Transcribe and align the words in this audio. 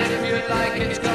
if 0.00 0.24
you 0.24 0.48
like. 0.48 0.80
It's 0.80 1.11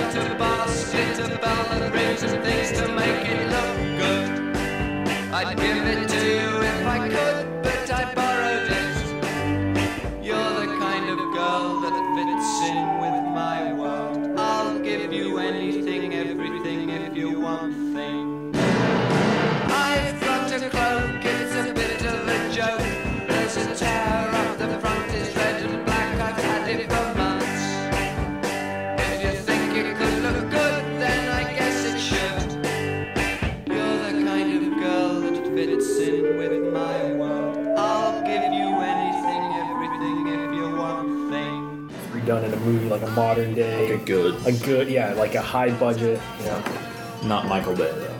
movie 43.18 43.30
like 43.30 43.36
a 43.36 43.42
modern 43.42 43.54
day. 43.56 43.94
Okay, 43.94 44.06
good. 44.06 44.48
A 44.48 44.52
good, 44.66 44.90
yeah, 44.90 45.14
like 45.14 45.36
a 45.36 45.42
high 45.42 45.72
budget. 45.78 46.20
Yeah. 46.42 46.88
Not 47.24 47.48
Michael 47.48 47.76
Bay 47.76 47.92
though. 47.92 48.14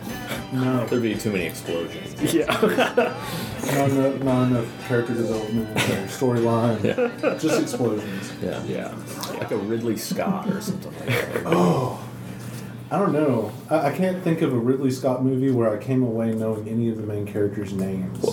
No, 0.52 0.86
There'd 0.90 1.02
be 1.02 1.14
too 1.14 1.32
many 1.32 1.44
explosions. 1.44 2.14
Yeah. 2.34 2.46
not 3.74 3.90
enough, 3.90 4.22
not 4.22 4.42
enough 4.48 4.88
character 4.88 5.14
development 5.14 5.70
or 5.70 6.06
storyline. 6.08 7.40
Just 7.40 7.60
explosions. 7.60 8.32
Yeah. 8.42 8.62
Yeah. 8.64 8.94
Like 9.38 9.50
a 9.50 9.56
Ridley 9.56 9.96
Scott 9.96 10.48
or 10.48 10.60
something 10.60 10.92
like 10.96 11.06
that. 11.06 11.42
Oh. 11.46 12.04
I 12.90 12.98
don't 12.98 13.12
know. 13.12 13.52
I, 13.68 13.88
I 13.88 13.92
can't 13.92 14.22
think 14.24 14.40
of 14.40 14.52
a 14.52 14.58
Ridley 14.58 14.90
Scott 14.90 15.22
movie 15.22 15.50
where 15.50 15.72
I 15.72 15.82
came 15.82 16.02
away 16.02 16.32
knowing 16.32 16.66
any 16.68 16.88
of 16.88 16.96
the 16.96 17.02
main 17.02 17.26
characters' 17.26 17.72
names. 17.72 18.24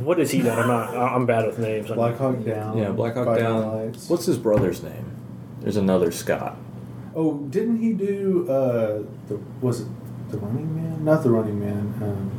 what 0.00 0.20
is 0.20 0.30
he 0.30 0.40
done? 0.40 0.58
I'm 0.58 0.68
not. 0.68 0.96
I'm 0.96 1.26
bad 1.26 1.46
with 1.46 1.58
names. 1.58 1.88
Black 1.88 2.16
Hawk 2.16 2.44
Down. 2.44 2.78
Yeah, 2.78 2.90
Black 2.90 3.14
Hawk 3.14 3.36
Down. 3.36 3.86
Nights. 3.86 4.08
What's 4.08 4.26
his 4.26 4.38
brother's 4.38 4.82
name? 4.82 5.23
There's 5.64 5.76
another 5.78 6.12
Scott. 6.12 6.56
Oh, 7.16 7.38
didn't 7.38 7.78
he 7.78 7.94
do? 7.94 8.46
Uh, 8.48 9.02
the 9.28 9.40
was 9.62 9.80
it 9.80 9.88
the 10.30 10.36
Running 10.38 10.74
Man? 10.76 11.02
Not 11.04 11.22
the 11.22 11.30
Running 11.30 11.58
Man. 11.58 12.30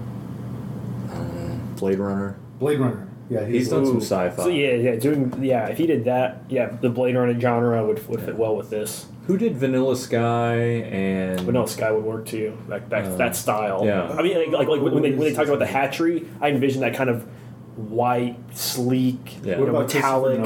Um, 1.10 1.74
Blade 1.76 1.98
Runner. 2.00 2.38
Blade 2.60 2.80
Runner. 2.80 3.08
Yeah, 3.28 3.44
He's 3.48 3.70
done 3.70 3.84
some 3.88 3.98
sci-fi. 3.98 4.44
So 4.44 4.50
yeah, 4.50 4.74
yeah, 4.76 4.96
doing 4.98 5.34
yeah. 5.44 5.66
If 5.70 5.80
he 5.80 5.88
did 5.88 6.06
that, 6.06 6.44
yeah, 6.50 6.68
the 6.80 6.90
Blade 6.92 7.16
Runner 7.16 7.38
genre 7.40 7.84
would, 7.84 8.08
would 8.08 8.22
fit 8.22 8.36
well 8.36 8.56
with 8.56 8.70
this. 8.70 9.08
Who 9.26 9.38
did 9.40 9.58
Vanilla 9.58 9.96
Sky 9.96 10.54
and 10.56 11.40
Vanilla 11.42 11.68
Sky 11.68 11.92
would 11.92 12.04
work 12.04 12.28
too. 12.28 12.56
That 12.70 12.88
that, 12.92 13.06
Uh, 13.06 13.16
that 13.18 13.36
style. 13.36 13.84
yeah. 13.84 14.10
I 14.10 14.22
mean, 14.22 14.38
like, 14.38 14.52
like, 14.52 14.68
like 14.68 14.82
when 14.94 15.02
they 15.02 15.10
when 15.12 15.22
they 15.22 15.34
talk 15.34 15.48
about 15.48 15.58
the 15.58 15.66
hatchery, 15.66 16.28
I 16.40 16.50
envision 16.50 16.82
that 16.82 16.94
kind 16.94 17.10
of 17.10 17.24
white, 17.76 18.38
sleek, 18.54 19.38
Yeah. 19.44 19.56
you 19.56 19.62
What 19.64 19.72
know, 19.72 19.80
about 19.80 19.94
metallic. 19.96 20.40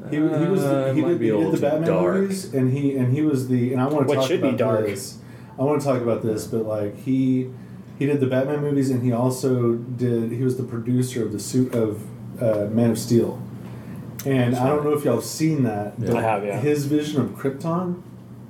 Nolan? 0.00 0.10
He, 0.38 0.44
he 0.44 0.50
was 0.50 0.62
Uh, 0.64 0.84
the, 0.84 0.94
he 0.94 1.00
might 1.02 1.08
did, 1.18 1.20
he 1.20 1.30
did 1.30 1.52
the 1.52 1.58
Batman 1.60 1.88
dark. 1.88 2.14
movies, 2.16 2.54
and 2.54 2.72
he 2.72 2.96
and 2.96 3.12
he 3.14 3.22
was 3.22 3.48
the 3.48 3.72
and 3.72 3.80
I 3.82 3.86
want 3.86 4.06
to 4.06 4.08
What 4.08 4.14
talk 4.16 4.28
should 4.28 4.42
be 4.42 4.48
about 4.48 4.58
dark? 4.58 4.86
this. 4.86 5.18
I 5.58 5.62
want 5.62 5.80
to 5.80 5.86
talk 5.86 6.00
about 6.02 6.22
this, 6.22 6.46
but 6.46 6.64
like 6.66 6.96
he 7.02 7.50
he 7.98 8.06
did 8.06 8.20
the 8.20 8.26
Batman 8.26 8.60
movies, 8.60 8.90
and 8.90 9.02
he 9.02 9.12
also 9.12 9.74
did 9.74 10.32
he 10.32 10.42
was 10.42 10.56
the 10.56 10.62
producer 10.62 11.24
of 11.24 11.32
the 11.32 11.40
suit 11.40 11.74
of 11.74 12.02
uh, 12.40 12.66
Man 12.70 12.90
of 12.92 12.98
Steel. 12.98 13.42
And 14.26 14.56
I 14.56 14.66
don't 14.68 14.82
know 14.84 14.92
if 14.94 15.04
y'all 15.04 15.14
have 15.16 15.24
seen 15.24 15.62
that. 15.62 15.94
Yeah. 15.98 16.08
but 16.08 16.16
I 16.16 16.22
have, 16.22 16.44
yeah. 16.44 16.58
His 16.58 16.86
vision 16.86 17.20
of 17.20 17.28
Krypton, 17.30 18.02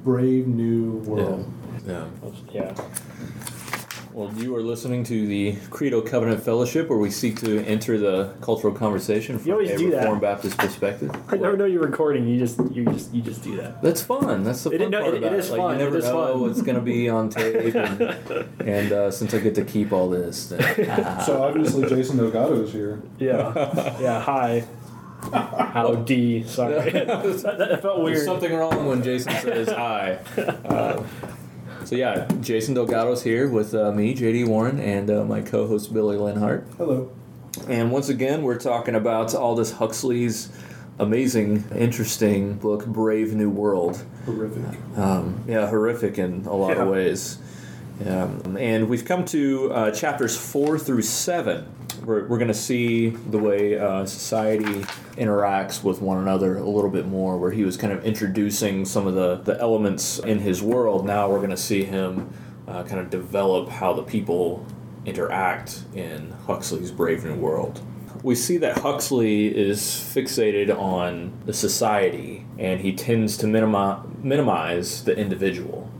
brave 0.02 0.46
new 0.46 0.92
world. 1.06 1.50
Yeah. 1.86 2.06
Yeah. 2.50 2.74
Well, 4.18 4.32
you 4.34 4.56
are 4.56 4.62
listening 4.62 5.04
to 5.04 5.26
the 5.28 5.54
Credo 5.70 6.00
Covenant 6.02 6.42
Fellowship, 6.42 6.88
where 6.88 6.98
we 6.98 7.08
seek 7.08 7.38
to 7.42 7.64
enter 7.64 7.96
the 7.98 8.34
cultural 8.40 8.74
conversation 8.74 9.38
from 9.38 9.52
always 9.52 9.70
a 9.70 9.78
do 9.78 9.92
that. 9.92 9.98
Reformed 9.98 10.20
Baptist 10.22 10.58
perspective. 10.58 11.12
I 11.28 11.36
never 11.36 11.56
know 11.56 11.66
you're 11.66 11.86
recording. 11.86 12.26
You 12.26 12.36
just 12.36 12.58
you 12.72 12.84
just 12.86 13.14
you 13.14 13.22
just 13.22 13.44
do 13.44 13.56
that. 13.58 13.80
That's 13.80 14.02
fun. 14.02 14.42
That's 14.42 14.64
the 14.64 14.70
It- 14.72 14.80
fun 14.80 14.90
no, 14.90 15.02
part 15.02 15.14
it- 15.14 15.18
about 15.18 15.32
it 15.34 15.36
it. 15.36 15.38
is 15.38 15.50
like, 15.52 15.60
fun. 15.60 15.72
You 15.78 15.84
never 15.84 15.96
It 15.96 15.98
is 16.00 16.04
know 16.06 16.32
fun. 16.32 16.40
what's 16.40 16.62
going 16.62 16.74
to 16.74 16.82
be 16.82 17.08
on 17.08 17.28
tape, 17.30 17.76
and, 17.76 18.00
and 18.68 18.92
uh, 18.92 19.10
since 19.12 19.32
I 19.34 19.38
get 19.38 19.54
to 19.54 19.64
keep 19.64 19.92
all 19.92 20.08
this, 20.10 20.48
then, 20.48 21.20
So 21.24 21.40
obviously 21.40 21.88
Jason 21.88 22.16
Delgado 22.16 22.60
is 22.64 22.72
here. 22.72 23.00
Yeah. 23.20 23.52
yeah. 24.00 24.20
Hi. 24.20 24.64
Oh, 25.32 25.94
D. 26.04 26.42
Sorry. 26.42 26.90
that, 26.90 27.06
that 27.06 27.82
felt 27.82 27.82
There's 27.82 28.02
weird. 28.04 28.24
something 28.24 28.52
wrong 28.52 28.84
when 28.86 29.00
Jason 29.00 29.30
says 29.34 29.68
hi. 29.68 30.18
Uh, 30.36 31.04
so 31.88 31.96
yeah, 31.96 32.28
Jason 32.42 32.74
Delgado's 32.74 33.22
here 33.22 33.48
with 33.48 33.74
uh, 33.74 33.90
me, 33.92 34.14
JD 34.14 34.46
Warren, 34.46 34.78
and 34.78 35.10
uh, 35.10 35.24
my 35.24 35.40
co-host 35.40 35.94
Billy 35.94 36.18
Linhart. 36.18 36.66
Hello. 36.76 37.10
And 37.66 37.90
once 37.90 38.10
again, 38.10 38.42
we're 38.42 38.58
talking 38.58 38.94
about 38.94 39.34
Aldous 39.34 39.72
Huxley's 39.72 40.52
amazing, 40.98 41.64
interesting 41.74 42.56
book, 42.56 42.84
Brave 42.84 43.32
New 43.32 43.48
World. 43.48 44.04
Horrific. 44.26 44.78
Um, 44.98 45.42
yeah, 45.48 45.66
horrific 45.66 46.18
in 46.18 46.44
a 46.44 46.54
lot 46.54 46.76
of 46.76 46.88
ways. 46.88 47.38
Um, 48.06 48.58
and 48.58 48.90
we've 48.90 49.06
come 49.06 49.24
to 49.24 49.72
uh, 49.72 49.90
chapters 49.90 50.36
four 50.36 50.78
through 50.78 51.00
seven. 51.00 51.72
We're, 52.04 52.26
we're 52.26 52.38
going 52.38 52.48
to 52.48 52.54
see 52.54 53.10
the 53.10 53.38
way 53.38 53.78
uh, 53.78 54.06
society 54.06 54.82
interacts 55.16 55.82
with 55.82 56.00
one 56.00 56.18
another 56.18 56.58
a 56.58 56.68
little 56.68 56.90
bit 56.90 57.06
more, 57.06 57.36
where 57.36 57.50
he 57.50 57.64
was 57.64 57.76
kind 57.76 57.92
of 57.92 58.04
introducing 58.04 58.84
some 58.84 59.06
of 59.06 59.14
the, 59.14 59.36
the 59.36 59.60
elements 59.60 60.18
in 60.18 60.38
his 60.38 60.62
world. 60.62 61.06
Now 61.06 61.28
we're 61.28 61.38
going 61.38 61.50
to 61.50 61.56
see 61.56 61.84
him 61.84 62.32
uh, 62.66 62.84
kind 62.84 63.00
of 63.00 63.10
develop 63.10 63.68
how 63.68 63.92
the 63.92 64.02
people 64.02 64.64
interact 65.04 65.84
in 65.94 66.30
Huxley's 66.46 66.90
Brave 66.90 67.24
New 67.24 67.34
World. 67.34 67.80
We 68.22 68.34
see 68.34 68.56
that 68.58 68.78
Huxley 68.78 69.46
is 69.46 69.80
fixated 69.80 70.76
on 70.76 71.32
the 71.46 71.52
society 71.52 72.44
and 72.58 72.80
he 72.80 72.92
tends 72.92 73.36
to 73.38 73.46
minimi- 73.46 74.22
minimize 74.22 75.04
the 75.04 75.16
individual. 75.16 75.90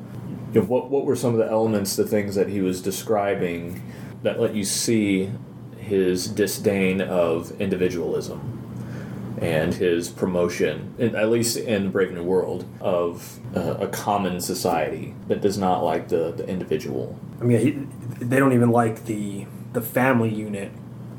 You 0.53 0.61
know, 0.61 0.67
what, 0.67 0.91
what 0.91 1.05
were 1.05 1.17
some 1.17 1.33
of 1.33 1.39
the 1.39 1.51
elements, 1.51 1.97
the 1.97 2.07
things 2.07 2.35
that 2.35 2.49
he 2.49 2.61
was 2.61 2.83
describing 2.83 3.83
that 4.23 4.41
let 4.41 4.55
you 4.55 4.65
see 4.65 5.31
his 5.89 6.29
disdain 6.29 7.01
of 7.01 7.59
individualism 7.61 8.55
and 9.41 9.75
his 9.75 10.09
promotion, 10.09 10.95
at 10.99 11.31
least 11.31 11.57
in 11.57 11.91
Brave 11.91 12.13
New 12.13 12.25
World, 12.25 12.65
of 12.81 13.39
uh, 13.57 13.77
a 13.81 13.87
common 13.89 14.41
society 14.41 15.15
that 15.29 15.41
does 15.41 15.57
not 15.57 15.85
like 15.85 16.09
the, 16.09 16.33
the 16.33 16.47
individual? 16.49 17.19
I 17.41 17.45
mean, 17.45 17.61
he, 17.61 17.71
they 18.25 18.39
don't 18.39 18.53
even 18.53 18.71
like 18.71 19.05
the 19.05 19.47
the 19.73 19.83
family 19.83 20.35
unit 20.35 20.73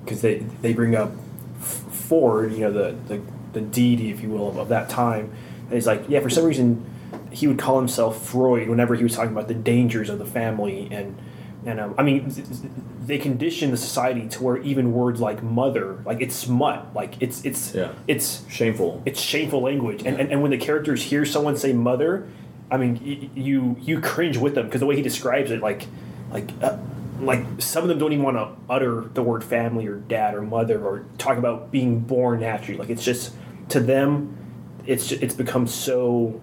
because 0.03 0.21
they 0.21 0.39
they 0.61 0.73
bring 0.73 0.95
up 0.95 1.11
Ford, 1.59 2.51
you 2.51 2.59
know, 2.59 2.71
the, 2.71 2.95
the 3.07 3.21
the 3.53 3.61
deity, 3.61 4.11
if 4.11 4.21
you 4.21 4.29
will, 4.29 4.49
of, 4.49 4.57
of 4.57 4.69
that 4.69 4.89
time. 4.89 5.31
And 5.65 5.73
he's 5.73 5.87
like, 5.87 6.03
yeah, 6.07 6.19
for 6.19 6.29
some 6.29 6.43
reason, 6.43 6.85
he 7.31 7.47
would 7.47 7.59
call 7.59 7.77
himself 7.79 8.25
Freud 8.27 8.69
whenever 8.69 8.95
he 8.95 9.03
was 9.03 9.15
talking 9.15 9.31
about 9.31 9.47
the 9.47 9.53
dangers 9.53 10.09
of 10.09 10.19
the 10.19 10.25
family 10.25 10.87
and. 10.91 11.17
And 11.65 11.79
um, 11.79 11.95
I 11.97 12.03
mean, 12.03 12.29
th- 12.31 12.47
th- 12.47 12.71
they 13.05 13.17
condition 13.17 13.71
the 13.71 13.77
society 13.77 14.29
to 14.29 14.43
where 14.43 14.57
even 14.57 14.93
words 14.93 15.19
like 15.19 15.43
mother, 15.43 16.01
like 16.05 16.21
it's 16.21 16.35
smut, 16.35 16.93
like 16.95 17.21
it's 17.21 17.43
it's 17.43 17.75
Yeah. 17.75 17.91
it's 18.07 18.43
Shameful. 18.49 19.01
it's 19.05 19.19
shameful 19.19 19.61
language 19.61 20.03
and, 20.05 20.19
and, 20.19 20.31
and 20.31 20.41
when 20.41 20.51
the 20.51 20.57
characters 20.57 21.03
hear 21.03 21.25
someone 21.25 21.57
say 21.57 21.73
mother 21.73 22.27
i 22.71 22.77
mean 22.77 22.99
y- 23.03 23.29
you 23.35 23.75
you 23.79 23.99
cringe 23.99 24.37
with 24.37 24.53
them 24.55 24.65
because 24.67 24.79
the 24.79 24.85
way 24.85 24.95
he 24.95 25.01
describes 25.01 25.49
it 25.49 25.59
like 25.59 25.87
like 26.31 26.51
uh, 26.61 26.77
like 27.19 27.43
some 27.57 27.81
of 27.83 27.89
them 27.89 27.97
don't 27.97 28.13
even 28.13 28.23
want 28.23 28.37
to 28.37 28.47
utter 28.71 29.01
the 29.15 29.23
word 29.23 29.43
family 29.43 29.87
or 29.87 29.95
dad 29.95 30.35
or 30.35 30.41
mother 30.43 30.79
or 30.85 31.03
talk 31.17 31.37
about 31.37 31.71
being 31.71 31.99
born 31.99 32.39
naturally 32.41 32.77
like 32.77 32.89
it's 32.91 33.03
just 33.03 33.33
to 33.69 33.79
them 33.79 34.37
it's 34.85 35.07
ju- 35.07 35.17
it's 35.21 35.33
become 35.33 35.65
so 35.67 36.39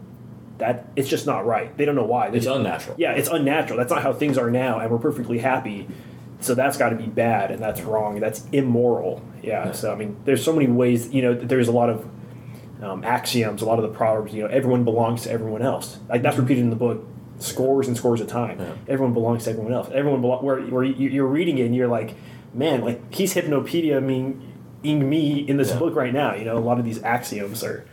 that 0.58 0.86
it's 0.96 1.08
just 1.08 1.26
not 1.26 1.44
right 1.46 1.76
they 1.76 1.84
don't 1.84 1.94
know 1.96 2.04
why 2.04 2.30
They 2.30 2.38
It's 2.38 2.46
unnatural. 2.46 2.96
yeah 2.98 3.12
it's 3.12 3.28
unnatural 3.28 3.78
that's 3.78 3.90
not 3.90 4.02
how 4.02 4.12
things 4.12 4.38
are 4.38 4.50
now 4.50 4.78
and 4.78 4.90
we're 4.90 4.98
perfectly 4.98 5.38
happy 5.38 5.86
so 6.40 6.54
that's 6.54 6.76
got 6.76 6.90
to 6.90 6.96
be 6.96 7.06
bad 7.06 7.50
and 7.50 7.62
that's 7.62 7.80
wrong 7.82 8.20
that's 8.20 8.44
immoral 8.52 9.22
yeah 9.42 9.72
so 9.72 9.92
i 9.92 9.94
mean 9.96 10.16
there's 10.24 10.42
so 10.44 10.52
many 10.52 10.66
ways 10.66 11.12
you 11.12 11.22
know 11.22 11.34
there's 11.34 11.68
a 11.68 11.72
lot 11.72 11.88
of 11.90 12.08
um, 12.82 13.02
axioms, 13.04 13.62
a 13.62 13.64
lot 13.64 13.78
of 13.78 13.90
the 13.90 13.96
proverbs, 13.96 14.34
you 14.34 14.42
know, 14.42 14.48
everyone 14.50 14.84
belongs 14.84 15.22
to 15.22 15.30
everyone 15.30 15.62
else. 15.62 15.98
Like 16.10 16.20
that's 16.20 16.36
repeated 16.36 16.60
in 16.62 16.68
the 16.68 16.76
book 16.76 17.06
scores 17.38 17.88
and 17.88 17.96
scores 17.96 18.20
of 18.20 18.26
time. 18.26 18.58
Yeah. 18.60 18.74
Everyone 18.86 19.14
belongs 19.14 19.44
to 19.44 19.50
everyone 19.50 19.72
else. 19.72 19.88
Everyone 19.94 20.20
belo- 20.20 20.42
where 20.42 20.60
where 20.60 20.84
you- 20.84 21.08
you're 21.08 21.26
reading 21.26 21.56
it 21.56 21.62
and 21.64 21.74
you're 21.74 21.88
like, 21.88 22.14
man, 22.52 22.82
like 22.82 23.14
he's 23.14 23.32
hypnopedia 23.34 24.02
mean 24.02 24.52
ing 24.82 25.08
me 25.08 25.38
in 25.48 25.56
this 25.56 25.70
Yeah. 25.70 25.78
book 25.78 25.94
right 25.96 26.12
now. 26.12 26.34
You 26.34 26.44
know, 26.44 26.58
a 26.58 26.60
lot 26.60 26.78
of 26.78 26.84
these 26.84 27.02
axioms 27.02 27.64
are. 27.64 27.86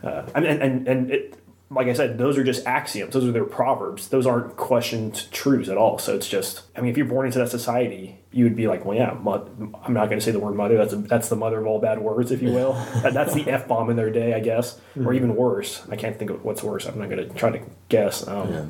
Uh, 0.00 0.22
and 0.32 0.46
and, 0.46 0.86
and 0.86 1.10
it, 1.10 1.34
like 1.72 1.86
I 1.86 1.92
said, 1.92 2.18
those 2.18 2.36
are 2.36 2.42
just 2.42 2.66
axioms. 2.66 3.14
Those 3.14 3.24
are 3.26 3.30
their 3.32 3.44
proverbs. 3.44 4.08
Those 4.08 4.26
aren't 4.26 4.56
questioned 4.56 5.30
truths 5.30 5.68
at 5.68 5.76
all. 5.76 5.98
So 5.98 6.14
it's 6.16 6.26
just, 6.28 6.62
I 6.76 6.80
mean, 6.80 6.90
if 6.90 6.96
you're 6.96 7.06
born 7.06 7.26
into 7.26 7.38
that 7.38 7.48
society, 7.48 8.18
you 8.32 8.42
would 8.44 8.56
be 8.56 8.66
like, 8.66 8.84
well, 8.84 8.96
yeah, 8.96 9.16
mo- 9.20 9.48
I'm 9.84 9.92
not 9.94 10.06
going 10.08 10.18
to 10.18 10.24
say 10.24 10.32
the 10.32 10.40
word 10.40 10.56
mother. 10.56 10.76
That's 10.76 10.92
a, 10.92 10.96
that's 10.96 11.28
the 11.28 11.36
mother 11.36 11.60
of 11.60 11.66
all 11.68 11.78
bad 11.80 12.00
words, 12.00 12.32
if 12.32 12.42
you 12.42 12.50
will. 12.52 12.72
That- 13.02 13.14
that's 13.14 13.34
the 13.34 13.48
f 13.48 13.68
bomb 13.68 13.88
in 13.88 13.96
their 13.96 14.10
day, 14.10 14.34
I 14.34 14.40
guess, 14.40 14.80
or 14.96 15.12
even 15.14 15.36
worse. 15.36 15.82
I 15.88 15.94
can't 15.96 16.18
think 16.18 16.30
of 16.32 16.44
what's 16.44 16.62
worse. 16.62 16.86
I'm 16.86 16.98
not 16.98 17.08
going 17.08 17.28
to 17.28 17.34
try 17.34 17.50
to 17.50 17.60
guess. 17.88 18.26
Um, 18.26 18.50
Yeah. 18.52 18.64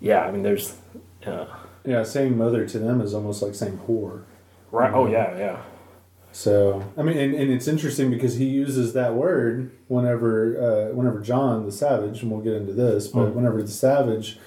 yeah. 0.00 0.20
I 0.22 0.30
mean, 0.32 0.42
there's, 0.42 0.76
uh, 1.24 1.46
Yeah, 1.84 2.02
saying 2.02 2.36
mother 2.36 2.66
to 2.66 2.78
them 2.80 3.00
is 3.00 3.14
almost 3.14 3.40
like 3.40 3.54
saying 3.54 3.78
whore. 3.88 4.22
right. 4.72 4.92
Oh 4.92 5.06
yeah, 5.06 5.38
yeah. 5.38 5.62
So 6.32 6.84
I 6.96 7.02
mean, 7.02 7.18
and, 7.18 7.34
and 7.34 7.50
it's 7.50 7.66
interesting 7.66 8.10
because 8.10 8.36
he 8.36 8.44
uses 8.46 8.92
that 8.92 9.14
word 9.14 9.70
whenever, 9.88 10.90
uh, 10.90 10.94
whenever 10.94 11.20
John 11.20 11.66
the 11.66 11.72
Savage, 11.72 12.22
and 12.22 12.30
we'll 12.30 12.40
get 12.40 12.54
into 12.54 12.72
this, 12.72 13.08
but 13.08 13.34
whenever 13.34 13.60
the 13.62 13.68
Savage 13.68 14.38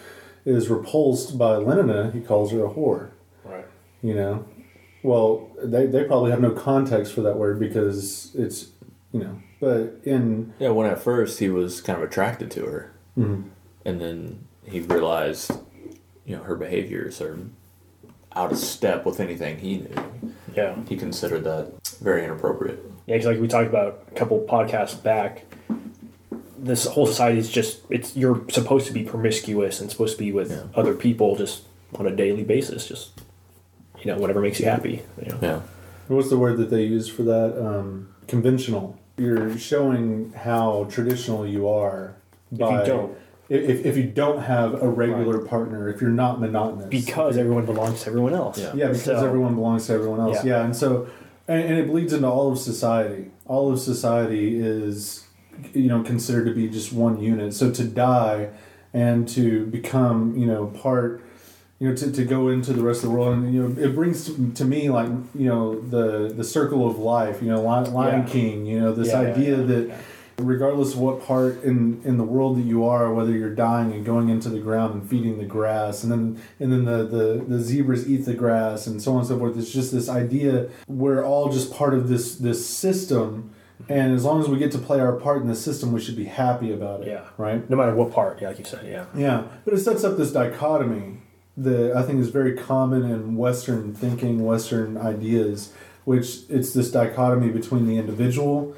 is 0.45 0.69
repulsed 0.69 1.37
by 1.37 1.55
Lenina, 1.55 2.13
he 2.13 2.21
calls 2.21 2.51
her 2.51 2.63
a 2.65 2.69
whore. 2.69 3.09
Right. 3.43 3.65
You 4.01 4.13
know, 4.15 4.45
well, 5.03 5.49
they 5.61 5.85
they 5.85 6.03
probably 6.05 6.31
have 6.31 6.41
no 6.41 6.51
context 6.51 7.13
for 7.13 7.21
that 7.21 7.37
word 7.37 7.59
because 7.59 8.33
it's 8.35 8.69
you 9.11 9.19
know, 9.19 9.41
but 9.59 9.99
in 10.03 10.53
Yeah, 10.59 10.69
when 10.69 10.89
at 10.89 10.99
first 10.99 11.39
he 11.39 11.49
was 11.49 11.81
kind 11.81 11.97
of 12.01 12.03
attracted 12.09 12.49
to 12.51 12.65
her, 12.65 12.91
Mhm. 13.17 13.43
and 13.85 13.99
then 14.01 14.45
he 14.65 14.79
realized, 14.79 15.51
you 16.25 16.37
know, 16.37 16.43
her 16.43 16.55
behaviors 16.55 17.19
are 17.21 17.37
out 18.35 18.51
of 18.53 18.57
step 18.57 19.05
with 19.05 19.19
anything 19.19 19.57
he 19.59 19.77
knew. 19.77 20.33
Yeah. 20.55 20.75
He 20.87 20.95
considered 20.97 21.43
that 21.45 21.71
very 22.01 22.23
inappropriate. 22.23 22.79
Yeah, 23.05 23.15
because 23.15 23.25
like 23.27 23.39
we 23.39 23.47
talked 23.47 23.67
about 23.69 24.03
a 24.11 24.15
couple 24.15 24.39
podcasts 24.41 25.01
back, 25.01 25.45
this 26.57 26.85
whole 26.85 27.05
society 27.05 27.37
is 27.39 27.49
just 27.49 27.81
it's 27.89 28.15
you're 28.15 28.41
supposed 28.49 28.87
to 28.87 28.93
be 28.93 29.03
promiscuous 29.03 29.81
and 29.81 29.89
supposed 29.91 30.17
to 30.17 30.23
be 30.23 30.31
with 30.31 30.51
Yeah. 30.51 30.63
other 30.75 30.93
people 30.93 31.35
just 31.35 31.63
on 31.95 32.07
a 32.07 32.15
daily 32.15 32.43
basis, 32.43 32.87
just 32.87 33.11
you 33.99 34.05
know 34.11 34.17
whatever 34.17 34.39
makes 34.41 34.59
you 34.59 34.65
happy. 34.67 35.01
You 35.21 35.29
know? 35.33 35.39
Yeah, 35.41 35.59
what's 36.07 36.29
the 36.29 36.37
word 36.37 36.57
that 36.57 36.69
they 36.69 36.83
use 36.83 37.09
for 37.09 37.23
that? 37.23 37.57
Um, 37.63 38.07
conventional. 38.27 38.97
You're 39.17 39.57
showing 39.57 40.33
how 40.35 40.87
traditional 40.89 41.45
you 41.45 41.67
are. 41.67 42.15
you 42.51 42.59
by- 42.59 42.85
don't. 42.85 43.15
If, 43.53 43.85
if 43.85 43.97
you 43.97 44.03
don't 44.03 44.41
have 44.41 44.81
a 44.81 44.87
regular 44.89 45.39
partner, 45.39 45.89
if 45.89 46.01
you're 46.01 46.09
not 46.09 46.39
monotonous, 46.39 46.87
Because 46.89 47.37
everyone 47.37 47.65
belongs 47.65 48.01
to 48.03 48.07
everyone 48.09 48.33
else. 48.33 48.57
Yeah. 48.59 48.71
Yeah, 48.73 48.87
because 48.87 49.03
So- 49.03 49.25
everyone 49.25 49.55
belongs 49.55 49.87
to 49.87 49.93
everyone 49.93 50.19
else. 50.19 50.43
Yeah. 50.43 50.57
Yeah, 50.59 50.65
and 50.65 50.75
so 50.75 51.07
and, 51.47 51.61
and 51.61 51.77
it 51.77 51.87
bleeds 51.87 52.13
into 52.13 52.27
all 52.27 52.51
of 52.51 52.57
society. 52.57 53.31
All 53.45 53.71
of 53.71 53.79
society 53.79 54.59
is 54.59 55.25
you 55.73 55.87
know 55.87 56.01
considered 56.03 56.45
to 56.45 56.53
be 56.53 56.67
just 56.67 56.91
one 56.93 57.19
unit. 57.21 57.53
So 57.53 57.69
to 57.71 57.83
die 57.83 58.49
and 58.93 59.27
to 59.29 59.65
become 59.67 60.35
you 60.37 60.45
know 60.45 60.67
part 60.67 61.21
you 61.79 61.89
know 61.89 61.95
to, 61.95 62.11
to 62.11 62.23
go 62.23 62.47
into 62.49 62.71
the 62.73 62.81
rest 62.81 63.03
of 63.03 63.09
the 63.09 63.15
world 63.15 63.33
and 63.35 63.53
you 63.53 63.61
know 63.67 63.83
it 63.83 63.93
brings 63.95 64.25
to, 64.25 64.51
to 64.53 64.63
me 64.65 64.89
like 64.89 65.09
you 65.35 65.47
know 65.49 65.79
the 65.81 66.31
the 66.33 66.43
circle 66.43 66.87
of 66.87 66.97
life 66.99 67.41
you 67.41 67.49
know 67.49 67.61
lion, 67.61 67.91
lion 67.93 68.21
Yeah. 68.21 68.27
king 68.33 68.65
you 68.65 68.79
know 68.79 68.93
this 68.93 69.07
Yeah, 69.09 69.21
yeah, 69.23 69.27
idea 69.29 69.57
yeah, 69.57 69.63
that 69.65 69.87
yeah. 69.89 69.95
Regardless 70.39 70.93
of 70.93 70.99
what 70.99 71.23
part 71.25 71.63
in 71.63 72.01
in 72.03 72.17
the 72.17 72.23
world 72.23 72.57
that 72.57 72.63
you 72.63 72.83
are 72.85 73.13
whether 73.13 73.31
you're 73.31 73.53
dying 73.53 73.93
and 73.93 74.03
going 74.05 74.29
into 74.29 74.49
the 74.49 74.59
ground 74.59 74.93
and 74.93 75.07
feeding 75.09 75.37
the 75.37 75.45
grass 75.45 76.03
and 76.03 76.11
then 76.11 76.41
and 76.59 76.71
then 76.71 76.85
the 76.85 77.03
the, 77.05 77.45
the 77.47 77.59
zebras 77.59 78.09
eat 78.09 78.25
the 78.25 78.33
grass 78.33 78.87
and 78.87 79.01
so 79.01 79.11
on 79.13 79.19
and 79.19 79.27
so 79.27 79.37
forth 79.37 79.57
it's 79.57 79.71
just 79.71 79.91
this 79.91 80.09
idea 80.09 80.67
we're 80.87 81.23
all 81.23 81.51
just 81.51 81.73
part 81.73 81.93
of 81.93 82.09
this 82.09 82.35
this 82.35 82.67
system 82.67 83.51
and 83.89 84.13
as 84.13 84.23
long 84.23 84.41
as 84.41 84.47
we 84.47 84.57
get 84.57 84.71
to 84.71 84.77
play 84.77 84.99
our 84.99 85.13
part 85.13 85.41
in 85.41 85.47
the 85.47 85.55
system 85.55 85.91
we 85.91 86.01
should 86.01 86.15
be 86.15 86.25
happy 86.25 86.71
about 86.73 87.01
it 87.01 87.07
Yeah. 87.07 87.25
right 87.37 87.69
No 87.69 87.75
matter 87.77 87.93
what 87.95 88.11
part, 88.11 88.41
yeah, 88.41 88.47
like 88.49 88.59
you 88.59 88.65
said, 88.65 88.85
yeah. 88.87 89.05
yeah, 89.15 89.43
but 89.65 89.73
it 89.73 89.79
sets 89.79 90.03
up 90.03 90.17
this 90.17 90.31
dichotomy 90.31 91.17
that 91.57 91.95
I 91.95 92.01
think 92.01 92.19
is 92.19 92.29
very 92.29 92.55
common 92.57 93.03
in 93.03 93.35
Western 93.35 93.93
thinking, 93.93 94.43
Western 94.45 94.97
ideas, 94.97 95.71
which 96.05 96.39
it's 96.49 96.73
this 96.73 96.89
dichotomy 96.91 97.49
between 97.49 97.85
the 97.85 97.97
individual 97.97 98.73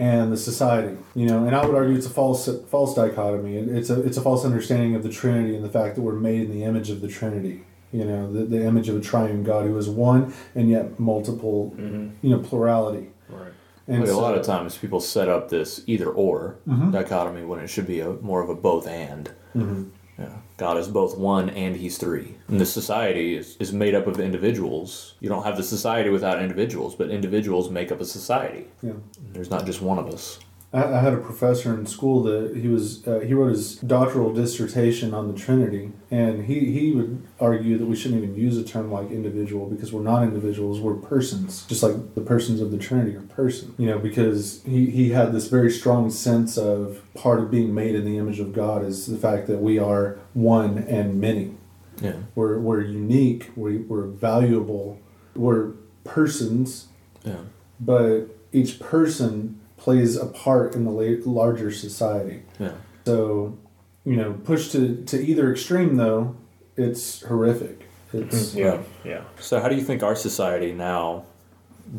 and 0.00 0.32
the 0.32 0.36
society. 0.36 0.96
You 1.14 1.26
know, 1.26 1.46
and 1.46 1.54
I 1.54 1.64
would 1.64 1.74
argue 1.76 1.94
it's 1.96 2.06
a 2.06 2.10
false 2.10 2.48
false 2.68 2.94
dichotomy. 2.94 3.56
It's 3.56 3.90
a 3.90 4.00
it's 4.02 4.16
a 4.16 4.22
false 4.22 4.44
understanding 4.44 4.96
of 4.96 5.02
the 5.04 5.10
Trinity 5.10 5.54
and 5.54 5.64
the 5.64 5.68
fact 5.68 5.94
that 5.94 6.02
we're 6.02 6.14
made 6.14 6.40
in 6.42 6.50
the 6.50 6.64
image 6.64 6.90
of 6.90 7.00
the 7.00 7.08
Trinity. 7.08 7.62
You 7.92 8.04
know, 8.04 8.32
the, 8.32 8.44
the 8.44 8.64
image 8.64 8.88
of 8.88 8.96
a 8.96 9.00
triune 9.00 9.42
God 9.44 9.66
who 9.66 9.76
is 9.76 9.88
one 9.88 10.32
and 10.54 10.70
yet 10.70 10.98
multiple. 10.98 11.74
You 11.78 12.12
know, 12.30 12.38
plurality. 12.38 13.10
Right. 13.28 13.52
And 13.88 14.00
like 14.00 14.08
a 14.10 14.12
lot 14.14 14.38
of 14.38 14.46
times 14.46 14.76
people 14.78 15.00
set 15.00 15.28
up 15.28 15.48
this 15.48 15.82
either 15.86 16.08
or 16.08 16.56
Mm-hmm. 16.68 16.92
dichotomy 16.92 17.44
when 17.44 17.58
it 17.60 17.68
should 17.68 17.86
be 17.88 17.98
a 18.00 18.10
more 18.14 18.40
of 18.42 18.48
a 18.48 18.54
both 18.54 18.86
and. 18.86 19.28
Mm-hmm. 19.56 19.84
Yeah. 20.18 20.36
God 20.60 20.76
is 20.76 20.88
both 20.88 21.16
one 21.16 21.48
and 21.48 21.74
he's 21.74 21.96
three. 21.96 22.34
And 22.48 22.60
the 22.60 22.66
society 22.66 23.34
is, 23.34 23.56
is 23.56 23.72
made 23.72 23.94
up 23.94 24.06
of 24.06 24.20
individuals. 24.20 25.14
You 25.18 25.30
don't 25.30 25.42
have 25.42 25.56
the 25.56 25.62
society 25.62 26.10
without 26.10 26.42
individuals, 26.42 26.94
but 26.94 27.08
individuals 27.08 27.70
make 27.70 27.90
up 27.90 27.98
a 27.98 28.04
society. 28.04 28.66
Yeah. 28.82 28.92
There's 29.32 29.48
not 29.48 29.64
just 29.64 29.80
one 29.80 29.98
of 29.98 30.08
us. 30.08 30.38
I, 30.72 30.84
I 30.84 31.00
had 31.00 31.12
a 31.12 31.18
professor 31.18 31.74
in 31.74 31.86
school 31.86 32.22
that 32.24 32.56
he 32.56 32.68
was 32.68 33.06
uh, 33.06 33.20
he 33.20 33.34
wrote 33.34 33.48
his 33.50 33.76
doctoral 33.76 34.32
dissertation 34.32 35.12
on 35.14 35.26
the 35.32 35.38
Trinity, 35.38 35.92
and 36.10 36.44
he, 36.44 36.70
he 36.72 36.92
would 36.92 37.26
argue 37.40 37.76
that 37.78 37.86
we 37.86 37.96
shouldn't 37.96 38.22
even 38.22 38.36
use 38.36 38.56
a 38.56 38.64
term 38.64 38.90
like 38.92 39.10
individual 39.10 39.66
because 39.66 39.92
we're 39.92 40.02
not 40.02 40.22
individuals, 40.22 40.80
we're 40.80 40.94
persons, 40.94 41.66
just 41.66 41.82
like 41.82 42.14
the 42.14 42.20
persons 42.20 42.60
of 42.60 42.70
the 42.70 42.78
Trinity 42.78 43.16
are 43.16 43.22
person. 43.22 43.74
You 43.78 43.86
know, 43.86 43.98
because 43.98 44.62
he, 44.64 44.86
he 44.90 45.10
had 45.10 45.32
this 45.32 45.48
very 45.48 45.70
strong 45.70 46.10
sense 46.10 46.56
of 46.56 47.02
part 47.14 47.40
of 47.40 47.50
being 47.50 47.74
made 47.74 47.94
in 47.94 48.04
the 48.04 48.16
image 48.18 48.38
of 48.40 48.52
God 48.52 48.84
is 48.84 49.06
the 49.06 49.18
fact 49.18 49.46
that 49.48 49.58
we 49.60 49.78
are 49.78 50.18
one 50.34 50.78
and 50.78 51.20
many. 51.20 51.54
Yeah. 52.00 52.14
We're, 52.34 52.58
we're 52.58 52.80
unique, 52.80 53.50
we, 53.56 53.76
we're 53.78 54.06
valuable, 54.06 54.98
we're 55.34 55.72
persons, 56.04 56.88
Yeah. 57.24 57.40
but 57.78 58.26
each 58.52 58.80
person 58.80 59.59
plays 59.80 60.16
a 60.16 60.26
part 60.26 60.74
in 60.74 60.84
the 60.84 60.90
la- 60.90 61.32
larger 61.32 61.72
society. 61.72 62.42
Yeah. 62.58 62.72
So, 63.06 63.58
you 64.04 64.16
know, 64.16 64.34
pushed 64.44 64.72
to, 64.72 65.02
to 65.06 65.20
either 65.20 65.50
extreme 65.50 65.96
though, 65.96 66.36
it's 66.76 67.22
horrific. 67.22 67.88
It's 68.12 68.54
Yeah. 68.54 68.82
Yeah. 69.04 69.22
So, 69.40 69.60
how 69.60 69.68
do 69.68 69.76
you 69.76 69.82
think 69.82 70.02
our 70.02 70.14
society 70.14 70.72
now 70.72 71.24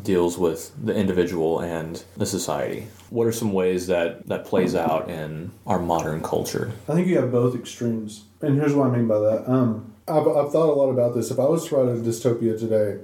deals 0.02 0.38
with 0.38 0.72
the 0.82 0.94
individual 0.94 1.60
and 1.60 2.02
the 2.16 2.26
society? 2.26 2.86
What 3.10 3.26
are 3.26 3.32
some 3.32 3.52
ways 3.52 3.88
that 3.88 4.26
that 4.28 4.44
plays 4.46 4.74
out 4.74 5.10
in 5.10 5.50
our 5.66 5.78
modern 5.78 6.22
culture? 6.22 6.72
I 6.88 6.94
think 6.94 7.08
you 7.08 7.16
have 7.16 7.32
both 7.32 7.54
extremes, 7.54 8.24
and 8.40 8.56
here's 8.58 8.74
what 8.74 8.88
I 8.88 8.96
mean 8.96 9.08
by 9.08 9.18
that. 9.18 9.50
Um, 9.50 9.94
I've, 10.08 10.26
I've 10.26 10.50
thought 10.50 10.70
a 10.70 10.74
lot 10.74 10.90
about 10.90 11.14
this. 11.14 11.30
If 11.30 11.38
I 11.38 11.44
was 11.44 11.68
to 11.68 11.76
write 11.76 11.96
a 11.96 12.00
dystopia 12.00 12.58
today, 12.58 13.02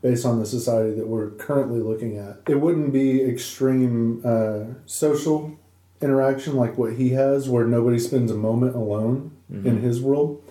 based 0.00 0.24
on 0.24 0.38
the 0.38 0.46
society 0.46 0.94
that 0.94 1.06
we're 1.08 1.30
currently 1.30 1.80
looking 1.80 2.16
at, 2.18 2.38
it 2.48 2.60
wouldn't 2.60 2.92
be 2.92 3.22
extreme 3.22 4.22
uh, 4.24 4.60
social 4.86 5.56
interaction 6.00 6.54
like 6.54 6.78
what 6.78 6.92
he 6.94 7.10
has, 7.10 7.48
where 7.48 7.66
nobody 7.66 7.98
spends 7.98 8.30
a 8.30 8.34
moment 8.36 8.74
alone 8.76 9.32
in 9.50 9.80
his 9.80 10.00
world. 10.00 10.42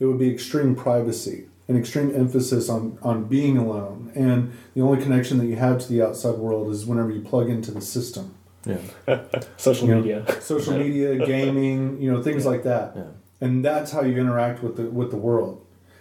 It 0.00 0.06
would 0.06 0.18
be 0.18 0.30
extreme 0.32 0.74
privacy, 0.74 1.46
an 1.68 1.76
extreme 1.76 2.14
emphasis 2.14 2.68
on 2.68 2.98
on 3.02 3.24
being 3.24 3.56
alone, 3.58 4.12
and 4.14 4.52
the 4.74 4.80
only 4.80 5.02
connection 5.02 5.38
that 5.38 5.46
you 5.46 5.56
have 5.56 5.80
to 5.80 5.88
the 5.88 6.02
outside 6.02 6.36
world 6.38 6.70
is 6.72 6.86
whenever 6.86 7.10
you 7.10 7.20
plug 7.20 7.48
into 7.50 7.70
the 7.70 7.80
system 7.80 8.34
Yeah. 8.66 8.78
Social 9.56 9.88
Yeah. 9.88 9.94
media. 9.96 10.40
social 10.40 10.76
media, 10.78 11.26
gaming, 11.26 12.00
you 12.00 12.10
know, 12.10 12.22
things 12.22 12.46
like 12.46 12.62
that. 12.64 12.92
Yeah. 12.96 13.02
And 13.40 13.64
that's 13.64 13.90
how 13.92 14.02
you 14.02 14.16
interact 14.18 14.62
with 14.62 14.76
the 14.76 14.84
with 14.84 15.10
the 15.10 15.16
world. 15.18 15.60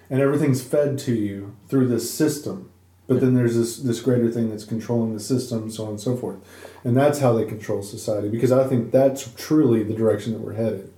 And 0.09 0.21
everything's 0.21 0.61
fed 0.63 0.97
to 0.99 1.13
you 1.13 1.55
through 1.69 1.87
this 1.87 2.13
system. 2.13 2.69
But 3.13 3.21
then 3.21 3.35
there's 3.35 3.55
this 3.55 3.77
this 3.77 4.01
greater 4.01 4.31
thing 4.31 4.49
that's 4.49 4.65
controlling 4.65 5.13
the 5.13 5.19
system, 5.19 5.69
so 5.69 5.83
on 5.83 5.91
and 5.91 5.99
so 5.99 6.15
forth. 6.15 6.37
And 6.83 6.97
that's 6.97 7.19
how 7.19 7.33
they 7.33 7.45
control 7.45 7.83
society 7.83 8.29
because 8.29 8.51
I 8.51 8.67
think 8.67 8.91
that's 8.91 9.31
truly 9.37 9.83
the 9.83 9.93
direction 9.93 10.33
that 10.33 10.41
we're 10.41 10.53
headed. 10.53 10.91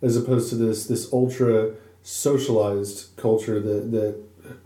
As 0.00 0.16
opposed 0.16 0.50
to 0.50 0.56
this 0.56 0.86
this 0.86 1.12
ultra 1.12 1.74
socialized 2.02 3.16
culture 3.16 3.60
that 3.60 3.92
that 3.92 4.16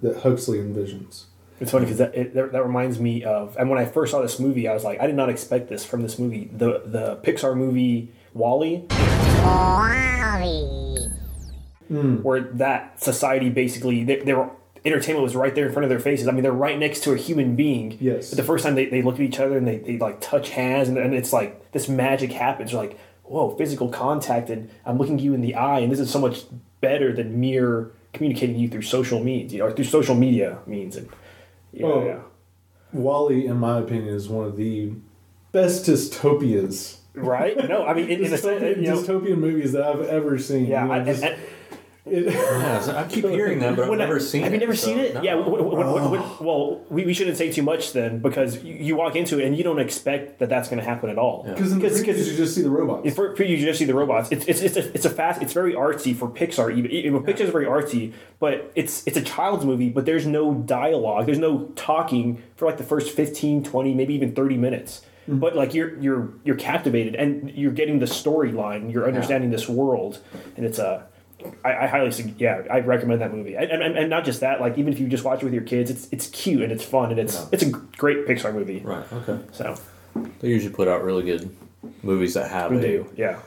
that 0.01 0.23
Huxley 0.23 0.59
envisions. 0.59 1.25
It's 1.59 1.71
funny 1.71 1.87
because 1.87 1.99
that, 1.99 2.15
it, 2.15 2.35
that 2.35 2.53
that 2.53 2.63
reminds 2.63 3.01
me 3.01 3.25
of, 3.25 3.57
and 3.57 3.71
when 3.71 3.79
I 3.79 3.87
first 3.87 4.11
saw 4.13 4.21
this 4.21 4.39
movie, 4.39 4.69
I 4.69 4.75
was 4.75 4.85
like, 4.85 5.01
I 5.01 5.07
did 5.07 5.17
not 5.17 5.31
expect 5.31 5.69
this 5.69 5.85
from 5.85 6.03
this 6.03 6.19
movie. 6.19 6.51
The 6.53 6.83
the 6.85 7.17
Pixar 7.23 7.57
movie 7.57 8.13
WALL-E, 8.35 8.85
hmm. 11.89 12.17
where 12.23 12.41
that 12.41 13.03
society 13.03 13.49
basically 13.49 14.05
they, 14.05 14.21
they 14.21 14.35
were 14.35 14.51
entertainment 14.87 15.23
was 15.25 15.35
right 15.37 15.55
there 15.55 15.67
in 15.67 15.73
front 15.73 15.85
of 15.85 15.91
their 15.91 15.99
faces. 16.01 16.29
I 16.29 16.31
mean, 16.33 16.43
they're 16.43 16.53
right 16.53 16.79
next 16.79 17.01
to 17.05 17.13
a 17.13 17.17
human 17.17 17.57
being. 17.57 17.97
Yes. 18.01 18.31
But 18.31 18.37
the 18.37 18.45
first 18.45 18.65
time 18.65 18.75
they, 18.77 18.87
they 18.87 19.03
look 19.03 19.17
at 19.17 19.21
each 19.21 19.39
other 19.41 19.59
and 19.59 19.67
they, 19.67 19.79
they 19.79 19.99
like 19.99 20.21
touch 20.21 20.51
hands 20.51 20.89
and, 20.89 20.97
and 20.99 21.13
it's 21.15 21.33
like 21.33 21.73
this 21.73 21.89
magic 21.89 22.33
happens. 22.33 22.73
You're 22.73 22.81
like, 22.83 22.99
whoa, 23.25 23.57
physical 23.57 23.89
contact 23.89 24.49
and 24.51 24.71
I'm 24.85 24.99
looking 24.99 25.19
you 25.19 25.35
in 25.35 25.41
the 25.41 25.55
eye 25.57 25.81
and 25.81 25.91
this 25.93 25.99
is 26.01 26.11
so 26.11 26.21
much 26.21 26.45
better 26.81 27.13
than 27.13 27.41
mere 27.41 27.91
communicating 28.13 28.55
to 28.57 28.61
you 28.63 28.69
through 28.69 28.83
social 28.83 29.23
means, 29.23 29.53
you 29.53 29.59
know, 29.59 29.67
or 29.67 29.73
through 29.73 29.85
social 29.85 30.15
media 30.15 30.59
means 30.67 30.97
and 30.97 31.09
yeah, 31.73 31.87
Oh. 31.87 32.05
yeah. 32.07 32.19
WALL-E, 32.93 33.47
in 33.47 33.57
my 33.59 33.79
opinion, 33.81 34.15
is 34.15 34.29
one 34.29 34.47
of 34.47 34.57
the 34.57 34.93
best 35.53 35.85
dystopias 35.87 36.99
right? 37.15 37.57
No, 37.69 37.87
I 37.87 37.95
mean, 37.95 38.11
in, 38.11 38.25
in 38.25 38.33
a 38.33 38.37
sense, 38.39 38.63
dystopian, 38.63 38.77
you 38.77 38.83
know, 38.91 39.03
dystopian 39.03 39.39
movies 39.39 39.73
that 39.73 39.83
I've 39.85 40.03
ever 40.03 40.39
seen. 40.39 40.67
yeah. 40.67 40.83
you 40.83 40.89
know, 40.89 40.95
I, 40.95 41.05
just- 41.05 41.23
and- 41.25 41.33
it- 41.35 41.49
Yeah, 42.09 42.95
I 42.97 43.05
keep 43.09 43.25
hearing 43.29 43.59
that, 43.61 43.75
but 43.77 43.85
I've 43.85 43.89
When 43.91 44.01
I- 44.01 44.05
never 44.05 44.21
seen 44.21 44.43
Have 44.43 44.53
it. 44.53 44.57
you 44.57 44.61
never 44.61 44.77
so- 44.77 44.87
seen 44.87 44.99
it? 44.99 45.15
no. 45.15 45.23
Yeah. 45.23 45.35
w- 45.35 45.57
w- 45.59 45.71
w- 45.71 45.99
w- 45.99 46.17
w- 46.17 46.37
well, 46.47 46.81
we, 46.89 47.05
we 47.05 47.13
shouldn't 47.15 47.37
say 47.37 47.51
too 47.51 47.63
much 47.63 47.93
then 47.93 48.21
because 48.21 48.63
you, 48.63 48.75
you 48.75 48.97
walk 48.97 49.17
into 49.17 49.41
it 49.41 49.47
and 49.47 49.57
you 49.57 49.65
don't 49.65 49.81
expect 49.81 50.39
that 50.39 50.49
that's 50.49 50.69
going 50.69 50.79
to 50.79 50.85
happen 50.85 51.11
at 51.11 51.19
all. 51.19 51.43
Because 51.43 51.73
in 51.73 51.79
the 51.79 51.85
Because- 51.85 52.01
because- 52.01 52.31
you 52.31 52.37
just 52.37 52.55
see 52.55 52.63
the 52.63 52.71
robots. 52.71 53.13
For, 53.15 53.35
for 53.35 53.43
you 53.43 53.57
just 53.59 53.79
see 53.79 53.85
the 53.85 53.95
robots. 53.95 54.31
It's 54.31 54.47
it's 54.47 54.61
it's 54.61 54.77
a, 54.77 54.93
it's 54.95 55.05
a 55.05 55.11
fast. 55.11 55.43
It's 55.43 55.53
very 55.53 55.75
artsy 55.75 56.15
for 56.15 56.29
Pixar. 56.29 56.77
Even, 56.77 56.91
even 56.91 57.23
Pixar's 57.25 57.51
very 57.51 57.67
artsy, 57.67 58.13
but 58.39 58.71
it's 58.75 59.07
it's 59.07 59.17
a 59.17 59.23
child's 59.23 59.65
movie. 59.65 59.89
But 59.89 60.07
there's 60.07 60.27
no 60.27 60.55
dialogue. 60.55 61.27
There's 61.27 61.39
no 61.39 61.65
talking 61.77 62.43
for 62.57 62.67
like 62.67 62.79
the 62.79 62.85
first 62.85 63.11
15, 63.17 63.65
20, 63.65 63.95
maybe 63.95 64.15
even 64.15 64.35
thirty 64.35 64.57
minutes. 64.57 65.03
Mm-hmm. 65.29 65.41
But 65.41 65.57
like 65.57 65.75
you're 65.75 65.99
you're 65.99 66.29
you're 66.45 66.57
captivated 66.57 67.17
and 67.17 67.51
you're 67.51 67.73
getting 67.73 67.99
the 67.99 68.07
storyline. 68.07 68.93
You're 68.93 69.07
understanding 69.09 69.51
this 69.51 69.69
world, 69.69 70.21
and 70.57 70.65
it's 70.65 70.79
a. 70.79 71.07
I, 71.65 71.85
I 71.85 71.87
highly 71.87 72.11
sug- 72.11 72.39
yeah 72.41 72.63
I 72.71 72.81
recommend 72.81 73.21
that 73.21 73.33
movie 73.33 73.55
and, 73.57 73.71
and, 73.71 73.97
and 73.97 74.11
not 74.11 74.25
just 74.25 74.41
that 74.41 74.61
like 74.61 74.77
even 74.79 74.93
if 74.93 74.99
you 75.01 75.09
just 75.09 75.25
watch 75.25 75.43
it 75.43 75.45
with 75.45 75.55
your 75.55 75.63
kids 75.65 75.91
it's 75.91 76.09
it's 76.13 76.27
cute 76.29 76.63
and 76.63 76.73
it's 76.73 76.85
fun 76.85 77.11
and 77.11 77.19
it's 77.21 77.35
Yeah. 77.35 77.47
it's 77.53 77.63
a 77.63 77.71
great 77.71 78.27
Pixar 78.27 78.53
movie 78.55 78.81
Right. 78.81 79.05
Okay. 79.13 79.39
so 79.53 79.77
They 80.41 80.49
usually 80.49 80.75
put 80.75 80.89
out 80.89 81.03
really 81.05 81.23
good 81.25 81.55
movies 82.03 82.35
that 82.35 82.51
have 82.51 82.71
we 82.71 82.79
a 82.79 82.81
do 82.81 83.09
yeah 83.17 83.39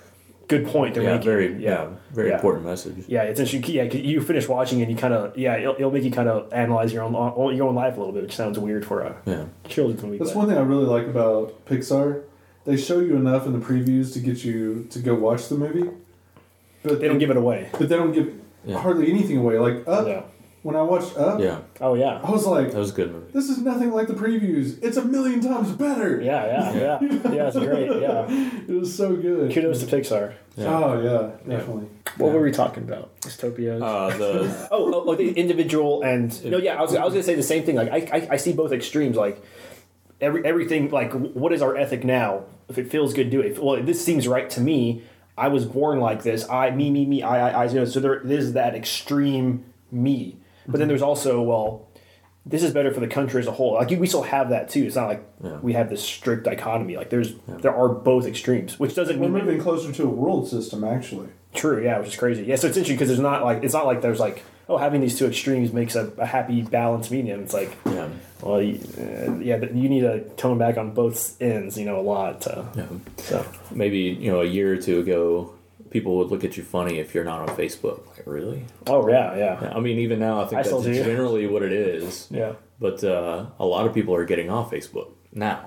good 0.48 0.66
point 0.66 0.96
they're 0.96 1.04
yeah, 1.04 1.10
making 1.12 1.26
very 1.26 1.64
yeah, 1.64 1.90
very 2.12 2.30
Yeah. 2.30 2.36
important 2.36 2.66
message. 2.66 3.04
Yeah, 3.08 3.22
it's 3.22 3.40
interesting. 3.40 3.72
Yeah, 3.76 3.86
'cause 3.88 4.00
you 4.02 4.20
finish 4.20 4.48
watching 4.50 4.82
and 4.82 4.90
you 4.90 4.98
kind 4.98 5.14
of 5.14 5.38
yeah, 5.38 5.58
it'll, 5.58 5.76
it'll 5.76 5.92
make 5.92 6.04
you 6.04 6.10
kind 6.10 6.28
of 6.28 6.52
analyze 6.52 6.92
your 6.92 7.04
own 7.04 7.56
your 7.56 7.68
own 7.70 7.76
life 7.76 7.96
a 7.98 8.00
little 8.00 8.14
bit, 8.14 8.24
which 8.24 8.36
sounds 8.36 8.58
weird 8.58 8.84
for 8.84 9.02
a 9.02 9.16
Yeah. 9.28 9.44
children's 9.68 10.02
movie. 10.02 10.18
That's 10.18 10.32
but- 10.32 10.38
one 10.40 10.48
thing 10.48 10.58
I 10.58 10.62
really 10.62 10.88
like 10.88 11.06
about 11.06 11.64
Pixar. 11.68 12.24
They 12.66 12.78
show 12.78 13.00
you 13.00 13.16
enough 13.16 13.46
in 13.46 13.54
the 13.54 13.64
previews 13.64 14.12
to 14.14 14.20
get 14.20 14.44
you 14.44 14.88
to 14.90 14.98
go 15.00 15.14
watch 15.14 15.50
the 15.50 15.56
movie, 15.56 15.88
but 16.84 17.00
They 17.00 17.08
don't 17.08 17.20
give 17.20 17.30
it 17.32 17.38
away. 17.38 17.70
But 17.78 17.90
they 17.90 17.96
don't 17.96 18.12
give 18.12 18.34
Yeah. 18.66 18.80
hardly 18.80 19.10
anything 19.10 19.38
away. 19.38 19.58
Like 19.60 19.88
Up, 19.88 20.08
Yeah. 20.08 20.22
when 20.64 20.76
I 20.76 20.82
watched 20.82 21.18
Up, 21.18 21.40
Yeah. 21.40 21.60
Oh 21.82 21.94
yeah. 21.96 22.20
I 22.24 22.32
was 22.32 22.46
like, 22.46 22.72
That 22.72 22.78
was 22.80 22.92
a 22.92 22.94
good 22.94 23.12
movie. 23.12 23.32
"This 23.34 23.50
is 23.50 23.60
nothing 23.60 23.92
like 23.92 24.08
the 24.08 24.14
previews. 24.14 24.78
It's 24.82 24.98
a 24.98 25.06
million 25.06 25.40
times 25.42 25.72
better." 25.72 26.22
Yeah, 26.22 26.46
yeah, 26.46 26.74
yeah. 26.74 27.32
Yeah, 27.34 27.48
it's 27.48 27.58
great. 27.58 28.02
Yeah. 28.02 28.26
it 28.68 28.74
was 28.80 28.94
so 28.96 29.16
good. 29.16 29.52
Kudos 29.54 29.84
to 29.84 29.96
Pixar. 29.96 30.34
Yeah. 30.58 30.78
Oh 30.78 31.02
yeah, 31.02 31.56
definitely. 31.56 31.88
What 32.18 32.34
were 32.34 32.42
we 32.42 32.52
talking 32.52 32.84
about? 32.84 33.18
Dystopias. 33.22 33.82
Uh, 33.82 34.18
the 34.18 34.68
oh, 34.72 34.94
oh, 34.94 35.04
oh, 35.08 35.16
the 35.16 35.32
individual 35.32 36.02
and 36.02 36.30
no, 36.52 36.58
yeah. 36.58 36.76
I 36.78 36.82
was, 36.82 36.94
I 36.96 37.06
was 37.06 37.14
gonna 37.14 37.24
say 37.24 37.36
the 37.36 37.44
same 37.44 37.64
thing. 37.64 37.76
Like 37.76 37.92
I, 37.92 38.18
I, 38.18 38.28
I 38.32 38.38
see 38.38 38.52
both 38.52 38.74
extremes. 38.74 39.16
Like 39.16 39.42
every 40.20 40.44
everything. 40.46 40.90
Like 40.92 41.14
what 41.14 41.54
is 41.54 41.62
our 41.62 41.78
ethic 41.78 42.04
now? 42.04 42.44
If 42.68 42.78
it 42.78 42.92
feels 42.92 43.14
good, 43.14 43.30
do 43.30 43.40
it. 43.42 43.58
Well, 43.64 43.82
this 43.82 44.04
seems 44.04 44.28
right 44.28 44.50
to 44.52 44.60
me. 44.62 45.04
I 45.40 45.48
was 45.48 45.66
born 45.66 46.00
like 46.00 46.24
this. 46.24 46.48
I, 46.50 46.72
me, 46.72 46.90
me, 46.90 47.06
me. 47.06 47.24
I, 47.24 47.50
I, 47.50 47.64
I. 47.64 47.66
You 47.66 47.76
know, 47.76 47.86
so 47.86 48.00
there 48.00 48.20
is 48.20 48.54
that 48.54 48.76
extreme 48.76 49.66
me. 49.92 50.38
But 50.66 50.74
then 50.74 50.82
mm-hmm. 50.82 50.90
there's 50.90 51.02
also 51.02 51.42
well, 51.42 51.88
this 52.46 52.64
is 52.64 52.74
better 52.74 52.94
for 52.94 53.00
the 53.00 53.08
country 53.08 53.40
as 53.40 53.48
a 53.48 53.52
whole. 53.52 53.74
Like 53.74 53.90
we 53.92 54.08
still 54.08 54.24
have 54.24 54.50
that 54.50 54.70
too. 54.70 54.84
It's 54.84 54.96
not 54.96 55.08
like 55.08 55.24
Yeah. 55.44 55.58
we 55.58 55.74
have 55.74 55.90
this 55.90 56.04
strict 56.04 56.44
dichotomy. 56.44 56.98
Like 56.98 57.10
there's 57.10 57.34
there 57.48 57.76
are 57.76 57.90
both 57.90 58.26
extremes, 58.26 58.80
which 58.80 58.96
doesn't 58.96 59.20
We're 59.20 59.30
mean 59.30 59.46
moving 59.46 59.62
closer 59.62 59.92
to 59.92 60.04
a 60.04 60.10
world 60.10 60.48
system, 60.48 60.84
actually. 60.84 61.30
True, 61.54 61.84
yeah, 61.84 62.00
which 62.00 62.10
is 62.10 62.16
crazy. 62.16 62.44
Yeah, 62.44 62.56
so 62.56 62.68
it's 62.68 62.78
interesting 62.78 62.96
because 62.96 63.08
there's 63.08 63.20
not 63.20 63.44
like 63.44 63.64
it's 63.64 63.74
not 63.74 63.86
like 63.86 64.02
there's 64.02 64.20
like 64.20 64.44
oh 64.70 64.78
having 64.78 65.02
these 65.02 65.18
two 65.18 65.26
extremes 65.26 65.74
makes 65.74 65.96
a, 65.96 66.12
a 66.18 66.26
happy 66.26 66.62
balanced 66.62 67.12
medium. 67.12 67.42
It's 67.42 67.54
like 67.54 67.76
yeah. 67.86 68.08
well 68.42 68.62
you, 68.62 68.80
uh, 68.98 69.36
yeah, 69.40 69.58
but 69.58 69.76
you 69.76 69.90
need 69.90 70.02
to 70.02 70.22
tone 70.38 70.58
back 70.58 70.78
on 70.78 70.94
both 70.94 71.42
ends, 71.42 71.78
you 71.78 71.86
know, 71.86 72.00
a 72.00 72.02
lot. 72.02 72.42
To, 72.42 72.66
Yeah. 72.76 72.86
So 73.18 73.46
Maybe 73.72 74.00
you 74.00 74.32
know 74.32 74.42
a 74.42 74.46
year 74.46 74.72
or 74.74 74.78
two 74.78 75.00
ago, 75.00 75.54
people 75.90 76.18
would 76.18 76.30
look 76.30 76.44
at 76.44 76.56
you 76.56 76.64
funny 76.64 77.00
if 77.00 77.14
you're 77.14 77.26
not 77.26 77.50
on 77.50 77.58
Facebook. 77.58 78.08
Like 78.16 78.26
really? 78.26 78.66
oh 78.88 79.10
yeah, 79.10 79.36
yeah, 79.36 79.62
Yeah, 79.62 79.74
I 79.76 79.80
mean, 79.80 80.00
even 80.00 80.20
now, 80.20 80.42
I 80.42 80.46
think 80.46 80.60
I 80.60 80.70
that's 80.70 80.84
do. 80.84 80.94
generally 80.94 81.48
what 81.48 81.64
it 81.64 81.74
is. 81.74 82.28
yeah. 82.30 82.54
But 82.80 83.04
uh, 83.04 83.48
a 83.60 83.66
lot 83.66 83.88
of 83.88 83.94
people 83.94 84.16
are 84.16 84.24
getting 84.24 84.50
off 84.50 84.72
Facebook 84.72 85.10
now. 85.34 85.66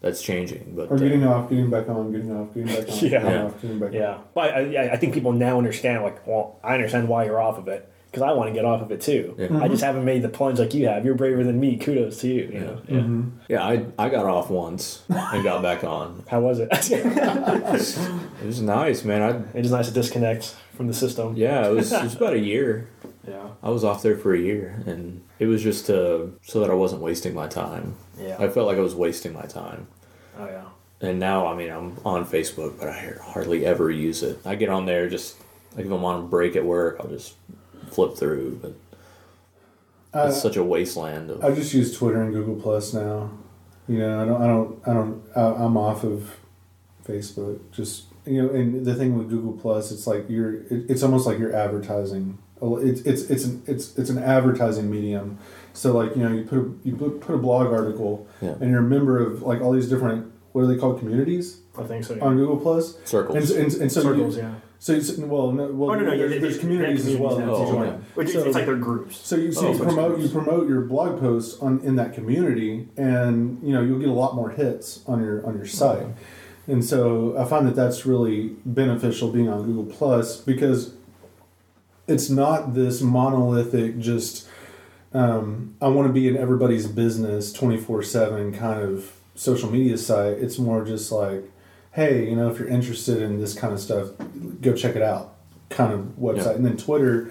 That's 0.00 0.22
changing. 0.22 0.72
But 0.74 0.90
Or 0.90 0.94
uh, 0.94 0.96
getting 0.98 1.24
off, 1.24 1.50
getting 1.50 1.68
back 1.68 1.88
on, 1.88 2.10
getting 2.10 2.34
off, 2.34 2.54
getting 2.54 2.74
back 2.74 2.88
on, 2.90 2.98
Yeah. 3.00 3.08
getting 3.10 3.30
Yeah. 3.30 3.44
off, 3.44 3.62
getting 3.62 3.78
back 3.78 3.92
Yeah, 3.92 4.18
but 4.34 4.54
I, 4.54 4.60
yeah, 4.60 4.90
I 4.92 4.96
think 4.96 5.12
people 5.14 5.32
now 5.32 5.58
understand. 5.58 6.02
Like, 6.02 6.26
well, 6.26 6.58
I 6.64 6.74
understand 6.74 7.06
why 7.08 7.26
you're 7.26 7.40
off 7.40 7.58
of 7.58 7.68
it 7.68 7.86
because 8.10 8.22
I 8.22 8.32
want 8.32 8.48
to 8.48 8.54
get 8.54 8.64
off 8.64 8.82
of 8.82 8.90
it 8.90 9.00
too. 9.00 9.36
Yeah. 9.38 9.62
I 9.62 9.68
just 9.68 9.84
haven't 9.84 10.04
made 10.04 10.22
the 10.22 10.28
plunge 10.28 10.58
like 10.58 10.74
you 10.74 10.88
have. 10.88 11.04
You're 11.04 11.14
braver 11.14 11.44
than 11.44 11.60
me. 11.60 11.76
Kudos 11.76 12.20
to 12.22 12.28
you. 12.28 12.50
You 12.52 12.60
know. 12.60 12.82
Yeah. 12.88 12.96
Mm-hmm. 12.96 13.28
yeah, 13.48 13.64
I 13.64 13.86
I 13.98 14.08
got 14.08 14.26
off 14.26 14.50
once 14.50 15.02
and 15.08 15.44
got 15.44 15.62
back 15.62 15.84
on. 15.84 16.24
How 16.28 16.40
was 16.40 16.58
it? 16.58 16.68
It 16.72 18.46
was 18.46 18.60
nice, 18.60 19.04
man. 19.04 19.44
I 19.54 19.58
was 19.58 19.70
nice 19.70 19.88
to 19.88 19.94
disconnect 19.94 20.56
from 20.74 20.86
the 20.86 20.94
system. 20.94 21.36
yeah, 21.36 21.68
it 21.68 21.72
was 21.72 21.92
it 21.92 22.02
was 22.02 22.14
about 22.16 22.32
a 22.34 22.38
year. 22.38 22.88
Yeah. 23.28 23.48
I 23.62 23.70
was 23.70 23.84
off 23.84 24.02
there 24.02 24.16
for 24.16 24.34
a 24.34 24.38
year, 24.40 24.82
and 24.86 25.22
it 25.38 25.46
was 25.46 25.62
just 25.62 25.86
to, 25.86 26.32
so 26.42 26.60
that 26.60 26.70
I 26.70 26.74
wasn't 26.74 27.02
wasting 27.02 27.34
my 27.34 27.46
time. 27.46 27.94
Yeah. 28.18 28.36
I 28.38 28.48
felt 28.48 28.66
like 28.66 28.78
I 28.78 28.80
was 28.80 28.94
wasting 28.94 29.32
my 29.34 29.42
time. 29.42 29.86
Oh 30.38 30.46
yeah. 30.46 30.64
And 31.02 31.18
now, 31.20 31.46
I 31.46 31.54
mean, 31.54 31.70
I'm 31.70 31.98
on 32.04 32.26
Facebook, 32.26 32.78
but 32.78 32.88
I 32.88 33.14
hardly 33.22 33.64
ever 33.64 33.90
use 33.90 34.22
it. 34.22 34.38
I 34.44 34.54
get 34.54 34.68
on 34.68 34.86
there 34.86 35.08
just 35.08 35.36
like 35.76 35.86
if 35.86 35.92
I'm 35.92 36.04
on 36.04 36.24
a 36.24 36.26
break 36.26 36.56
at 36.56 36.64
work, 36.64 36.96
I'll 37.00 37.08
just 37.08 37.34
flip 37.90 38.16
through. 38.16 38.58
But 38.62 38.74
Uh, 40.12 40.28
it's 40.28 40.40
such 40.42 40.56
a 40.56 40.64
wasteland 40.64 41.30
of 41.30 41.44
I 41.44 41.52
just 41.54 41.72
use 41.72 41.96
Twitter 41.96 42.20
and 42.20 42.32
Google 42.32 42.56
Plus 42.56 42.92
now. 42.94 43.30
You 43.88 43.98
know, 43.98 44.22
I 44.22 44.24
don't, 44.24 44.42
I 44.42 44.46
don't, 44.46 44.88
I 44.88 44.92
don't. 44.94 45.22
I- 45.36 45.64
I'm 45.64 45.76
off 45.76 46.04
of 46.04 46.36
Facebook. 47.06 47.58
Just 47.72 48.04
you 48.26 48.42
know, 48.42 48.50
and 48.50 48.84
the 48.84 48.94
thing 48.94 49.16
with 49.18 49.28
Google 49.30 49.52
Plus, 49.52 49.90
it's 49.92 50.06
like 50.06 50.26
you're. 50.28 50.54
It, 50.54 50.90
it's 50.90 51.02
almost 51.02 51.26
like 51.26 51.38
you're 51.38 51.54
advertising. 51.54 52.38
It's 52.62 53.00
it's 53.02 53.22
it's 53.30 53.44
an 53.44 53.62
it's 53.66 53.96
it's 53.98 54.10
an 54.10 54.18
advertising 54.18 54.90
medium. 54.90 55.38
So 55.72 55.92
like 55.96 56.14
you 56.16 56.22
know, 56.22 56.32
you 56.34 56.42
put 56.44 56.58
a, 56.58 56.70
you 56.84 56.94
put, 56.96 57.20
put 57.20 57.34
a 57.34 57.38
blog 57.38 57.68
article, 57.72 58.26
Yeah. 58.42 58.56
and 58.60 58.70
you're 58.70 58.80
a 58.80 58.82
member 58.96 59.18
of 59.24 59.42
like 59.42 59.60
all 59.60 59.72
these 59.72 59.88
different 59.88 60.30
what 60.52 60.62
are 60.62 60.66
they 60.66 60.76
called 60.76 60.98
communities 60.98 61.60
I 61.78 61.84
think 61.84 62.04
so. 62.04 62.14
Yeah. 62.16 62.24
on 62.24 62.36
Google 62.36 62.58
Plus. 62.58 62.96
And, 62.98 63.08
circles. 63.08 63.50
and, 63.52 63.72
and 63.74 63.90
so 63.92 64.02
Circles, 64.02 64.36
you, 64.36 64.42
yeah. 64.42 64.54
So 64.82 64.94
you, 64.94 65.02
so- 65.02 65.26
well, 65.26 65.52
no, 65.52 65.66
well, 65.72 65.90
Oh 65.90 65.94
no, 65.94 66.00
no, 66.06 66.16
there's, 66.16 66.30
they- 66.30 66.38
there's 66.38 66.54
they- 66.56 66.60
communities 66.60 67.06
as 67.06 67.16
well. 67.18 67.36
communities 67.36 67.60
Oh, 67.68 67.72
join. 67.72 67.86
okay. 67.88 67.98
Which 68.14 68.28
is- 68.28 68.34
So- 68.34 68.44
it's 68.46 68.54
like 68.54 68.64
their 68.66 68.76
groups. 68.76 69.16
So 69.18 69.36
you, 69.36 69.52
so 69.52 69.68
Oh, 69.68 69.72
you 69.72 69.78
promote 69.78 70.18
you 70.20 70.28
promote 70.30 70.68
your 70.70 70.80
blog 70.80 71.20
posts 71.20 71.60
on 71.60 71.80
in 71.84 71.96
that 71.96 72.14
community, 72.14 72.88
and 72.96 73.60
you 73.62 73.72
know 73.74 73.82
you'll 73.82 73.98
get 73.98 74.08
a 74.08 74.12
lot 74.12 74.34
more 74.34 74.48
hits 74.50 75.00
on 75.06 75.22
your 75.22 75.46
on 75.46 75.54
your 75.56 75.66
site. 75.66 76.06
And 76.66 76.82
so 76.84 77.34
I 77.36 77.44
find 77.44 77.66
that 77.66 77.76
that's 77.76 78.06
really 78.06 78.56
beneficial 78.64 79.30
being 79.30 79.48
on 79.50 79.64
Google 79.64 79.84
Plus 79.84 80.40
because 80.40 80.94
it's 82.06 82.30
not 82.30 82.74
this 82.74 83.00
monolithic 83.02 83.98
just 83.98 84.48
um, 85.12 85.74
I 85.82 85.88
want 85.88 86.06
to 86.08 86.12
be 86.12 86.26
in 86.28 86.36
everybody's 86.36 86.86
business 86.86 87.52
twenty 87.52 87.76
four 87.76 88.02
seven 88.02 88.52
kind 88.52 88.80
of 88.80 89.12
social 89.34 89.70
media 89.70 89.98
site. 89.98 90.38
It's 90.38 90.58
more 90.58 90.84
just 90.84 91.10
like, 91.12 91.49
hey, 91.92 92.28
you 92.28 92.36
know, 92.36 92.48
if 92.50 92.58
you're 92.58 92.68
interested 92.68 93.20
in 93.22 93.40
this 93.40 93.54
kind 93.54 93.72
of 93.72 93.80
stuff, 93.80 94.08
go 94.60 94.74
check 94.74 94.96
it 94.96 95.02
out 95.02 95.34
kind 95.70 95.92
of 95.92 96.00
website. 96.18 96.44
Yeah. 96.46 96.50
And 96.52 96.64
then 96.66 96.76
Twitter. 96.76 97.30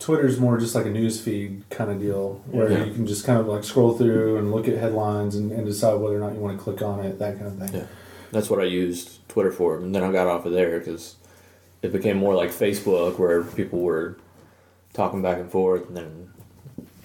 Twitter's 0.00 0.38
more 0.38 0.58
just 0.58 0.76
like 0.76 0.86
a 0.86 0.90
news 0.90 1.20
feed 1.20 1.64
kind 1.70 1.90
of 1.90 1.98
deal 2.00 2.40
where 2.52 2.70
Yeah. 2.70 2.84
you 2.84 2.92
can 2.94 3.04
just 3.04 3.24
kind 3.26 3.40
of 3.40 3.48
like 3.48 3.64
scroll 3.64 3.94
through 3.98 4.36
and 4.36 4.52
look 4.52 4.68
at 4.68 4.78
headlines 4.78 5.34
and, 5.34 5.50
and 5.50 5.66
decide 5.66 5.94
whether 5.94 6.16
or 6.16 6.20
not 6.20 6.34
you 6.34 6.38
want 6.40 6.56
to 6.56 6.62
click 6.62 6.82
on 6.82 7.00
it, 7.04 7.18
that 7.18 7.36
kind 7.36 7.46
of 7.48 7.58
thing. 7.58 7.80
Yeah. 7.80 7.86
That's 8.30 8.48
what 8.48 8.60
I 8.60 8.64
used 8.64 9.26
Twitter 9.28 9.50
for, 9.50 9.76
and 9.78 9.92
then 9.92 10.04
I 10.04 10.12
got 10.12 10.28
off 10.28 10.46
of 10.46 10.52
there 10.52 10.78
because 10.78 11.16
it 11.82 11.90
became 11.92 12.16
more 12.16 12.34
like 12.36 12.50
Facebook, 12.50 13.18
where 13.18 13.42
people 13.42 13.80
were 13.80 14.16
talking 14.92 15.20
back 15.20 15.38
and 15.38 15.50
forth, 15.50 15.88
and 15.88 15.96
then 15.96 16.30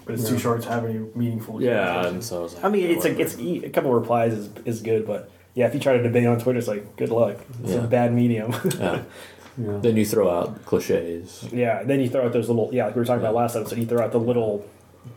But 0.05 0.13
it's 0.15 0.29
too 0.29 0.37
short 0.37 0.61
to 0.63 0.69
have 0.69 0.85
any 0.85 0.99
meaningful. 1.15 1.63
yeah, 1.63 2.05
and 2.07 2.23
so 2.23 2.41
I 2.41 2.43
was 2.43 2.53
like, 2.55 2.63
I 2.65 2.69
mean, 2.69 2.91
it's 2.91 3.05
like 3.05 3.17
it's 3.19 3.35
a 3.37 3.69
couple 3.69 3.95
of 3.95 3.99
replies 4.01 4.33
is, 4.33 4.49
is 4.65 4.81
good, 4.81 5.07
but 5.07 5.31
yeah, 5.55 5.67
if 5.67 5.73
you 5.73 5.79
try 5.79 5.97
to 5.97 6.03
debate 6.03 6.25
on 6.25 6.39
Twitter, 6.39 6.59
it's 6.59 6.67
like 6.67 6.95
good 6.95 7.09
luck. 7.09 7.37
It's 7.63 7.73
Yeah. 7.73 7.83
a 7.83 7.87
bad 7.87 8.13
medium. 8.13 8.53
Yeah. 8.79 9.01
Yeah. 9.55 9.77
Then 9.83 9.97
you 9.97 10.03
throw 10.03 10.31
out 10.35 10.65
cliches. 10.65 11.47
yeah, 11.51 11.83
then 11.83 11.99
you 11.99 12.09
throw 12.09 12.25
out 12.25 12.33
those 12.33 12.49
little 12.49 12.69
yeah, 12.73 12.85
like 12.87 12.95
we 12.95 13.01
were 13.01 13.05
talking 13.05 13.21
about 13.21 13.35
last 13.35 13.55
episode. 13.55 13.77
You 13.77 13.85
throw 13.85 14.03
out 14.03 14.11
the 14.11 14.19
little 14.19 14.65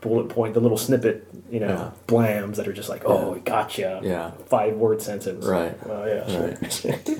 bullet 0.01 0.29
point, 0.29 0.53
the 0.53 0.59
little 0.59 0.77
snippet, 0.77 1.27
you 1.49 1.59
know, 1.59 1.67
Yeah. 1.69 1.91
blams 2.05 2.57
that 2.57 2.67
are 2.67 2.73
just 2.73 2.87
like, 2.87 3.01
oh, 3.07 3.33
Yeah. 3.33 3.41
gotcha. 3.45 3.99
Yeah. 4.03 4.29
Five 4.45 4.75
word 4.75 5.01
sentence. 5.01 5.43
Right. 5.43 5.75
Oh 5.89 6.05
yeah. 6.05 6.67
Sure. 6.69 6.93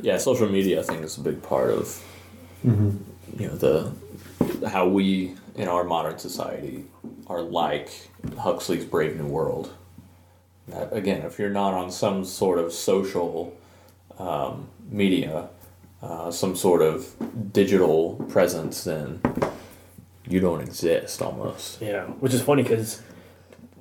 Yeah, 0.00 0.16
social 0.16 0.48
media 0.48 0.80
I 0.80 0.84
think 0.84 1.02
is 1.02 1.18
a 1.18 1.20
big 1.20 1.42
part 1.42 1.68
of 1.70 2.02
Mm-hmm. 2.66 2.96
you 3.38 3.48
know 3.48 3.54
the 3.56 3.92
how 4.70 4.88
we 4.88 5.34
in 5.54 5.68
our 5.68 5.84
modern 5.84 6.18
society 6.18 6.84
are 7.26 7.42
like 7.42 7.90
Huxley's 8.38 8.86
Brave 8.86 9.16
New 9.18 9.26
World. 9.26 9.70
That 10.70 10.92
again, 10.92 11.22
if 11.22 11.38
you're 11.38 11.50
not 11.50 11.74
on 11.74 11.90
some 11.90 12.24
sort 12.24 12.58
of 12.58 12.72
social 12.72 13.56
um, 14.18 14.68
media, 14.90 15.48
uh, 16.02 16.30
some 16.30 16.56
sort 16.56 16.82
of 16.82 17.14
digital 17.52 18.14
presence, 18.28 18.84
then 18.84 19.20
you 20.26 20.40
don't 20.40 20.60
exist 20.60 21.22
almost. 21.22 21.80
Yeah, 21.80 22.04
which 22.04 22.34
is 22.34 22.42
funny 22.42 22.62
because 22.62 23.02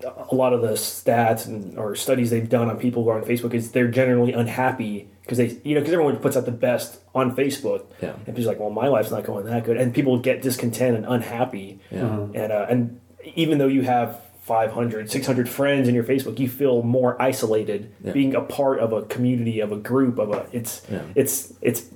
a 0.03 0.35
lot 0.35 0.53
of 0.53 0.61
the 0.61 0.73
stats 0.73 1.47
and 1.47 1.77
or 1.77 1.95
studies 1.95 2.29
they've 2.29 2.49
done 2.49 2.69
on 2.69 2.77
people 2.77 3.03
who 3.03 3.09
are 3.09 3.19
on 3.19 3.25
Facebook 3.25 3.53
is 3.53 3.71
they're 3.71 3.87
generally 3.87 4.31
unhappy 4.31 5.07
because 5.21 5.37
they 5.37 5.59
you 5.63 5.73
know 5.73 5.81
because 5.81 5.93
everyone 5.93 6.15
puts 6.17 6.37
out 6.37 6.45
the 6.45 6.51
best 6.51 6.99
on 7.15 7.35
Facebook. 7.35 7.85
Yeah. 8.01 8.13
And 8.13 8.25
people's 8.27 8.45
like, 8.45 8.59
well, 8.59 8.69
my 8.69 8.87
life's 8.87 9.11
not 9.11 9.23
going 9.23 9.45
that 9.45 9.65
good, 9.65 9.77
and 9.77 9.93
people 9.93 10.19
get 10.19 10.41
discontent 10.41 10.97
and 10.97 11.05
unhappy. 11.05 11.79
Yeah. 11.91 12.27
And 12.33 12.51
uh, 12.51 12.67
and 12.69 13.01
even 13.35 13.57
though 13.57 13.67
you 13.67 13.81
have 13.81 14.21
500, 14.47 15.11
600 15.11 15.49
friends 15.49 15.87
in 15.87 15.93
your 15.93 16.03
Facebook, 16.05 16.39
you 16.39 16.47
feel 16.49 16.81
more 16.81 17.21
isolated 17.21 17.91
Yeah. 18.03 18.13
being 18.13 18.33
a 18.33 18.41
part 18.41 18.79
of 18.79 18.93
a 18.93 19.01
community 19.03 19.59
of 19.59 19.71
a 19.71 19.77
group 19.77 20.17
of 20.17 20.31
a 20.31 20.47
it's 20.51 20.81
Yeah. 20.91 21.01
it's 21.15 21.53
it's. 21.61 21.89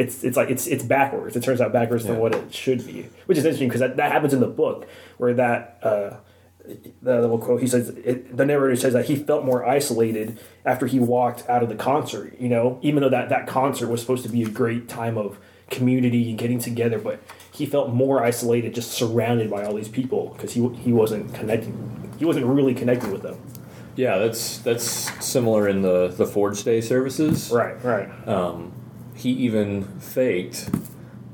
It's, 0.00 0.22
it's 0.22 0.36
like 0.36 0.48
it's 0.48 0.68
it's 0.68 0.84
backwards. 0.84 1.34
It 1.34 1.42
turns 1.42 1.60
out 1.60 1.72
backwards 1.72 2.04
Yeah. 2.04 2.12
than 2.12 2.20
what 2.20 2.32
it 2.32 2.54
should 2.54 2.86
be, 2.86 3.06
which 3.26 3.36
is 3.36 3.44
interesting 3.44 3.66
because 3.66 3.80
that, 3.80 3.96
that 3.96 4.12
happens 4.12 4.32
in 4.32 4.38
the 4.38 4.46
book 4.46 4.86
where 5.16 5.34
that 5.34 5.80
uh, 5.82 6.10
the 7.02 7.20
little 7.20 7.36
quote 7.38 7.60
he 7.60 7.66
says 7.66 7.88
it, 7.88 8.36
the 8.36 8.46
narrator 8.46 8.76
says 8.76 8.92
that 8.92 9.06
he 9.06 9.16
felt 9.16 9.44
more 9.44 9.66
isolated 9.66 10.38
after 10.64 10.86
he 10.86 11.00
walked 11.00 11.48
out 11.50 11.64
of 11.64 11.68
the 11.68 11.74
concert 11.74 12.32
you 12.38 12.48
know 12.48 12.78
even 12.80 13.02
though 13.02 13.08
that 13.08 13.28
that 13.30 13.48
concert 13.48 13.88
was 13.88 14.00
supposed 14.00 14.22
to 14.22 14.28
be 14.28 14.42
a 14.44 14.48
great 14.48 14.88
time 14.88 15.18
of 15.18 15.36
community 15.70 16.28
and 16.30 16.38
getting 16.38 16.58
together 16.60 16.98
but 17.00 17.20
he 17.52 17.66
felt 17.66 17.90
more 17.92 18.22
isolated 18.22 18.74
just 18.74 18.92
surrounded 18.92 19.50
by 19.50 19.64
all 19.64 19.74
these 19.74 19.88
people 19.88 20.32
because 20.36 20.52
he 20.52 20.68
he 20.74 20.92
wasn't 20.92 21.34
connecting 21.34 21.72
he 22.18 22.24
wasn't 22.24 22.44
really 22.44 22.74
connected 22.74 23.10
with 23.12 23.22
them 23.22 23.36
Yeah, 23.96 24.18
that's 24.18 24.58
that's 24.58 24.84
similar 25.24 25.68
in 25.68 25.82
the 25.82 26.08
the 26.08 26.26
Ford's 26.26 26.62
Day 26.62 26.80
services. 26.80 27.50
right 27.50 27.82
right 27.84 28.08
Um, 28.28 28.72
he 29.14 29.30
even 29.30 29.84
faked 29.98 30.70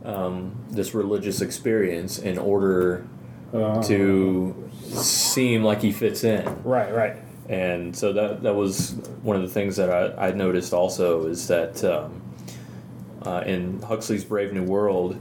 um, 0.04 0.52
this 0.70 0.94
religious 0.94 1.40
experience 1.40 2.18
in 2.18 2.38
order 2.38 3.04
Uh, 3.52 3.80
to 3.82 4.54
seem 4.82 5.62
like 5.62 5.80
he 5.82 5.92
fits 5.92 6.24
in. 6.24 6.44
right 6.64 6.92
right 6.94 7.16
and 7.48 7.94
so 7.94 8.12
that 8.12 8.42
that 8.42 8.54
was 8.54 8.94
one 9.22 9.36
of 9.36 9.42
the 9.42 9.48
things 9.48 9.76
that 9.76 9.90
I, 9.90 10.28
I 10.28 10.32
noticed 10.32 10.72
also 10.72 11.26
is 11.26 11.46
that 11.48 11.84
um, 11.84 12.22
uh, 13.22 13.42
in 13.46 13.80
Huxley's 13.82 14.24
Brave 14.24 14.52
New 14.52 14.64
World, 14.64 15.16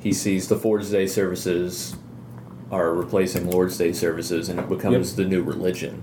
he 0.00 0.12
sees 0.12 0.48
the 0.48 0.56
Ford's 0.56 0.90
Day 0.90 1.06
services 1.06 1.94
are 2.74 2.92
replacing 2.92 3.50
Lord's 3.50 3.78
Day 3.78 3.92
services, 3.92 4.48
and 4.48 4.58
it 4.58 4.68
becomes 4.68 5.14
the 5.16 5.24
new 5.24 5.42
religion. 5.42 6.02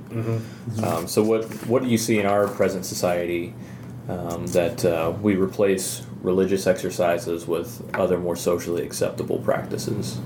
Um, 0.84 1.08
so 1.08 1.22
what 1.24 1.44
what 1.68 1.84
do 1.84 1.90
you 1.90 1.98
see 1.98 2.18
in 2.20 2.25
our 2.25 2.48
present 2.48 2.86
society 2.86 3.54
um, 4.08 4.48
that 4.48 4.84
uh, 4.86 5.13
we 5.22 5.36
replace 5.36 6.04
religious 6.22 6.68
exercises 6.68 7.46
with 7.48 7.70
other 7.96 8.18
more 8.18 8.36
socially 8.36 8.84
acceptable 8.84 9.40
practices? 9.40 10.20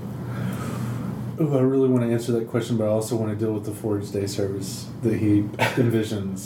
Ooh, 1.38 1.56
I 1.56 1.60
really 1.60 1.88
want 1.88 2.02
to 2.04 2.10
answer 2.12 2.32
that 2.32 2.48
question, 2.48 2.78
but 2.78 2.84
I 2.84 2.88
also 2.88 3.14
want 3.16 3.30
to 3.30 3.44
deal 3.44 3.52
with 3.52 3.64
the 3.64 3.72
Ford's 3.72 4.10
Day 4.10 4.26
service 4.26 4.86
that 5.02 5.16
he 5.18 5.42
envisions. 5.76 6.40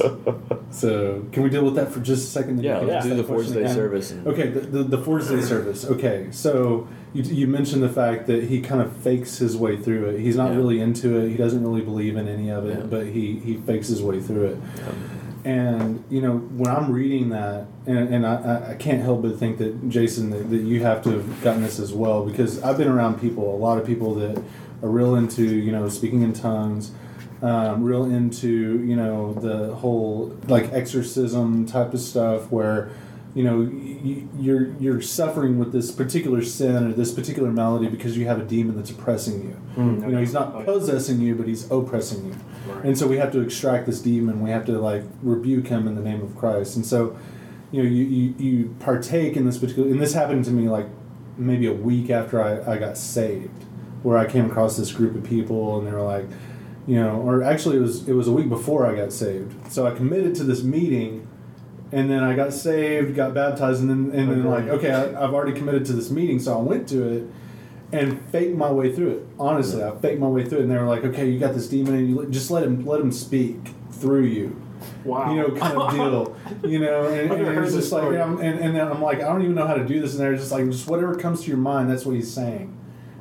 so, 0.72 1.24
can 1.32 1.42
we 1.44 1.48
deal 1.50 1.64
with 1.64 1.74
that 1.76 1.92
for 1.92 2.00
just 2.00 2.24
a 2.24 2.30
second? 2.30 2.56
Then 2.56 2.64
Yeah, 2.64 2.78
let's 2.78 2.92
ask 3.04 3.08
do 3.08 3.14
the 3.14 3.22
Ford's 3.24 3.52
Day 3.52 3.60
again? 3.60 3.74
service. 3.74 4.10
And, 4.10 4.26
Okay, 4.26 4.48
the, 4.48 4.60
the, 4.60 4.82
the 4.84 4.98
Ford's 4.98 5.28
Day 5.28 5.40
service. 5.42 5.84
Okay, 5.84 6.28
so 6.32 6.88
you, 7.14 7.22
you 7.22 7.46
mentioned 7.46 7.82
the 7.84 7.88
fact 7.88 8.26
that 8.26 8.44
he 8.44 8.60
kind 8.60 8.80
of 8.82 8.92
fakes 8.96 9.38
his 9.38 9.56
way 9.56 9.76
through 9.76 10.06
it. 10.10 10.20
He's 10.20 10.36
not 10.36 10.50
Yeah. 10.50 10.56
really 10.56 10.80
into 10.80 11.16
it. 11.20 11.28
He 11.28 11.36
doesn't 11.36 11.62
really 11.62 11.82
believe 11.82 12.16
in 12.16 12.26
any 12.26 12.50
of 12.50 12.66
it, 12.66 12.78
Yeah. 12.80 12.84
but 12.86 13.06
he, 13.06 13.38
he 13.38 13.58
fakes 13.58 13.88
his 13.88 14.02
way 14.02 14.20
through 14.20 14.44
it. 14.46 14.58
And 15.44 16.04
you 16.10 16.20
know, 16.20 16.36
when 16.36 16.70
I'm 16.70 16.92
reading 16.92 17.30
that, 17.30 17.66
and, 17.86 18.12
and 18.14 18.26
I, 18.26 18.34
I- 18.34 18.70
I 18.72 18.74
can't 18.74 19.00
help 19.02 19.22
but 19.22 19.38
think 19.38 19.56
that 19.58 19.88
Jason, 19.88 20.30
that, 20.30 20.50
that 20.50 20.58
you 20.62 20.82
have 20.82 21.02
to 21.04 21.10
have 21.10 21.42
gotten 21.42 21.62
this 21.62 21.78
as 21.78 21.92
well, 21.92 22.26
because 22.26 22.60
I've 22.62 22.76
been 22.76 22.88
around 22.88 23.20
people, 23.20 23.54
a 23.54 23.56
lot 23.56 23.78
of 23.78 23.86
people 23.86 24.14
that 24.16 24.42
are 24.82 24.88
real 24.88 25.14
into 25.14 25.42
you 25.44 25.72
know 25.72 25.88
speaking 25.88 26.22
in 26.22 26.32
tongues, 26.32 26.92
um, 27.42 27.82
real 27.84 28.04
into 28.04 28.82
you 28.84 28.96
know 28.96 29.34
the 29.34 29.74
whole 29.76 30.36
like 30.48 30.72
exorcism 30.72 31.66
type 31.66 31.94
of 31.94 32.00
stuff, 32.00 32.50
where 32.50 32.90
you 33.34 33.44
know 33.44 33.60
y- 33.60 34.24
you're 34.38 34.72
you're 34.80 35.00
suffering 35.00 35.58
with 35.58 35.72
this 35.72 35.92
particular 35.92 36.42
sin 36.42 36.88
or 36.88 36.92
this 36.92 37.12
particular 37.12 37.50
malady 37.50 37.88
because 37.88 38.16
you 38.18 38.26
have 38.26 38.40
a 38.40 38.44
demon 38.44 38.76
that's 38.76 38.90
oppressing 38.90 39.42
you. 39.42 39.56
Mm, 39.76 40.00
You 40.02 40.12
know, 40.12 40.18
he's 40.20 40.32
not 40.32 40.64
possessing 40.64 41.20
you, 41.20 41.34
but 41.36 41.46
he's 41.46 41.70
oppressing 41.70 42.24
you. 42.26 42.34
Right. 42.72 42.84
And 42.86 42.98
so 42.98 43.06
we 43.06 43.16
have 43.18 43.30
to 43.32 43.40
extract 43.40 43.86
this 43.86 44.00
demon. 44.00 44.40
We 44.42 44.50
have 44.50 44.64
to 44.66 44.72
like 44.78 45.04
rebuke 45.22 45.68
him 45.68 45.86
in 45.86 45.94
the 45.94 46.02
name 46.02 46.20
of 46.22 46.36
Christ. 46.36 46.74
And 46.76 46.84
so, 46.84 47.16
you 47.70 47.82
know, 47.82 47.88
you, 47.88 48.04
you, 48.04 48.34
you 48.38 48.74
partake 48.80 49.36
in 49.36 49.46
this 49.46 49.58
particular. 49.58 49.88
And 49.88 50.00
this 50.00 50.12
happened 50.12 50.44
to 50.46 50.50
me 50.50 50.68
like 50.68 50.86
maybe 51.38 51.66
a 51.66 51.72
week 51.72 52.10
after 52.10 52.42
I, 52.42 52.74
I 52.74 52.78
got 52.78 52.98
saved, 52.98 53.64
where 54.02 54.18
I 54.18 54.26
came 54.26 54.46
across 54.46 54.76
this 54.76 54.92
group 54.92 55.14
of 55.14 55.24
people, 55.24 55.78
and 55.78 55.86
they 55.86 55.92
were 55.92 56.02
like, 56.02 56.26
you 56.86 56.96
know, 56.96 57.20
or 57.20 57.42
actually 57.42 57.76
it 57.76 57.80
was 57.80 58.08
it 58.08 58.14
was 58.14 58.28
a 58.28 58.32
week 58.32 58.48
before 58.48 58.86
I 58.86 58.96
got 58.96 59.12
saved. 59.12 59.72
So 59.72 59.86
I 59.86 59.92
committed 59.92 60.34
to 60.36 60.44
this 60.44 60.62
meeting. 60.62 61.26
And 61.92 62.08
then 62.08 62.22
I 62.22 62.36
got 62.36 62.52
saved, 62.52 63.16
got 63.16 63.34
baptized, 63.34 63.80
and 63.80 63.90
then 63.90 64.16
and 64.16 64.30
then 64.30 64.44
like, 64.44 64.68
okay, 64.68 64.92
I, 64.92 65.24
I've 65.24 65.34
already 65.34 65.58
committed 65.58 65.84
to 65.86 65.92
this 65.92 66.08
meeting, 66.08 66.38
so 66.38 66.56
I 66.56 66.62
went 66.62 66.88
to 66.90 67.02
it, 67.02 67.24
and 67.90 68.24
faked 68.26 68.56
my 68.56 68.70
way 68.70 68.94
through 68.94 69.10
it. 69.10 69.26
Honestly, 69.40 69.82
I 69.82 69.90
faked 69.96 70.20
my 70.20 70.28
way 70.28 70.48
through 70.48 70.58
it, 70.58 70.62
and 70.62 70.70
they 70.70 70.78
were 70.78 70.86
like, 70.86 71.02
"Okay, 71.02 71.28
you 71.28 71.40
got 71.40 71.52
this 71.52 71.68
demon, 71.68 71.94
and 71.96 72.08
you 72.08 72.26
just 72.30 72.48
let 72.48 72.62
him 72.62 72.86
let 72.86 73.00
him 73.00 73.10
speak 73.10 73.56
through 73.90 74.26
you." 74.26 74.62
wow 75.04 75.32
You 75.32 75.40
know, 75.40 75.50
kind 75.50 75.76
of 75.76 75.90
deal. 75.90 76.36
You 76.70 76.78
know, 76.78 77.06
and, 77.06 77.32
and 77.32 77.60
was 77.60 77.74
just 77.74 77.90
like, 77.90 78.04
and, 78.04 78.40
and 78.40 78.76
then 78.76 78.88
I'm 78.88 79.02
like, 79.02 79.18
I 79.18 79.28
don't 79.28 79.42
even 79.42 79.54
know 79.54 79.66
how 79.66 79.74
to 79.74 79.84
do 79.84 80.00
this, 80.00 80.12
and 80.12 80.20
they're 80.20 80.36
just 80.36 80.52
like, 80.52 80.66
just 80.66 80.86
whatever 80.88 81.14
comes 81.14 81.42
to 81.42 81.48
your 81.48 81.56
mind, 81.56 81.90
that's 81.90 82.04
what 82.04 82.14
he's 82.14 82.32
saying. 82.32 82.76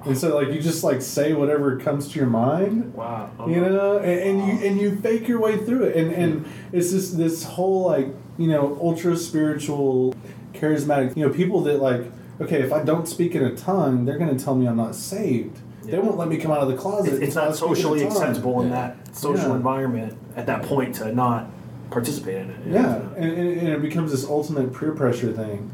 And 0.06 0.18
so, 0.18 0.36
like, 0.36 0.48
you 0.50 0.62
just 0.62 0.84
like 0.84 1.02
say 1.02 1.34
whatever 1.34 1.78
comes 1.78 2.08
to 2.10 2.20
your 2.20 2.28
mind, 2.30 2.94
wow 2.94 3.30
you 3.48 3.60
know, 3.60 3.98
and, 3.98 4.20
and 4.40 4.48
you 4.62 4.68
and 4.68 4.80
you 4.80 4.96
fake 4.98 5.28
your 5.28 5.40
way 5.40 5.58
through 5.58 5.84
it, 5.86 5.98
and 5.98 6.12
and 6.12 6.46
it's 6.72 6.92
just 6.92 7.18
this 7.18 7.44
whole 7.44 7.86
like 7.86 8.08
you 8.38 8.48
know 8.48 8.78
ultra 8.82 9.18
spiritual, 9.18 10.16
charismatic, 10.54 11.16
you 11.18 11.26
know, 11.28 11.34
people 11.34 11.62
that 11.64 11.82
like 11.82 12.04
okay, 12.42 12.62
if 12.62 12.72
I 12.72 12.84
don't 12.84 13.08
speak 13.08 13.36
in 13.36 13.44
a 13.44 13.54
tongue, 13.56 14.06
they're 14.06 14.18
going 14.18 14.36
to 14.36 14.42
tell 14.42 14.56
me 14.56 14.68
I'm 14.68 14.78
not 14.78 14.96
saved. 14.96 15.58
They 15.84 15.98
won't 16.00 16.18
let 16.18 16.28
me 16.30 16.38
come 16.38 16.52
out 16.52 16.60
of 16.60 16.70
the 16.70 16.78
closet. 16.78 17.16
it's, 17.16 17.22
it's 17.24 17.36
not 17.36 17.56
speak 17.56 17.68
in 17.68 17.74
a 17.74 17.76
socially 17.76 18.04
acceptable 18.04 18.62
in 18.62 18.70
Yeah. 18.70 18.94
that 19.06 19.16
social 19.16 19.50
Yeah. 19.50 19.56
environment 19.56 20.18
at 20.38 20.46
that 20.46 20.62
point 20.64 20.96
to 20.96 21.12
not 21.14 21.48
participate 21.90 22.38
in 22.38 22.50
it 22.52 22.60
Yeah, 22.68 22.96
and, 23.18 23.32
and, 23.34 23.58
and 23.60 23.68
it 23.70 23.82
becomes 23.82 24.12
this 24.12 24.24
ultimate 24.26 24.72
peer 24.78 24.92
pressure 24.94 25.34
thing. 25.34 25.72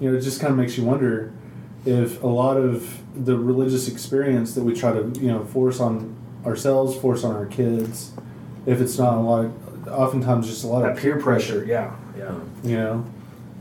You 0.00 0.10
know, 0.10 0.18
it 0.18 0.20
just 0.22 0.40
kind 0.40 0.50
of 0.50 0.58
makes 0.58 0.76
you 0.76 0.84
wonder 0.84 1.32
if 1.86 2.22
a 2.22 2.26
lot 2.26 2.56
of 2.56 3.00
the 3.24 3.36
religious 3.38 3.88
experience 3.88 4.54
that 4.54 4.62
we 4.64 4.74
try 4.74 4.92
to 4.92 5.12
you 5.20 5.28
know 5.28 5.44
force 5.44 5.80
on 5.80 6.14
ourselves, 6.44 6.96
force 6.96 7.24
on 7.24 7.34
our 7.34 7.46
kids, 7.46 8.12
if 8.66 8.80
it's 8.80 8.98
not 8.98 9.14
a 9.18 9.20
lot, 9.20 9.50
oftentimes 9.88 10.46
just 10.46 10.64
a 10.64 10.66
lot 10.66 10.82
that 10.82 10.92
of 10.92 10.98
peer 10.98 11.18
pressure 11.18 11.64
yeah 11.64 11.94
yeah 12.16 12.34
You 12.64 12.76
know, 12.76 13.04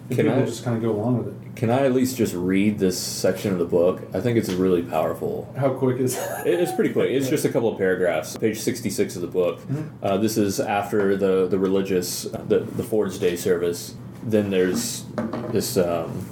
Can 0.10 0.18
people 0.18 0.34
I- 0.34 0.46
just 0.46 0.64
kind 0.64 0.76
of 0.78 0.84
go 0.84 0.92
along 0.92 1.18
with 1.20 1.28
it. 1.28 1.34
Can 1.56 1.70
I 1.70 1.86
at 1.86 1.94
least 1.94 2.18
just 2.18 2.34
read 2.34 2.80
this 2.80 3.00
section 3.00 3.54
of 3.54 3.60
the 3.60 3.66
book? 3.66 4.02
I 4.14 4.20
think 4.20 4.38
it's 4.38 4.50
really 4.52 4.82
powerful. 4.82 5.50
How 5.58 5.70
quick 5.70 6.00
is? 6.02 6.18
It- 6.46 6.60
It's 6.60 6.74
pretty 6.74 6.92
quick. 6.92 7.12
It's 7.12 7.30
just 7.30 7.46
a 7.46 7.50
couple 7.50 7.70
of 7.72 7.78
paragraphs. 7.78 8.38
Page 8.38 8.60
sixty-six 8.60 9.16
of 9.16 9.22
the 9.22 9.30
book. 9.30 9.62
Uh, 10.04 10.18
this 10.18 10.36
is 10.38 10.60
after 10.60 11.16
the 11.16 11.48
the 11.48 11.58
religious 11.58 12.26
uh, 12.26 12.44
the 12.48 12.60
the 12.60 12.84
Ford's 12.84 13.18
Day 13.18 13.36
service. 13.38 13.96
Then 14.22 14.50
there's 14.50 15.06
this 15.54 15.78
um, 15.78 16.26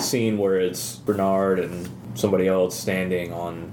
scene 0.00 0.38
where 0.38 0.58
it's 0.58 0.96
Bernard 0.96 1.58
and 1.58 1.88
somebody 2.14 2.46
else 2.48 2.78
standing 2.78 3.32
on 3.32 3.72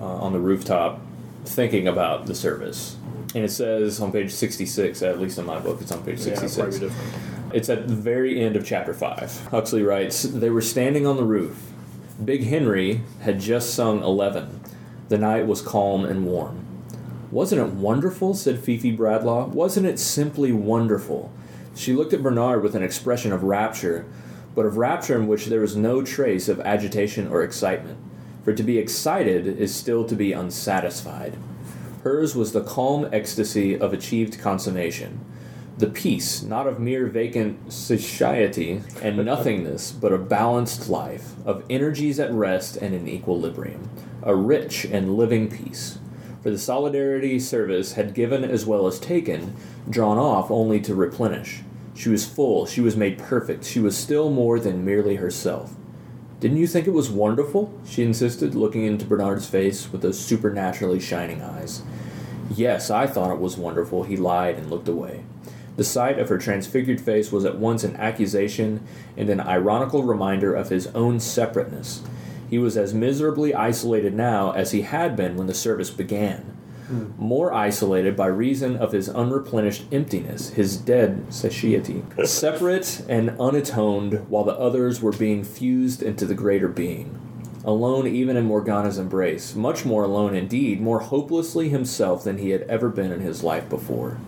uh, 0.00 0.04
on 0.04 0.32
the 0.32 0.40
rooftop, 0.40 1.00
thinking 1.44 1.86
about 1.88 2.26
the 2.26 2.34
service. 2.34 2.96
And 3.34 3.44
it 3.44 3.50
says 3.50 4.00
on 4.00 4.12
page 4.12 4.32
sixty-six, 4.32 5.02
at 5.02 5.20
least 5.20 5.38
in 5.38 5.46
my 5.46 5.58
book, 5.58 5.80
it's 5.80 5.92
on 5.92 6.02
page 6.04 6.20
sixty-six. 6.20 6.56
probably 6.56 6.78
different. 6.78 7.54
It's 7.54 7.68
at 7.68 7.86
the 7.86 7.94
very 7.94 8.40
end 8.40 8.56
of 8.56 8.66
chapter 8.66 8.92
5. 8.92 9.48
Huxley 9.52 9.84
writes 9.84 10.24
They 10.24 10.50
were 10.50 10.60
standing 10.60 11.06
on 11.06 11.16
the 11.16 11.22
roof. 11.22 11.70
Big 12.24 12.44
Henry 12.44 13.02
had 13.20 13.38
just 13.38 13.74
sung 13.74 14.02
11. 14.02 14.60
The 15.08 15.18
night 15.18 15.46
was 15.46 15.62
calm 15.62 16.04
and 16.04 16.26
warm. 16.26 16.64
Wasn't 17.30 17.60
it 17.60 17.72
wonderful? 17.74 18.34
said 18.34 18.58
Fifi 18.58 18.90
Bradlaugh. 18.90 19.46
Wasn't 19.46 19.86
it 19.86 20.00
simply 20.00 20.50
wonderful? 20.50 21.32
She 21.76 21.92
looked 21.92 22.12
at 22.12 22.24
Bernard 22.24 22.62
with 22.62 22.74
an 22.74 22.82
expression 22.82 23.32
of 23.32 23.44
rapture, 23.44 24.04
but 24.54 24.66
of 24.66 24.76
rapture 24.76 25.16
in 25.16 25.26
which 25.26 25.46
there 25.46 25.60
was 25.60 25.76
no 25.76 26.02
trace 26.02 26.48
of 26.48 26.60
agitation 26.60 27.28
or 27.28 27.42
excitement. 27.42 27.98
For 28.44 28.52
to 28.52 28.62
be 28.62 28.78
excited 28.78 29.46
is 29.46 29.74
still 29.74 30.04
to 30.04 30.14
be 30.14 30.32
unsatisfied. 30.32 31.36
Hers 32.02 32.36
was 32.36 32.52
the 32.52 32.62
calm 32.62 33.08
ecstasy 33.12 33.78
of 33.78 33.92
achieved 33.92 34.38
consummation 34.38 35.24
the 35.76 35.86
peace, 35.88 36.40
not 36.42 36.68
of 36.68 36.78
mere 36.78 37.06
vacant 37.06 37.72
satiety 37.72 38.80
and 39.02 39.16
nothingness, 39.24 39.90
but 39.90 40.12
a 40.12 40.18
balanced 40.18 40.88
life, 40.88 41.32
of 41.44 41.64
energies 41.68 42.20
at 42.20 42.32
rest 42.32 42.76
and 42.76 42.94
in 42.94 43.08
equilibrium, 43.08 43.90
a 44.22 44.34
rich 44.36 44.84
and 44.84 45.16
living 45.16 45.50
peace. 45.50 45.98
For 46.42 46.50
the 46.50 46.58
solidarity 46.58 47.40
service 47.40 47.94
had 47.94 48.14
given 48.14 48.44
as 48.44 48.64
well 48.64 48.86
as 48.86 49.00
taken, 49.00 49.56
drawn 49.90 50.18
off 50.18 50.48
only 50.48 50.80
to 50.82 50.94
replenish. 50.94 51.63
She 51.94 52.08
was 52.08 52.26
full, 52.26 52.66
she 52.66 52.80
was 52.80 52.96
made 52.96 53.18
perfect, 53.18 53.64
she 53.64 53.80
was 53.80 53.96
still 53.96 54.28
more 54.28 54.58
than 54.58 54.84
merely 54.84 55.16
herself. 55.16 55.74
Didn't 56.40 56.58
you 56.58 56.66
think 56.66 56.86
it 56.86 56.92
was 56.92 57.08
wonderful? 57.08 57.72
she 57.86 58.02
insisted, 58.02 58.54
looking 58.54 58.84
into 58.84 59.06
Bernard's 59.06 59.46
face 59.46 59.90
with 59.90 60.02
those 60.02 60.18
supernaturally 60.18 61.00
shining 61.00 61.40
eyes. 61.40 61.82
Yes, 62.54 62.90
I 62.90 63.06
thought 63.06 63.32
it 63.32 63.40
was 63.40 63.56
wonderful, 63.56 64.02
he 64.02 64.16
lied 64.16 64.56
and 64.56 64.68
looked 64.68 64.88
away. 64.88 65.22
The 65.76 65.84
sight 65.84 66.18
of 66.18 66.28
her 66.28 66.38
transfigured 66.38 67.00
face 67.00 67.32
was 67.32 67.44
at 67.44 67.58
once 67.58 67.82
an 67.82 67.96
accusation 67.96 68.86
and 69.16 69.30
an 69.30 69.40
ironical 69.40 70.02
reminder 70.02 70.54
of 70.54 70.70
his 70.70 70.88
own 70.88 71.18
separateness. 71.18 72.02
He 72.48 72.58
was 72.58 72.76
as 72.76 72.94
miserably 72.94 73.54
isolated 73.54 74.14
now 74.14 74.52
as 74.52 74.72
he 74.72 74.82
had 74.82 75.16
been 75.16 75.36
when 75.36 75.46
the 75.46 75.54
service 75.54 75.90
began. 75.90 76.53
Hmm. 76.86 77.12
More 77.16 77.52
isolated 77.52 78.14
by 78.14 78.26
reason 78.26 78.76
of 78.76 78.92
his 78.92 79.08
unreplenished 79.08 79.84
emptiness, 79.90 80.50
his 80.50 80.76
dead 80.76 81.32
satiety. 81.32 82.04
Separate 82.24 83.02
and 83.08 83.34
unatoned 83.40 84.28
while 84.28 84.44
the 84.44 84.58
others 84.58 85.00
were 85.00 85.12
being 85.12 85.44
fused 85.44 86.02
into 86.02 86.26
the 86.26 86.34
greater 86.34 86.68
being. 86.68 87.18
Alone 87.64 88.06
even 88.06 88.36
in 88.36 88.44
Morgana's 88.44 88.98
embrace, 88.98 89.54
much 89.54 89.86
more 89.86 90.04
alone 90.04 90.34
indeed, 90.34 90.82
more 90.82 91.00
hopelessly 91.00 91.70
himself 91.70 92.22
than 92.22 92.36
he 92.36 92.50
had 92.50 92.62
ever 92.62 92.90
been 92.90 93.10
in 93.10 93.20
his 93.20 93.42
life 93.42 93.66
before. 93.70 94.18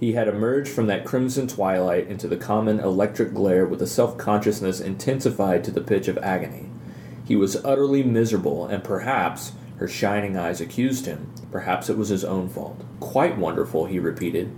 He 0.00 0.12
had 0.12 0.28
emerged 0.28 0.70
from 0.70 0.86
that 0.86 1.04
crimson 1.04 1.46
twilight 1.46 2.08
into 2.08 2.28
the 2.28 2.36
common 2.38 2.80
electric 2.80 3.34
glare 3.34 3.66
with 3.66 3.82
a 3.82 3.86
self 3.86 4.16
consciousness 4.16 4.80
intensified 4.80 5.62
to 5.64 5.70
the 5.70 5.82
pitch 5.82 6.08
of 6.08 6.16
agony. 6.18 6.70
He 7.26 7.36
was 7.36 7.62
utterly 7.62 8.02
miserable, 8.02 8.66
and 8.66 8.82
perhaps, 8.82 9.52
her 9.78 9.88
shining 9.88 10.36
eyes 10.36 10.60
accused 10.60 11.06
him, 11.06 11.30
perhaps 11.50 11.88
it 11.88 11.96
was 11.96 12.08
his 12.10 12.24
own 12.24 12.48
fault. 12.48 12.82
Quite 13.00 13.38
wonderful, 13.38 13.86
he 13.86 13.98
repeated, 13.98 14.50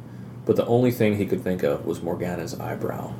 but 0.47 0.57
the 0.57 0.67
only 0.67 0.91
thing 0.91 1.17
he 1.17 1.27
could 1.27 1.43
think 1.43 1.63
of 1.63 1.87
was 1.87 2.03
Morgana's 2.03 2.59
eyebrow. 2.59 3.13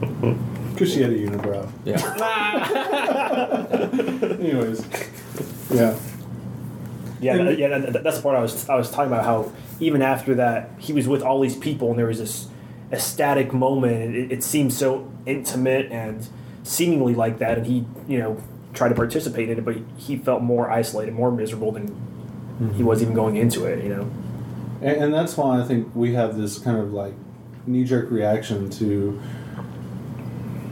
Because 0.00 0.92
she 0.92 1.02
had 1.02 1.10
a 1.10 1.18
unibrow. 1.18 1.70
Yeah. 1.84 2.00
Anyways, 4.40 4.86
yeah. 5.70 5.96
Yeah, 7.20 7.36
And- 7.36 7.48
that- 7.48 7.58
yeah. 7.58 7.78
That, 7.78 8.02
that's 8.02 8.16
the 8.16 8.22
part 8.22 8.36
I 8.36 8.40
was 8.40 8.68
I 8.68 8.76
was 8.76 8.90
talking 8.90 9.12
about. 9.12 9.24
How 9.24 9.52
even 9.78 10.02
after 10.02 10.34
that, 10.36 10.70
he 10.78 10.92
was 10.92 11.06
with 11.06 11.22
all 11.22 11.40
these 11.40 11.56
people, 11.56 11.90
and 11.90 11.98
there 11.98 12.06
was 12.06 12.18
this 12.18 12.48
ecstatic 12.92 13.52
moment. 13.52 14.16
It, 14.16 14.32
it 14.32 14.42
seemed 14.42 14.72
so 14.72 15.10
intimate 15.26 15.92
and 15.92 16.26
seemingly 16.62 17.14
like 17.14 17.38
that, 17.38 17.58
and 17.58 17.66
he, 17.66 17.84
you 18.08 18.18
know, 18.18 18.42
tried 18.72 18.90
to 18.90 18.94
participate 18.94 19.48
in 19.48 19.58
it, 19.58 19.64
but 19.64 19.76
he 19.96 20.16
felt 20.16 20.42
more 20.42 20.70
isolated, 20.70 21.14
more 21.14 21.30
miserable 21.30 21.72
than 21.72 21.94
he 22.74 22.82
was 22.82 23.02
even 23.02 23.14
going 23.14 23.36
into 23.36 23.64
it. 23.64 23.82
You 23.82 23.90
know. 23.90 24.10
And, 24.82 25.04
and 25.04 25.14
that's 25.14 25.36
why 25.36 25.60
I 25.60 25.64
think 25.64 25.94
we 25.94 26.14
have 26.14 26.36
this 26.36 26.58
kind 26.58 26.78
of 26.78 26.92
like 26.92 27.14
knee 27.66 27.84
jerk 27.84 28.10
reaction 28.10 28.70
to 28.70 29.20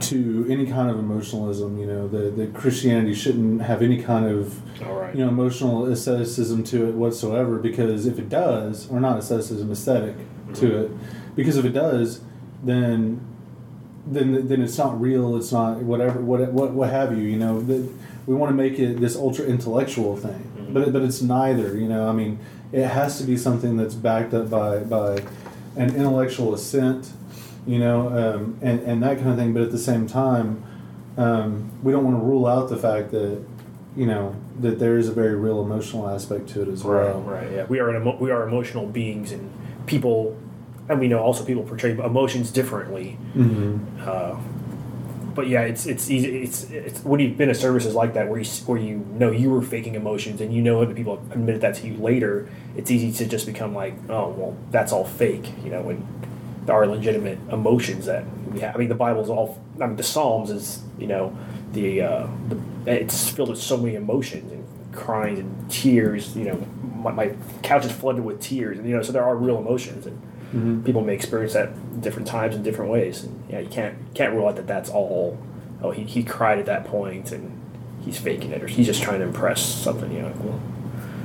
to 0.01 0.45
any 0.49 0.65
kind 0.65 0.89
of 0.89 0.97
emotionalism. 0.97 1.77
You 1.77 1.87
know, 1.87 2.07
that 2.07 2.37
that 2.37 2.53
Christianity 2.53 3.13
shouldn't 3.13 3.61
have 3.61 3.81
any 3.81 4.01
kind 4.01 4.25
of 4.25 4.61
All 4.83 4.95
right. 4.95 5.15
you 5.15 5.23
know 5.23 5.29
emotional 5.29 5.85
asceticism 5.85 6.63
to 6.65 6.87
it 6.87 6.95
whatsoever. 6.95 7.57
Because 7.57 8.05
if 8.05 8.19
it 8.19 8.29
does, 8.29 8.89
or 8.89 8.99
not 8.99 9.17
asceticism, 9.19 9.71
aesthetic 9.71 10.15
to 10.55 10.65
mm-hmm. 10.65 10.93
it, 10.93 11.35
because 11.35 11.57
if 11.57 11.65
it 11.65 11.73
does, 11.73 12.21
then 12.63 13.25
then 14.07 14.47
then 14.47 14.61
it's 14.61 14.77
not 14.77 14.99
real. 14.99 15.35
It's 15.37 15.51
not 15.51 15.77
whatever 15.77 16.19
what 16.19 16.51
what 16.51 16.71
what 16.71 16.89
have 16.89 17.17
you. 17.17 17.23
You 17.23 17.37
know, 17.37 17.61
that 17.61 17.89
we 18.25 18.35
want 18.35 18.51
to 18.51 18.55
make 18.55 18.79
it 18.79 18.99
this 18.99 19.15
ultra 19.15 19.45
intellectual 19.45 20.15
thing, 20.15 20.69
but 20.71 20.91
but 20.93 21.01
it's 21.01 21.21
neither. 21.21 21.77
You 21.77 21.87
know, 21.87 22.07
I 22.09 22.11
mean, 22.11 22.39
it 22.71 22.85
has 22.85 23.17
to 23.19 23.23
be 23.23 23.37
something 23.37 23.77
that's 23.77 23.95
backed 23.95 24.33
up 24.33 24.49
by 24.49 24.79
by 24.79 25.23
an 25.75 25.95
intellectual 25.95 26.53
assent. 26.53 27.11
You 27.67 27.79
know, 27.79 28.07
um, 28.07 28.57
and 28.61 28.79
and 28.81 29.03
that 29.03 29.17
kind 29.17 29.29
of 29.29 29.37
thing. 29.37 29.53
But 29.53 29.63
at 29.63 29.71
the 29.71 29.77
same 29.77 30.07
time, 30.07 30.63
um, 31.17 31.71
we 31.83 31.91
don't 31.91 32.03
want 32.05 32.17
to 32.17 32.23
rule 32.23 32.47
out 32.47 32.69
the 32.69 32.77
fact 32.77 33.11
that 33.11 33.43
you 33.95 34.05
know 34.05 34.35
that 34.61 34.79
there 34.79 34.97
is 34.97 35.07
a 35.07 35.13
very 35.13 35.35
real 35.35 35.61
emotional 35.61 36.09
aspect 36.09 36.49
to 36.49 36.61
it 36.61 36.67
as 36.67 36.83
well. 36.83 37.21
Right. 37.21 37.51
Yeah. 37.51 37.65
We 37.65 37.79
are 37.79 37.89
an 37.89 38.01
emo- 38.01 38.17
we 38.17 38.31
are 38.31 38.47
emotional 38.47 38.85
beings, 38.87 39.31
and 39.31 39.51
people, 39.85 40.37
and 40.89 40.99
we 40.99 41.07
know 41.07 41.19
also 41.19 41.45
people 41.45 41.63
portray 41.63 41.91
emotions 41.91 42.51
differently. 42.51 43.17
Mm-hmm. 43.35 44.01
Uh, 44.01 44.39
but 45.35 45.47
yeah, 45.47 45.61
it's 45.61 45.85
it's 45.85 46.09
easy. 46.09 46.41
It's 46.41 46.63
it's 46.69 47.01
when 47.03 47.19
you've 47.19 47.37
been 47.37 47.47
to 47.47 47.55
services 47.55 47.93
like 47.95 48.15
that 48.15 48.27
where 48.27 48.39
you 48.39 48.49
where 48.65 48.79
you 48.79 48.97
know 49.11 49.31
you 49.31 49.51
were 49.51 49.61
faking 49.61 49.95
emotions 49.95 50.41
and 50.41 50.53
you 50.53 50.61
know 50.61 50.83
that 50.83 50.95
people 50.95 51.23
admitted 51.31 51.61
that 51.61 51.75
to 51.75 51.87
you 51.87 51.93
later. 51.93 52.49
It's 52.75 52.91
easy 52.91 53.11
to 53.23 53.29
just 53.29 53.45
become 53.45 53.73
like, 53.73 53.93
oh 54.09 54.29
well, 54.29 54.57
that's 54.71 54.91
all 54.91 55.05
fake. 55.05 55.49
You 55.63 55.71
know, 55.71 55.81
when 55.83 56.05
there 56.65 56.75
are 56.75 56.85
legitimate 56.87 57.39
emotions 57.51 58.05
that 58.07 58.25
we 58.51 58.59
have. 58.61 58.75
I 58.75 58.79
mean, 58.79 58.89
the 58.89 58.95
Bible's 58.95 59.29
all. 59.29 59.63
I 59.79 59.85
mean, 59.85 59.95
the 59.95 60.03
Psalms 60.03 60.49
is 60.49 60.83
you 60.97 61.07
know 61.07 61.37
the 61.71 62.01
uh, 62.01 62.27
the 62.49 62.59
it's 62.91 63.29
filled 63.29 63.49
with 63.49 63.59
so 63.59 63.77
many 63.77 63.95
emotions 63.95 64.51
and 64.51 64.67
crying 64.93 65.37
and 65.37 65.71
tears. 65.71 66.35
You 66.35 66.45
know, 66.45 66.67
my, 66.95 67.11
my 67.11 67.35
couch 67.63 67.85
is 67.85 67.91
flooded 67.91 68.25
with 68.25 68.41
tears, 68.41 68.79
and 68.79 68.89
you 68.89 68.95
know, 68.95 69.03
so 69.03 69.11
there 69.11 69.23
are 69.23 69.35
real 69.35 69.59
emotions 69.59 70.05
and 70.05 70.21
Mm-hmm. 70.49 70.81
people 70.83 71.03
may 71.03 71.13
experience 71.13 71.53
that 71.53 72.01
different 72.01 72.27
times 72.27 72.55
in 72.55 72.63
different 72.63 72.89
ways. 72.91 73.23
And 73.23 73.43
yeah, 73.49 73.59
you 73.59 73.69
can't 73.69 73.95
can't 74.15 74.33
rule 74.33 74.47
out 74.47 74.55
that 74.55 74.65
that's 74.67 74.89
all. 74.89 75.37
Oh, 75.81 75.91
he, 75.91 76.03
he 76.03 76.23
cried 76.23 76.57
at 76.59 76.65
that 76.65 76.85
point 76.85 77.31
and 77.31 77.59
he's 78.03 78.17
faking 78.17 78.51
it, 78.51 78.63
or 78.63 78.67
he's 78.67 78.87
just 78.87 79.01
trying 79.03 79.19
to 79.19 79.25
impress 79.25 79.61
something. 79.61 80.11
You 80.11 80.23
know, 80.23 80.27
like, 80.27 80.43
well, 80.43 80.59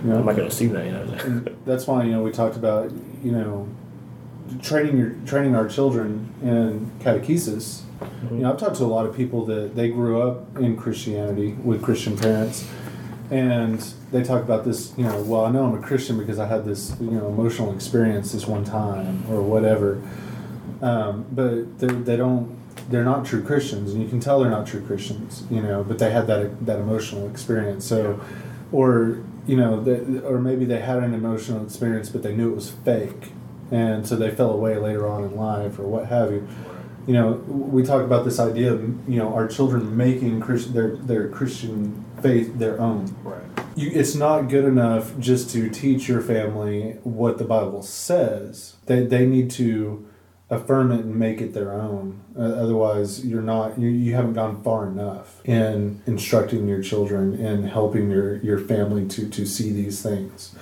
Yeah. 0.05 0.15
I'm 0.17 0.27
not 0.27 0.37
going 0.37 0.49
to 0.49 0.55
assume 0.55 0.73
that. 0.75 0.85
You 0.85 0.93
know, 0.93 1.45
that's 1.65 1.87
why 1.87 2.05
you 2.05 2.13
know 2.13 2.23
we 2.23 2.31
talked 2.33 2.57
about 2.57 2.93
you 3.23 3.33
know 3.33 3.67
training 4.63 4.99
your 4.99 5.15
training 5.27 5.55
our 5.57 5.69
children 5.69 6.33
in 6.43 6.91
catechesis. 7.01 7.81
You 8.31 8.39
know, 8.39 8.53
I've 8.53 8.59
talked 8.59 8.77
to 8.77 8.85
a 8.85 8.87
lot 8.87 9.07
of 9.07 9.17
people 9.17 9.47
that 9.47 9.75
they 9.75 9.89
grew 9.89 10.21
up 10.21 10.59
in 10.59 10.77
Christianity 10.77 11.53
with 11.65 11.83
Christian 11.83 12.17
parents, 12.19 12.69
and 13.35 13.81
they 14.13 14.23
talk 14.23 14.43
about 14.43 14.65
this. 14.65 14.95
You 14.97 15.05
know, 15.05 15.21
well, 15.23 15.45
I 15.45 15.51
know 15.51 15.65
I'm 15.67 15.75
a 15.75 15.85
Christian 15.85 16.17
because 16.17 16.39
I 16.39 16.47
had 16.47 16.65
this 16.65 16.95
you 17.01 17.11
know 17.11 17.27
emotional 17.27 17.75
experience 17.75 18.31
this 18.31 18.47
one 18.47 18.65
time 18.65 19.25
or 19.29 19.43
whatever. 19.43 20.01
Um, 20.81 21.27
but 21.33 21.81
they, 21.81 21.89
they 21.89 22.17
don't. 22.17 22.57
They're 22.91 23.05
not 23.05 23.27
true 23.27 23.43
Christians, 23.43 23.93
and 23.93 24.01
you 24.01 24.09
can 24.09 24.21
tell 24.21 24.39
they're 24.41 24.51
not 24.51 24.69
true 24.69 24.83
Christians. 24.87 25.45
You 25.51 25.63
know, 25.63 25.83
but 25.83 25.99
they 25.99 26.13
had 26.13 26.29
that 26.29 26.65
that 26.65 26.79
emotional 26.79 27.29
experience. 27.29 27.85
So, 27.85 28.21
or 28.71 29.19
you 29.49 29.57
know, 29.57 29.83
they, 29.83 30.21
or 30.21 30.39
maybe 30.39 30.65
they 30.65 30.81
had 30.81 31.03
an 31.03 31.13
emotional 31.13 31.65
experience, 31.65 32.11
but 32.11 32.23
they 32.23 32.37
knew 32.37 32.53
it 32.53 32.55
was 32.55 32.71
fake, 32.71 33.33
and 33.73 34.07
so 34.07 34.15
they 34.15 34.31
fell 34.31 34.51
away 34.51 34.77
later 34.77 35.09
on 35.09 35.25
in 35.25 35.35
life, 35.35 35.77
or 35.81 35.89
what 35.89 36.07
have 36.07 36.31
you. 36.31 36.47
You 37.07 37.13
know, 37.15 37.33
we 37.47 37.83
talk 37.83 38.03
about 38.03 38.25
this 38.25 38.39
idea 38.39 38.73
of 38.73 39.09
you 39.09 39.19
know 39.19 39.35
our 39.35 39.47
children 39.47 39.97
making 39.97 40.41
Christ, 40.41 40.75
their 40.75 40.97
their 40.97 41.29
Christian 41.29 42.05
faith 42.23 42.59
their 42.59 42.81
own. 42.81 43.15
right. 43.23 43.43
You, 43.77 43.91
it's 43.93 44.15
not 44.15 44.43
good 44.49 44.65
enough 44.65 45.19
just 45.19 45.51
to 45.51 45.69
teach 45.69 46.09
your 46.09 46.21
family 46.21 46.93
what 47.03 47.39
the 47.39 47.45
Bible 47.45 47.83
says. 47.83 48.77
They, 48.87 49.05
they 49.05 49.27
need 49.27 49.51
to 49.53 50.07
affirm 50.49 50.93
it 50.93 51.01
and 51.01 51.17
make 51.17 51.41
it 51.41 51.55
their 51.55 51.73
own. 51.73 52.23
Uh, 52.39 52.43
otherwise, 52.43 53.25
you're 53.25 53.43
not 53.43 53.79
you, 53.79 53.89
you 53.89 54.15
haven't 54.15 54.35
gone 54.35 54.63
far 54.63 54.87
enough 54.87 55.41
in 55.45 56.03
instructing 56.07 56.69
your 56.69 56.83
children 56.83 57.35
and 57.45 57.69
helping 57.69 58.11
your, 58.11 58.37
your 58.37 58.59
family 58.59 59.07
to, 59.09 59.29
to 59.29 59.45
see 59.45 59.73
these 59.73 60.03
things. 60.03 60.55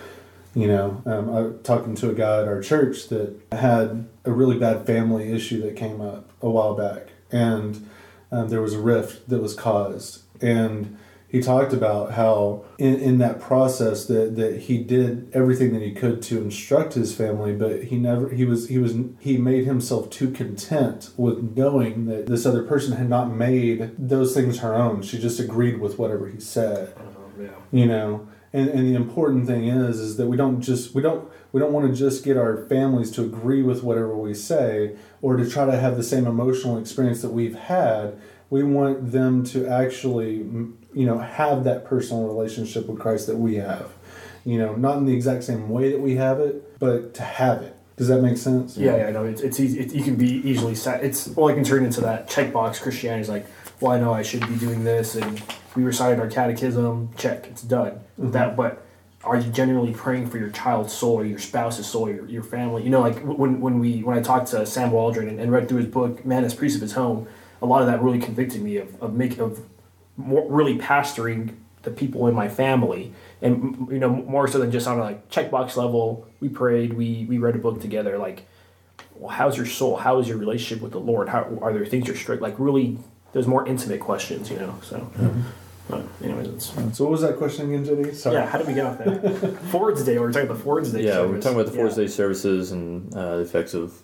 You 0.54 0.66
know, 0.66 1.02
um, 1.06 1.30
I 1.30 1.40
was 1.40 1.62
talking 1.62 1.94
to 1.96 2.10
a 2.10 2.14
guy 2.14 2.42
at 2.42 2.48
our 2.48 2.60
church 2.60 3.08
that 3.08 3.40
had 3.52 4.06
a 4.24 4.32
really 4.32 4.58
bad 4.58 4.86
family 4.86 5.32
issue 5.32 5.62
that 5.62 5.76
came 5.76 6.00
up 6.00 6.30
a 6.42 6.50
while 6.50 6.74
back, 6.74 7.08
and 7.30 7.88
um, 8.30 8.48
there 8.50 8.60
was 8.60 8.74
a 8.74 8.80
rift 8.80 9.28
that 9.30 9.40
was 9.40 9.54
caused, 9.54 10.22
and 10.42 10.98
he 11.32 11.40
talked 11.40 11.72
about 11.72 12.12
how 12.12 12.62
in, 12.76 13.00
in 13.00 13.18
that 13.18 13.40
process 13.40 14.04
that, 14.04 14.36
that 14.36 14.60
he 14.60 14.76
did 14.76 15.30
everything 15.32 15.72
that 15.72 15.80
he 15.80 15.90
could 15.90 16.20
to 16.20 16.36
instruct 16.38 16.92
his 16.92 17.14
family 17.14 17.54
but 17.54 17.84
he 17.84 17.96
never 17.96 18.28
he 18.28 18.44
was 18.44 18.68
he 18.68 18.76
was 18.76 18.94
he 19.18 19.38
made 19.38 19.64
himself 19.64 20.10
too 20.10 20.30
content 20.30 21.08
with 21.16 21.56
knowing 21.56 22.04
that 22.04 22.26
this 22.26 22.44
other 22.44 22.62
person 22.62 22.98
had 22.98 23.08
not 23.08 23.32
made 23.32 23.92
those 23.96 24.34
things 24.34 24.58
her 24.58 24.74
own. 24.74 25.00
She 25.00 25.18
just 25.18 25.40
agreed 25.40 25.80
with 25.80 25.98
whatever 25.98 26.28
he 26.28 26.38
said. 26.38 26.94
Yeah. 27.40 27.48
you 27.72 27.86
know 27.86 28.28
and, 28.52 28.68
and 28.68 28.86
the 28.86 28.94
important 28.94 29.46
thing 29.46 29.66
is 29.66 29.98
is 29.98 30.16
that 30.16 30.26
we 30.26 30.36
don't 30.36 30.60
just 30.60 30.94
we 30.94 31.02
don't 31.02 31.28
we 31.52 31.60
don't 31.60 31.72
want 31.72 31.86
to 31.90 31.94
just 31.94 32.24
get 32.24 32.36
our 32.36 32.56
families 32.66 33.10
to 33.12 33.22
agree 33.22 33.62
with 33.62 33.82
whatever 33.82 34.16
we 34.16 34.34
say 34.34 34.96
or 35.20 35.36
to 35.36 35.48
try 35.48 35.64
to 35.66 35.78
have 35.78 35.96
the 35.96 36.02
same 36.02 36.26
emotional 36.26 36.78
experience 36.78 37.22
that 37.22 37.30
we've 37.30 37.54
had 37.54 38.18
we 38.50 38.62
want 38.62 39.12
them 39.12 39.42
to 39.44 39.66
actually 39.66 40.36
you 40.36 41.06
know 41.06 41.18
have 41.18 41.64
that 41.64 41.84
personal 41.84 42.24
relationship 42.24 42.86
with 42.86 42.98
christ 42.98 43.26
that 43.26 43.36
we 43.36 43.56
have 43.56 43.92
you 44.44 44.58
know 44.58 44.74
not 44.74 44.98
in 44.98 45.06
the 45.06 45.14
exact 45.14 45.44
same 45.44 45.68
way 45.68 45.90
that 45.90 46.00
we 46.00 46.16
have 46.16 46.38
it 46.40 46.78
but 46.78 47.14
to 47.14 47.22
have 47.22 47.62
it 47.62 47.76
does 47.96 48.08
that 48.08 48.22
make 48.22 48.36
sense 48.38 48.76
Yeah, 48.76 48.96
yeah, 48.96 49.10
no, 49.10 49.24
it's 49.24 49.42
it's 49.42 49.60
easy. 49.60 49.78
It, 49.80 49.92
you 49.94 50.02
can 50.02 50.16
be 50.16 50.36
easily 50.48 50.74
set. 50.74 51.04
It's 51.04 51.28
well, 51.28 51.48
I 51.48 51.54
can 51.54 51.62
turn 51.62 51.84
into 51.84 52.00
that 52.00 52.26
checkbox. 52.26 52.80
Christianity 52.80 53.20
is 53.20 53.28
like, 53.28 53.46
well, 53.82 53.92
I 53.92 54.00
know 54.00 54.12
I 54.12 54.22
should 54.22 54.46
be 54.46 54.56
doing 54.56 54.84
this, 54.84 55.16
and 55.16 55.42
we 55.74 55.82
recited 55.82 56.20
our 56.20 56.28
catechism. 56.28 57.10
Check, 57.16 57.48
it's 57.48 57.62
done. 57.62 57.92
Mm-hmm. 58.18 58.30
That, 58.30 58.56
but 58.56 58.86
are 59.24 59.36
you 59.36 59.50
genuinely 59.50 59.92
praying 59.92 60.30
for 60.30 60.38
your 60.38 60.50
child's 60.50 60.92
soul, 60.92 61.16
or 61.16 61.24
your 61.24 61.38
spouse's 61.38 61.86
soul, 61.86 62.06
or 62.08 62.12
your, 62.12 62.26
your 62.26 62.42
family? 62.42 62.84
You 62.84 62.90
know, 62.90 63.00
like 63.00 63.20
when 63.20 63.60
when 63.60 63.80
we 63.80 64.02
when 64.02 64.16
I 64.16 64.22
talked 64.22 64.48
to 64.48 64.64
Sam 64.64 64.92
Waldron 64.92 65.28
and, 65.28 65.40
and 65.40 65.50
read 65.50 65.68
through 65.68 65.78
his 65.78 65.88
book, 65.88 66.24
Man 66.24 66.44
as 66.44 66.54
Priest 66.54 66.76
of 66.76 66.82
His 66.82 66.92
Home, 66.92 67.26
a 67.60 67.66
lot 67.66 67.82
of 67.82 67.88
that 67.88 68.00
really 68.00 68.20
convicted 68.20 68.62
me 68.62 68.76
of 68.76 69.02
of 69.02 69.14
make 69.14 69.38
of 69.38 69.60
more, 70.16 70.48
really 70.48 70.78
pastoring 70.78 71.56
the 71.82 71.90
people 71.90 72.28
in 72.28 72.34
my 72.34 72.48
family 72.48 73.12
and 73.40 73.88
you 73.90 73.98
know 73.98 74.08
more 74.08 74.46
so 74.46 74.60
than 74.60 74.70
just 74.70 74.86
on 74.86 75.00
a 75.00 75.02
like 75.02 75.28
checkbox 75.30 75.74
level 75.74 76.28
we 76.38 76.48
prayed 76.48 76.92
we 76.92 77.26
we 77.28 77.38
read 77.38 77.56
a 77.56 77.58
book 77.58 77.80
together 77.80 78.18
like 78.18 78.46
well, 79.22 79.30
how's 79.30 79.56
your 79.56 79.66
soul? 79.66 79.96
How 79.96 80.18
is 80.18 80.28
your 80.28 80.36
relationship 80.36 80.82
with 80.82 80.92
the 80.92 80.98
Lord? 80.98 81.28
How 81.28 81.58
are 81.60 81.72
there 81.72 81.86
things 81.86 82.08
you're 82.08 82.16
strict? 82.16 82.42
Like 82.42 82.56
really, 82.58 82.98
there's 83.32 83.46
more 83.46 83.66
intimate 83.66 84.00
questions, 84.00 84.50
you 84.50 84.56
know. 84.58 84.74
So, 84.82 85.06
but 85.88 86.02
anyways, 86.22 86.48
it's 86.48 86.66
So 86.96 87.04
what 87.04 87.10
was 87.10 87.20
that 87.22 87.36
question 87.36 87.72
again, 87.74 87.84
JD? 87.84 88.14
Sorry. 88.14 88.36
yeah. 88.36 88.46
How 88.46 88.58
did 88.58 88.66
we 88.66 88.74
get 88.74 88.86
off 88.86 88.98
that? 88.98 89.58
Ford's 89.70 90.04
Day. 90.04 90.14
We 90.14 90.20
We're 90.20 90.32
talking 90.32 90.48
about 90.50 90.62
Ford's 90.62 90.92
Day. 90.92 91.02
Yeah, 91.04 91.22
we're 91.22 91.40
talking 91.40 91.58
about 91.60 91.70
the 91.70 91.76
Ford's 91.76 91.96
Yeah. 91.96 92.04
Day 92.04 92.08
services 92.08 92.72
and 92.72 93.12
uh, 93.14 93.36
the 93.36 93.42
effects 93.42 93.74
of 93.74 93.94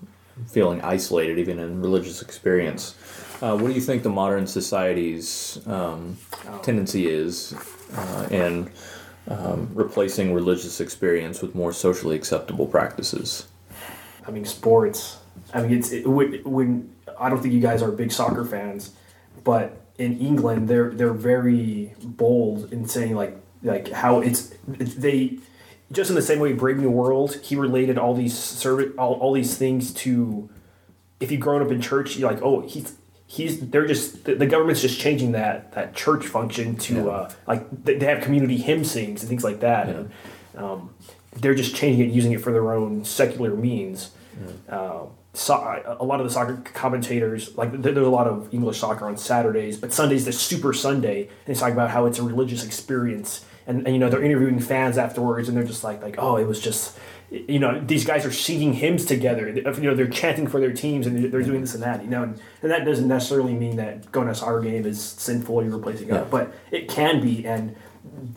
feeling 0.48 0.80
isolated, 0.82 1.38
even 1.38 1.58
in 1.58 1.80
religious 1.80 2.22
experience. 2.22 2.94
Uh, 3.40 3.56
what 3.56 3.68
do 3.68 3.74
you 3.74 3.80
think 3.80 4.02
the 4.02 4.08
modern 4.10 4.46
society's 4.46 5.58
um, 5.66 6.16
Oh. 6.48 6.58
tendency 6.58 7.08
is 7.08 7.54
uh, 7.96 8.28
in 8.30 8.70
um, 9.28 9.68
replacing 9.74 10.32
religious 10.34 10.80
experience 10.80 11.42
with 11.42 11.54
more 11.54 11.72
socially 11.72 12.16
acceptable 12.16 12.66
practices? 12.66 13.46
I 14.26 14.30
mean, 14.30 14.44
sports. 14.44 15.18
I 15.54 15.62
mean, 15.62 15.78
it's 15.78 15.92
it, 15.92 16.06
when, 16.06 16.34
when 16.44 16.90
I 17.18 17.28
don't 17.28 17.40
think 17.40 17.54
you 17.54 17.60
guys 17.60 17.82
are 17.82 17.90
big 17.92 18.10
soccer 18.12 18.44
fans, 18.44 18.92
but 19.48 19.80
in 19.96 20.18
England, 20.18 20.68
they're 20.68 20.90
they're 20.90 21.14
very 21.34 21.94
bold 22.04 22.70
in 22.70 22.86
saying 22.86 23.14
like 23.14 23.34
like 23.62 23.86
how 24.02 24.20
it's, 24.20 24.52
it's 24.78 24.94
they 24.96 25.38
just 25.90 26.10
in 26.10 26.16
the 26.16 26.26
same 26.30 26.38
way 26.38 26.52
Brave 26.52 26.76
New 26.76 26.90
World. 26.90 27.30
He 27.42 27.56
related 27.56 27.96
all 27.96 28.14
these 28.14 28.36
service 28.38 28.92
all, 28.98 29.14
all 29.14 29.32
these 29.32 29.56
things 29.56 29.94
to 30.04 30.50
if 31.18 31.32
you've 31.32 31.40
grown 31.40 31.62
up 31.62 31.70
in 31.70 31.80
church, 31.80 32.16
you're 32.18 32.30
like, 32.30 32.42
oh, 32.42 32.60
he's 32.60 32.96
he's 33.26 33.70
they're 33.70 33.86
just 33.86 34.26
the, 34.26 34.34
the 34.34 34.46
government's 34.46 34.82
just 34.82 35.00
changing 35.00 35.32
that 35.32 35.72
that 35.72 35.94
church 35.94 36.26
function 36.26 36.76
to 36.76 36.94
Yeah. 36.96 37.06
uh, 37.06 37.30
like 37.46 37.62
they, 37.84 37.94
they 37.96 38.04
have 38.12 38.20
community 38.22 38.58
hymn 38.58 38.84
sings 38.84 39.22
and 39.22 39.30
things 39.30 39.44
like 39.44 39.60
that. 39.60 39.88
And, 39.88 40.10
um, 40.58 40.90
they're 41.40 41.54
just 41.54 41.74
changing 41.74 42.10
it, 42.10 42.12
using 42.12 42.32
it 42.32 42.42
for 42.42 42.52
their 42.52 42.74
own 42.74 43.02
secular 43.06 43.54
means. 43.54 44.10
Uh, 44.68 45.06
so, 45.34 45.54
uh, 45.54 45.96
a 46.00 46.04
lot 46.04 46.20
of 46.20 46.26
the 46.26 46.32
soccer 46.32 46.56
commentators, 46.74 47.56
like 47.56 47.70
there's 47.82 47.96
a 47.96 48.10
lot 48.10 48.26
of 48.26 48.52
English 48.52 48.78
soccer 48.78 49.06
on 49.06 49.16
Saturdays, 49.16 49.76
but 49.76 49.92
Sunday's 49.92 50.24
the 50.24 50.32
Super 50.32 50.72
Sunday, 50.72 51.28
and 51.46 51.54
they 51.54 51.58
talk 51.58 51.72
about 51.72 51.90
how 51.90 52.06
it's 52.06 52.18
a 52.18 52.22
religious 52.22 52.64
experience. 52.64 53.44
And, 53.66 53.84
and 53.86 53.94
you 53.94 53.98
know 54.00 54.08
they're 54.08 54.22
interviewing 54.22 54.58
fans 54.60 54.96
afterwards, 54.96 55.46
and 55.48 55.56
they're 55.56 55.64
just 55.64 55.84
like, 55.84 56.02
like, 56.02 56.16
oh, 56.18 56.36
it 56.38 56.46
was 56.46 56.58
just, 56.58 56.96
you 57.30 57.58
know, 57.58 57.78
these 57.78 58.06
guys 58.06 58.24
are 58.24 58.32
singing 58.32 58.72
hymns 58.72 59.04
together. 59.04 59.46
You 59.50 59.62
know, 59.82 59.94
they're 59.94 60.08
chanting 60.08 60.46
for 60.46 60.58
their 60.58 60.72
teams, 60.72 61.06
and 61.06 61.30
they're 61.30 61.42
doing 61.42 61.60
this 61.60 61.74
and 61.74 61.82
that. 61.82 62.02
You 62.02 62.08
know, 62.08 62.22
and, 62.22 62.40
and 62.62 62.70
that 62.70 62.86
doesn't 62.86 63.06
necessarily 63.06 63.52
mean 63.52 63.76
that 63.76 64.10
going 64.10 64.24
to 64.26 64.32
a 64.32 64.34
soccer 64.34 64.62
game 64.62 64.86
is 64.86 64.98
sinful. 64.98 65.62
You're 65.62 65.76
replacing 65.76 66.08
God, 66.08 66.14
Yeah. 66.14 66.24
but 66.30 66.54
it 66.70 66.88
can 66.88 67.20
be, 67.20 67.46
and 67.46 67.76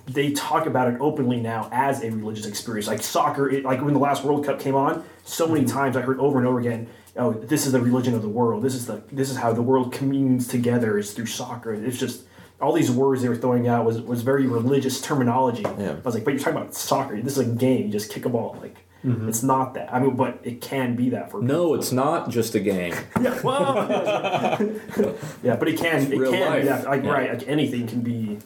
they 0.08 0.32
talk 0.32 0.66
about 0.66 0.94
it 0.94 1.00
openly 1.00 1.40
now 1.40 1.70
as 1.72 2.04
a 2.04 2.10
religious 2.10 2.46
experience. 2.46 2.88
Like 2.88 3.02
soccer, 3.02 3.50
it, 3.50 3.64
like 3.64 3.82
when 3.82 3.94
the 3.94 4.00
last 4.00 4.24
World 4.24 4.46
Cup 4.46 4.60
came 4.60 4.76
on, 4.76 5.04
so 5.24 5.48
many 5.48 5.62
mm-hmm. 5.62 5.78
times 5.78 5.98
I 5.98 6.02
heard 6.02 6.20
over 6.20 6.38
and 6.38 6.48
over 6.48 6.60
again, 6.60 6.88
"Oh, 7.16 7.34
this 7.34 7.66
is 7.66 7.72
the 7.72 7.82
religion 7.82 8.14
of 8.14 8.22
the 8.22 8.30
world. 8.30 8.64
This 8.64 8.76
is 8.76 8.86
the 8.86 9.04
this 9.12 9.30
is 9.30 9.38
how 9.38 9.54
the 9.54 9.62
world 9.62 9.92
communes 9.92 10.48
together 10.48 10.98
is 10.98 11.14
through 11.14 11.28
soccer." 11.28 11.74
It's 11.74 11.98
just 11.98 12.26
all 12.60 12.74
these 12.74 12.92
words 12.92 13.22
they 13.22 13.30
were 13.30 13.36
throwing 13.36 13.68
out 13.68 13.86
was 13.86 14.02
was 14.02 14.22
very 14.22 14.48
religious 14.48 15.02
terminology. 15.02 15.64
Yeah. 15.64 15.92
I 15.92 16.02
was 16.04 16.14
like, 16.14 16.24
"But 16.24 16.32
you're 16.34 16.40
talking 16.40 16.60
about 16.60 16.76
soccer. 16.76 17.20
This 17.22 17.38
is 17.38 17.48
a 17.48 17.52
game. 17.52 17.88
You 17.88 17.92
just 17.92 18.12
kick 18.12 18.26
a 18.26 18.30
ball. 18.30 18.58
Like 18.62 18.78
mm-hmm. 19.04 19.28
it's 19.28 19.44
not 19.44 19.74
that. 19.74 19.94
I 19.94 20.00
mean, 20.00 20.16
but 20.16 20.40
it 20.44 20.62
can 20.62 20.96
be 20.96 21.10
that 21.10 21.32
for 21.32 21.42
No, 21.42 21.74
it's 21.74 21.92
not 21.92 22.30
just 22.30 22.56
a 22.56 22.60
game. 22.60 22.94
yeah, 23.22 23.42
well, 23.42 23.76
yeah, 25.44 25.56
but 25.56 25.68
it 25.68 25.78
can 25.78 26.12
it 26.12 26.18
real 26.18 26.32
can 26.32 26.50
life. 26.50 26.62
be 26.62 26.68
that 26.68 26.86
like 26.86 27.04
Yeah. 27.04 27.12
right 27.12 27.34
like 27.34 27.48
anything 27.48 27.88
can 27.88 28.02
be 28.02 28.40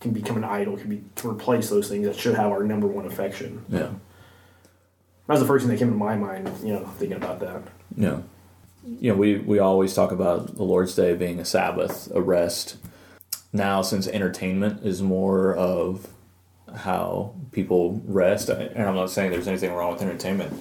can 0.00 0.12
become 0.12 0.36
an 0.36 0.44
idol 0.44 0.76
can 0.76 0.88
be 0.88 1.02
to 1.16 1.28
replace 1.28 1.68
those 1.70 1.88
things 1.88 2.06
that 2.06 2.16
should 2.16 2.34
have 2.34 2.50
our 2.52 2.62
number 2.62 2.86
one 2.86 3.06
affection. 3.06 3.64
Yeah, 3.68 3.88
That 3.88 3.90
was 5.26 5.40
the 5.40 5.46
first 5.46 5.64
thing 5.64 5.72
that 5.72 5.78
came 5.78 5.90
to 5.90 5.96
my 5.96 6.16
mind, 6.16 6.50
you 6.62 6.72
know, 6.74 6.86
thinking 6.98 7.16
about 7.16 7.40
that. 7.40 7.62
yeah. 7.96 8.20
You 9.00 9.10
know, 9.12 9.18
we 9.18 9.38
we 9.38 9.58
always 9.58 9.92
talk 9.92 10.12
about 10.12 10.54
the 10.56 10.62
Lord's 10.62 10.94
Day 10.94 11.14
being 11.14 11.38
a 11.40 11.44
Sabbath, 11.44 12.10
a 12.14 12.22
rest. 12.22 12.76
Now, 13.52 13.82
since 13.82 14.06
entertainment 14.06 14.86
is 14.86 15.02
more 15.02 15.54
of 15.56 16.06
how 16.74 17.34
people 17.52 18.00
rest, 18.06 18.48
and 18.48 18.82
I'm 18.82 18.94
not 18.94 19.10
saying 19.10 19.30
there's 19.32 19.48
anything 19.48 19.72
wrong 19.74 19.92
with 19.92 20.00
entertainment 20.02 20.54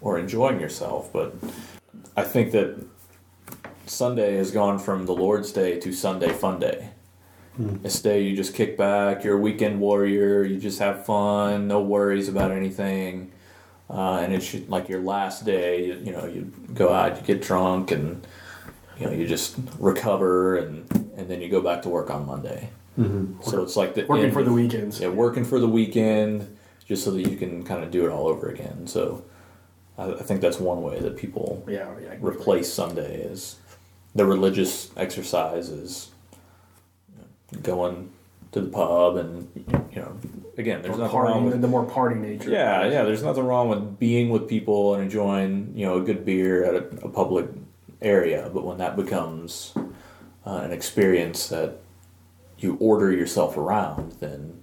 or 0.00 0.18
enjoying 0.18 0.58
yourself, 0.60 1.12
but 1.12 1.34
I 2.16 2.22
think 2.22 2.52
that 2.52 2.82
Sunday 3.84 4.36
has 4.36 4.50
gone 4.52 4.78
from 4.78 5.04
the 5.04 5.12
Lord's 5.14 5.52
Day 5.52 5.78
to 5.80 5.92
Sunday 5.92 6.32
Fun 6.32 6.60
Day. 6.60 6.90
This 7.58 8.00
day 8.00 8.22
you 8.22 8.34
just 8.36 8.54
kick 8.54 8.78
back, 8.78 9.22
you're 9.22 9.36
a 9.36 9.40
weekend 9.40 9.80
warrior, 9.80 10.44
you 10.44 10.58
just 10.58 10.78
have 10.78 11.04
fun, 11.04 11.68
no 11.68 11.80
worries 11.82 12.28
about 12.28 12.50
anything. 12.52 13.32
Uh, 13.90 14.20
and 14.22 14.32
it's 14.32 14.54
like 14.68 14.88
your 14.88 15.00
last 15.00 15.44
day, 15.44 15.86
you, 15.86 15.94
you 16.04 16.12
know, 16.12 16.24
you 16.26 16.50
go 16.72 16.92
out, 16.92 17.16
you 17.20 17.22
get 17.26 17.42
drunk, 17.42 17.90
and 17.90 18.26
you 18.98 19.06
know, 19.06 19.12
you 19.12 19.26
just 19.26 19.56
recover, 19.78 20.56
and, 20.58 20.90
and 21.16 21.28
then 21.28 21.42
you 21.42 21.48
go 21.48 21.60
back 21.60 21.82
to 21.82 21.88
work 21.88 22.08
on 22.08 22.24
Monday. 22.24 22.70
Mm-hmm. 22.98 23.42
So 23.42 23.62
it's 23.62 23.76
like 23.76 23.94
the 23.94 24.06
Working 24.06 24.26
end 24.26 24.32
for 24.32 24.42
the 24.44 24.52
weekends. 24.52 25.00
yeah, 25.00 25.08
working 25.08 25.44
for 25.44 25.58
the 25.58 25.68
weekend, 25.68 26.56
just 26.86 27.04
so 27.04 27.10
that 27.10 27.28
you 27.28 27.36
can 27.36 27.62
kind 27.64 27.82
of 27.82 27.90
do 27.90 28.06
it 28.06 28.10
all 28.10 28.28
over 28.28 28.48
again. 28.48 28.86
So 28.86 29.24
I, 29.98 30.12
I 30.12 30.22
think 30.22 30.40
that's 30.40 30.60
one 30.60 30.82
way 30.82 31.00
that 31.00 31.16
people 31.16 31.64
Yeah, 31.68 31.90
yeah. 32.00 32.14
replace 32.20 32.72
Sunday 32.72 33.22
is 33.22 33.56
the 34.14 34.24
religious 34.24 34.90
exercise 34.96 35.68
is 35.68 36.06
you 36.06 36.09
know, 36.09 36.09
going 37.62 38.10
to 38.52 38.60
the 38.60 38.68
pub 38.68 39.16
and 39.16 39.48
you 39.92 40.00
know 40.02 40.12
again 40.58 40.82
there's 40.82 40.96
Or 40.96 40.98
nothing 41.02 41.18
wrong 41.20 41.44
with 41.44 41.60
the 41.60 41.68
more 41.68 41.84
party 41.84 42.16
nature. 42.16 42.50
yeah 42.50 42.84
yeah 42.86 43.02
there's 43.04 43.22
nothing 43.22 43.44
wrong 43.44 43.68
with 43.68 43.98
being 43.98 44.30
with 44.30 44.48
people 44.48 44.94
and 44.94 45.04
enjoying 45.04 45.72
you 45.76 45.86
know 45.86 45.98
a 45.98 46.00
good 46.00 46.24
beer 46.24 46.64
at 46.64 46.74
a, 46.74 47.06
a 47.06 47.08
public 47.08 47.46
area 48.02 48.50
but 48.52 48.64
when 48.64 48.78
that 48.78 48.96
becomes 48.96 49.72
uh, 50.46 50.60
an 50.64 50.72
experience 50.72 51.48
that 51.48 51.76
you 52.58 52.76
order 52.80 53.12
yourself 53.12 53.56
around 53.56 54.12
then 54.20 54.60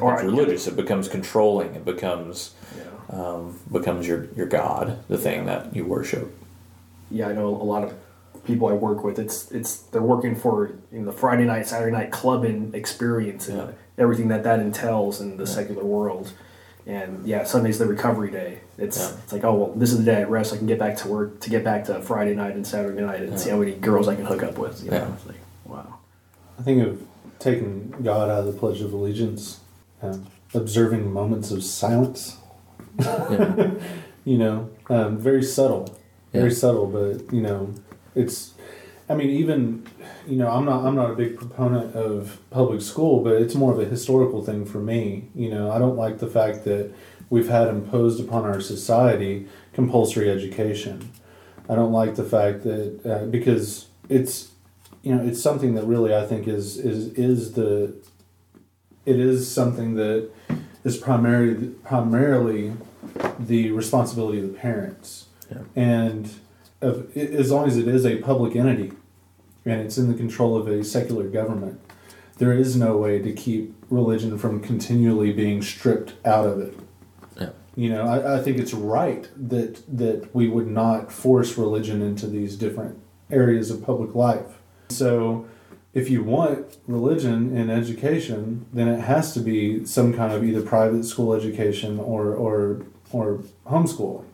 Or 0.00 0.14
it's 0.14 0.22
religious. 0.22 0.66
It 0.68 0.76
becomes 0.76 1.08
controlling. 1.08 1.74
It 1.74 1.84
becomes 1.84 2.54
Yeah. 2.76 3.18
um, 3.18 3.58
becomes 3.72 4.06
your 4.06 4.28
your 4.36 4.46
god 4.46 4.98
the 5.08 5.18
thing 5.18 5.46
that 5.46 5.74
you 5.74 5.84
worship. 5.86 6.30
Yeah, 7.10 7.28
I 7.28 7.32
know 7.32 7.48
a 7.48 7.66
lot 7.74 7.82
of 7.84 7.94
people 8.46 8.68
I 8.68 8.72
work 8.72 9.02
with. 9.04 9.18
It's 9.18 9.50
it's 9.50 9.76
they're 9.78 10.02
working 10.02 10.34
for 10.36 10.68
you 10.92 11.00
know, 11.00 11.06
the 11.06 11.12
Friday 11.12 11.44
night, 11.44 11.66
Saturday 11.66 11.92
night 11.92 12.10
clubbing 12.12 12.72
experience 12.74 13.48
and 13.48 13.58
Yeah. 13.58 13.66
everything 13.98 14.28
that 14.28 14.42
that 14.44 14.60
entails 14.60 15.20
in 15.20 15.36
the 15.36 15.46
secular 15.46 15.84
world. 15.84 16.32
And 16.86 17.26
yeah, 17.26 17.42
Sunday's 17.44 17.78
the 17.78 17.86
recovery 17.86 18.30
day. 18.30 18.60
It's 18.78 18.98
Yeah. 18.98 19.16
it's 19.24 19.32
like 19.32 19.44
oh 19.44 19.54
well, 19.54 19.72
this 19.74 19.92
is 19.92 19.98
the 19.98 20.04
day 20.04 20.20
I 20.20 20.24
rest. 20.24 20.54
I 20.54 20.56
can 20.56 20.66
get 20.66 20.78
back 20.78 20.96
to 20.98 21.08
work 21.08 21.40
to 21.40 21.50
get 21.50 21.64
back 21.64 21.84
to 21.86 22.00
Friday 22.00 22.34
night 22.34 22.54
and 22.54 22.66
Saturday 22.66 23.02
night 23.02 23.20
and 23.22 23.38
see 23.38 23.50
how 23.50 23.56
many 23.56 23.72
girls 23.72 24.06
I 24.08 24.14
can 24.14 24.24
hook 24.24 24.42
up 24.42 24.56
with. 24.58 24.82
You 24.84 24.90
know? 24.92 24.96
Yeah. 24.98 25.12
It's 25.14 25.26
like 25.26 25.36
wow. 25.64 25.98
I 26.58 26.62
think 26.62 26.86
of 26.86 27.02
taking 27.38 27.92
God 28.02 28.30
out 28.30 28.40
of 28.40 28.46
the 28.46 28.52
Pledge 28.52 28.80
of 28.80 28.92
Allegiance, 28.94 29.60
um, 30.02 30.26
observing 30.54 31.12
moments 31.12 31.50
of 31.50 31.62
silence. 31.64 32.36
yeah. 33.00 33.70
You 34.24 34.38
know, 34.38 34.70
um, 34.90 35.18
very 35.18 35.44
subtle, 35.44 35.96
very 36.32 36.50
subtle, 36.50 36.86
but 36.88 37.32
you 37.32 37.40
know, 37.40 37.72
it's. 38.16 38.52
I 39.08 39.14
mean, 39.14 39.30
even 39.30 39.86
you 40.26 40.36
know, 40.36 40.50
I'm 40.50 40.64
not 40.64 40.84
I'm 40.84 40.96
not 40.96 41.10
a 41.12 41.14
big 41.14 41.36
proponent 41.38 41.94
of 41.94 42.40
public 42.50 42.80
school, 42.82 43.22
but 43.22 43.34
it's 43.34 43.54
more 43.54 43.72
of 43.72 43.78
a 43.78 43.84
historical 43.84 44.42
thing 44.44 44.64
for 44.64 44.78
me. 44.78 45.28
You 45.34 45.50
know, 45.50 45.70
I 45.70 45.78
don't 45.78 45.96
like 45.96 46.18
the 46.18 46.26
fact 46.26 46.64
that 46.64 46.90
we've 47.30 47.48
had 47.48 47.68
imposed 47.68 48.18
upon 48.20 48.44
our 48.44 48.60
society 48.60 49.46
compulsory 49.72 50.28
education. 50.28 51.12
I 51.68 51.76
don't 51.76 51.92
like 51.92 52.16
the 52.16 52.24
fact 52.24 52.64
that 52.64 53.00
uh, 53.06 53.26
because 53.26 53.86
it's 54.08 54.50
you 55.04 55.14
know 55.14 55.22
it's 55.24 55.40
something 55.40 55.74
that 55.76 55.84
really 55.84 56.12
I 56.14 56.26
think 56.26 56.48
is 56.48 56.76
is 56.76 57.12
is 57.14 57.52
the 57.52 57.94
it 59.04 59.20
is 59.20 59.48
something 59.50 59.94
that 59.94 60.28
is 60.82 60.96
primarily 60.96 61.68
primarily 61.84 62.72
the 63.38 63.70
responsibility 63.70 64.40
of 64.40 64.48
the 64.52 64.58
parents 64.58 65.26
Yeah. 65.50 65.58
and 65.76 66.28
of, 66.80 67.16
as 67.16 67.50
long 67.50 67.66
as 67.66 67.76
it 67.76 67.88
is 67.88 68.04
a 68.04 68.16
public 68.16 68.54
entity 68.56 68.92
and 69.64 69.80
it's 69.80 69.98
in 69.98 70.08
the 70.08 70.14
control 70.14 70.56
of 70.56 70.68
a 70.68 70.84
secular 70.84 71.28
government 71.28 71.80
there 72.38 72.52
is 72.52 72.76
no 72.76 72.96
way 72.96 73.18
to 73.18 73.32
keep 73.32 73.74
religion 73.88 74.36
from 74.38 74.60
continually 74.60 75.32
being 75.32 75.62
stripped 75.62 76.14
out 76.26 76.46
of 76.46 76.60
it. 76.60 76.78
Yeah. 77.40 77.50
you 77.74 77.88
know 77.88 78.02
I, 78.02 78.38
I 78.38 78.42
think 78.42 78.58
it's 78.58 78.74
right 78.74 79.28
that 79.36 79.82
that 79.96 80.34
we 80.34 80.48
would 80.48 80.66
not 80.66 81.10
force 81.12 81.56
religion 81.56 82.02
into 82.02 82.26
these 82.26 82.56
different 82.56 82.98
areas 83.30 83.70
of 83.70 83.84
public 83.84 84.14
life. 84.14 84.58
So 84.88 85.46
if 85.94 86.10
you 86.10 86.22
want 86.22 86.76
religion 86.86 87.56
in 87.56 87.70
education 87.70 88.66
then 88.72 88.88
it 88.88 89.00
has 89.00 89.32
to 89.34 89.40
be 89.40 89.84
some 89.86 90.12
kind 90.12 90.32
of 90.32 90.44
either 90.44 90.62
private 90.62 91.04
school 91.04 91.32
education 91.32 91.98
or 91.98 92.34
or 92.34 92.82
or 93.12 93.42
homeschooling 93.66 94.24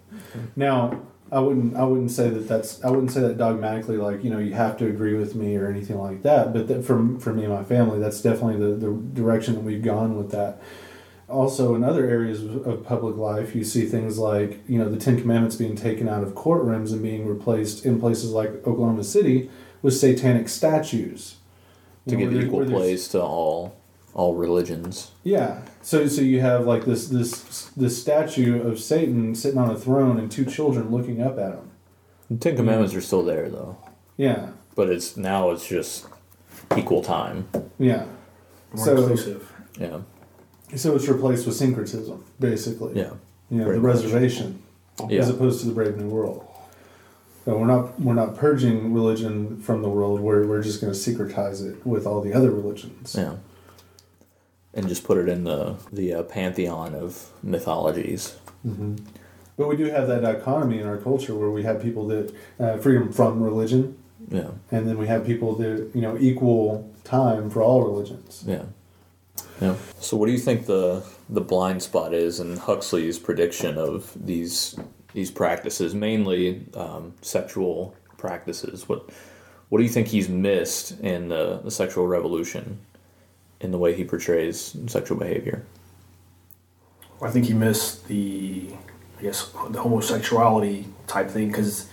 now 0.57 1.01
i 1.33 1.41
wouldn't 1.41 1.75
i 1.75 1.83
wouldn't 1.83 2.11
say 2.11 2.29
that 2.29 2.47
that's 2.47 2.85
i 2.85 2.91
wouldn't 2.91 3.11
say 3.11 3.21
that 3.21 3.37
dogmatically 3.37 3.97
like 3.97 4.23
you 4.23 4.31
know 4.31 4.39
you 4.39 4.53
have 4.53 4.77
to 4.77 4.87
agree 4.87 5.15
with 5.15 5.35
me 5.35 5.57
or 5.57 5.67
anything 5.67 5.99
like 5.99 6.23
that 6.23 6.53
but 6.53 6.69
that 6.69 6.85
for, 6.85 7.19
for 7.19 7.33
me 7.33 7.45
and 7.45 7.53
my 7.53 7.65
family 7.65 7.99
that's 7.99 8.21
definitely 8.21 8.59
the, 8.59 8.75
the 8.75 8.93
direction 9.15 9.55
that 9.55 9.63
we've 9.63 9.83
gone 9.83 10.17
with 10.17 10.31
that. 10.31 10.61
Also 11.29 11.75
in 11.75 11.83
other 11.83 12.07
areas 12.09 12.45
of 12.45 12.85
public 12.85 13.17
life, 13.17 13.55
you 13.55 13.65
see 13.65 13.87
things 13.87 14.19
like 14.19 14.61
you 14.69 14.79
know 14.79 14.89
the 14.91 14.99
Ten 14.99 15.19
Commandments 15.19 15.57
being 15.57 15.77
taken 15.77 16.09
out 16.09 16.23
of 16.23 16.35
courtrooms 16.35 16.93
and 16.93 17.03
being 17.03 17.27
replaced 17.27 17.87
in 17.87 17.99
places 17.99 18.33
like 18.33 18.51
Oklahoma 18.67 19.05
City 19.05 19.49
with 19.81 19.95
satanic 19.95 20.49
statues. 20.49 21.37
To 22.09 22.19
You 22.19 22.27
know, 22.27 22.33
give 22.33 22.45
equal 22.45 22.67
place 22.67 23.09
to 23.09 23.23
all 23.23 23.77
all 24.15 24.35
religions. 24.35 25.11
Yeah. 25.25 25.63
So 25.83 26.07
so 26.07 26.21
you 26.21 26.41
have 26.41 26.67
like 26.67 26.85
this 26.85 27.09
this 27.09 27.71
this 27.77 28.01
statue 28.01 28.63
of 28.63 28.79
Satan 28.79 29.35
sitting 29.35 29.59
on 29.59 29.71
a 29.71 29.77
throne 29.79 30.19
and 30.19 30.31
two 30.31 30.45
children 30.45 30.91
looking 30.91 31.23
up 31.23 31.39
at 31.39 31.53
him. 31.55 31.71
The 32.31 32.37
Ten 32.37 32.57
Commandments 32.57 32.95
are 32.95 33.01
still 33.01 33.25
there 33.25 33.49
though, 33.49 33.77
Yeah. 34.17 34.49
but 34.75 34.89
it's 34.91 35.17
now 35.17 35.51
it's 35.51 35.67
just 35.67 36.07
equal 36.77 37.03
time. 37.03 37.49
Yeah. 37.79 38.05
More 38.75 38.85
So- 38.85 38.97
inclusive. 38.97 39.49
Yeah, 39.79 40.01
So 40.77 40.95
it's 40.95 41.09
replaced 41.09 41.47
with 41.47 41.57
syncretism, 41.57 42.23
basically. 42.39 42.93
yeah, 42.95 43.13
You 43.51 43.59
know, 43.59 43.65
Pretty 43.65 43.81
the 43.81 43.87
much. 43.87 43.97
reservation, 43.97 44.63
yeah. 45.09 45.21
as 45.21 45.31
opposed 45.31 45.61
to 45.61 45.67
the 45.67 45.73
Brave 45.73 45.97
New 45.97 46.09
World. 46.09 46.45
So 47.47 47.57
we're 47.59 47.67
not 47.67 47.99
we're 48.01 48.13
not 48.15 48.37
purging 48.37 48.93
religion 48.95 49.59
from 49.61 49.81
the 49.83 49.89
world. 49.89 50.21
We're 50.21 50.47
we're 50.47 50.63
just 50.63 50.81
going 50.83 50.93
to 50.93 50.99
syncretize 50.99 51.67
it 51.67 51.85
with 51.87 52.07
all 52.07 52.21
the 52.21 52.33
other 52.35 52.51
religions. 52.51 53.15
Yeah. 53.19 53.37
And 54.75 54.89
just 54.89 55.05
put 55.05 55.19
it 55.19 55.29
in 55.29 55.45
the 55.45 55.77
the 55.93 56.15
uh, 56.15 56.23
pantheon 56.23 56.95
of 56.95 57.31
mythologies. 57.43 58.37
But 59.57 59.69
we 59.69 59.77
do 59.77 59.85
have 59.91 60.09
that 60.09 60.23
dichotomy 60.23 60.79
in 60.79 60.87
our 60.87 60.97
culture 60.97 61.35
where 61.35 61.51
we 61.51 61.63
have 61.65 61.83
people 61.83 62.07
that 62.09 62.35
uh, 62.59 62.77
freedom 62.79 63.13
from 63.13 63.43
religion, 63.43 63.99
Yeah, 64.31 64.51
and 64.71 64.89
then 64.89 64.97
we 64.99 65.07
have 65.09 65.27
people 65.27 65.55
that 65.57 65.91
you 65.95 66.01
know 66.01 66.17
equal 66.19 66.91
time 67.05 67.51
for 67.51 67.63
all 67.63 67.83
religions. 67.83 68.45
yeah, 68.47 68.65
yeah. 69.61 69.75
So, 70.01 70.17
what 70.17 70.27
do 70.27 70.33
you 70.33 70.39
think 70.39 70.67
the 70.67 71.03
the 71.29 71.43
blind 71.43 71.83
spot 71.83 72.15
is 72.15 72.41
in 72.41 72.57
Huxley's 72.57 73.19
prediction 73.19 73.77
of 73.77 74.13
these 74.17 74.75
these 75.13 75.31
practices, 75.31 75.95
mainly 75.95 76.65
um, 76.75 77.13
sexual 77.21 77.95
practices? 78.17 78.89
What 78.89 79.11
what 79.69 79.79
do 79.79 79.85
you 79.85 79.91
think 79.91 80.09
he's 80.09 80.29
missed 80.31 80.99
in 81.01 81.29
the, 81.29 81.61
the 81.63 81.71
sexual 81.71 82.07
revolution, 82.07 82.79
in 83.63 83.71
the 83.71 83.79
way 83.79 83.95
he 83.95 84.05
portrays 84.05 84.77
sexual 84.87 85.19
behavior? 85.19 85.65
I 87.23 87.31
think 87.31 87.47
he 87.47 87.55
missed 87.55 88.09
the, 88.09 88.71
I 89.19 89.23
guess, 89.23 89.51
the 89.71 89.81
homosexuality 89.81 90.87
type 91.07 91.31
thing 91.31 91.49
because 91.49 91.89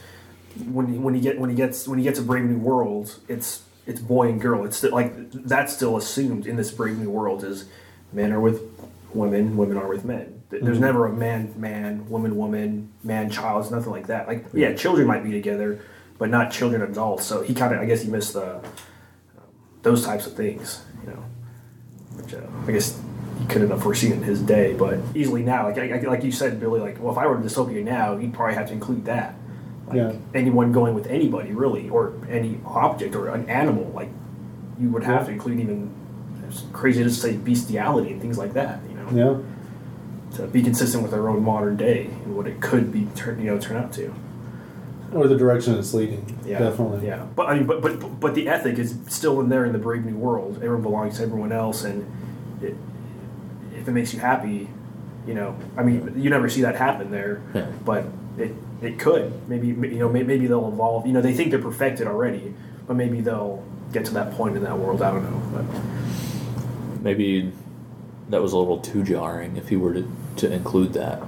when 0.72 0.88
he, 0.88 0.98
when 0.98 1.14
he 1.14 1.22
get 1.22 1.40
when 1.40 1.50
he 1.50 1.56
gets 1.56 1.88
when 1.88 2.00
he 2.00 2.04
gets 2.04 2.18
a 2.18 2.24
Brave 2.24 2.46
New 2.46 2.58
World, 2.58 3.20
it's 3.28 3.64
it's 3.86 4.02
boy 4.02 4.30
and 4.30 4.42
girl. 4.42 4.66
It's 4.66 4.78
still, 4.78 4.92
like 4.92 5.32
that's 5.32 5.74
still 5.74 5.98
assumed 5.98 6.48
in 6.48 6.56
this 6.56 6.72
Brave 6.72 6.98
New 6.98 7.12
World 7.12 7.44
is 7.44 7.66
men 8.12 8.32
are 8.32 8.40
with 8.40 8.62
women, 9.14 9.56
women 9.56 9.78
are 9.78 9.88
with 9.88 10.04
men. 10.04 10.42
Th- 10.50 10.64
There's 10.64 10.80
never 10.80 11.06
a 11.06 11.14
man 11.14 11.54
man, 11.56 12.10
woman 12.10 12.36
woman, 12.36 12.92
man 13.04 13.30
child. 13.30 13.62
It's 13.64 13.72
nothing 13.72 13.92
like 13.92 14.08
that. 14.08 14.28
Like 14.28 14.46
yeah, 14.52 14.74
children 14.74 15.06
might 15.06 15.24
be 15.24 15.32
together, 15.32 15.80
but 16.18 16.32
not 16.32 16.52
children 16.52 16.82
adults. 16.82 17.26
So 17.26 17.44
he 17.44 17.54
kind 17.54 17.76
of 17.76 17.80
I 17.80 17.86
guess 17.86 18.02
he 18.02 18.10
missed 18.10 18.34
the 18.34 18.56
um, 18.56 18.64
those 19.84 20.04
types 20.04 20.26
of 20.26 20.34
things. 20.34 20.82
You 21.04 21.12
know 21.12 21.24
which 22.22 22.34
uh, 22.34 22.42
I 22.68 22.72
guess 22.72 23.00
he 23.40 23.46
couldn't 23.46 23.70
have 23.70 23.82
foreseen 23.82 24.12
in 24.12 24.24
his 24.24 24.42
day, 24.42 24.74
but 24.74 25.00
easily 25.16 25.44
now, 25.44 25.66
like 25.68 25.78
like, 25.78 26.04
like 26.06 26.24
you 26.24 26.32
said, 26.32 26.60
Billy, 26.60 26.80
like 26.80 27.00
well, 27.00 27.12
if 27.12 27.18
I 27.18 27.26
were 27.28 27.36
to 27.38 27.42
dystopia 27.44 27.84
now, 27.84 28.18
you'd 28.18 28.34
probably 28.34 28.56
have 28.56 28.68
to 28.68 28.74
include 28.74 29.06
that. 29.06 29.36
Like 29.88 29.98
Yeah. 29.98 30.14
anyone 30.34 30.72
going 30.72 30.94
with 30.94 31.08
anybody 31.08 31.52
really, 31.54 31.90
or 31.90 32.14
any 32.30 32.60
object 32.66 33.16
or 33.16 33.30
an 33.30 33.50
animal, 33.50 33.92
like 33.96 34.10
you 34.80 34.90
would 34.90 35.04
have 35.04 35.22
Yeah. 35.22 35.28
to 35.28 35.32
include 35.34 35.60
even 35.60 35.90
it's 36.48 36.64
crazy 36.74 37.04
to 37.04 37.10
say 37.12 37.38
bestiality 37.38 38.12
and 38.12 38.22
things 38.22 38.38
like 38.38 38.54
that. 38.54 38.80
You 38.90 38.96
know, 38.96 39.44
Yeah. 40.32 40.38
to 40.38 40.48
be 40.48 40.62
consistent 40.62 41.04
with 41.04 41.14
our 41.14 41.28
own 41.30 41.44
modern 41.44 41.76
day 41.78 42.10
and 42.26 42.36
what 42.36 42.48
it 42.48 42.60
could 42.62 42.92
be 42.92 43.08
turn 43.16 43.40
you 43.40 43.46
know 43.52 43.58
turn 43.60 43.78
out 43.78 43.92
to. 43.94 44.14
Or 45.14 45.28
the 45.28 45.38
direction 45.38 45.76
it's 45.78 45.94
leading. 45.94 46.40
Yeah, 46.46 46.60
Definitely. 46.60 47.08
Yeah, 47.08 47.26
but 47.36 47.48
I 47.48 47.56
mean, 47.56 47.66
but 47.66 47.82
but 47.82 48.20
but 48.20 48.36
the 48.36 48.48
ethic 48.48 48.78
is 48.78 48.96
still 49.08 49.40
in 49.42 49.50
there 49.50 49.66
in 49.66 49.74
the 49.74 49.80
Brave 49.80 50.06
New 50.06 50.16
World. 50.16 50.56
Everyone 50.58 50.82
belongs 50.82 51.18
to 51.18 51.24
everyone 51.24 51.52
else, 51.52 51.84
and 51.84 52.06
it, 52.62 52.76
if 53.76 53.88
it 53.88 53.92
makes 53.92 54.14
you 54.14 54.20
happy, 54.20 54.70
you 55.26 55.34
know, 55.34 55.56
I 55.78 55.84
mean, 55.84 56.14
you 56.22 56.30
never 56.30 56.50
see 56.50 56.62
that 56.62 56.76
happen 56.76 57.12
there, 57.12 57.42
Yeah. 57.54 57.68
but 57.84 58.06
it 58.38 58.54
it 58.82 59.00
could 59.00 59.48
maybe 59.50 59.68
you 59.68 60.00
know 60.00 60.10
maybe 60.10 60.46
they'll 60.48 60.68
evolve. 60.68 61.06
You 61.08 61.14
know, 61.14 61.22
they 61.22 61.34
think 61.34 61.52
they're 61.52 61.60
perfected 61.62 62.08
already, 62.08 62.54
but 62.88 62.96
maybe 62.96 63.22
they'll 63.22 63.64
get 63.92 64.06
to 64.06 64.14
that 64.14 64.34
point 64.34 64.56
in 64.56 64.64
that 64.64 64.78
world. 64.78 65.02
I 65.02 65.12
don't 65.12 65.24
know, 65.24 65.42
but 65.54 65.82
Maybe 67.02 67.52
that 68.30 68.42
was 68.42 68.54
a 68.54 68.58
little 68.58 68.80
too 68.80 69.04
jarring 69.04 69.56
if 69.58 69.70
he 69.70 69.76
were 69.78 69.94
to, 69.94 70.12
to 70.38 70.52
include 70.52 70.94
that. 70.94 71.24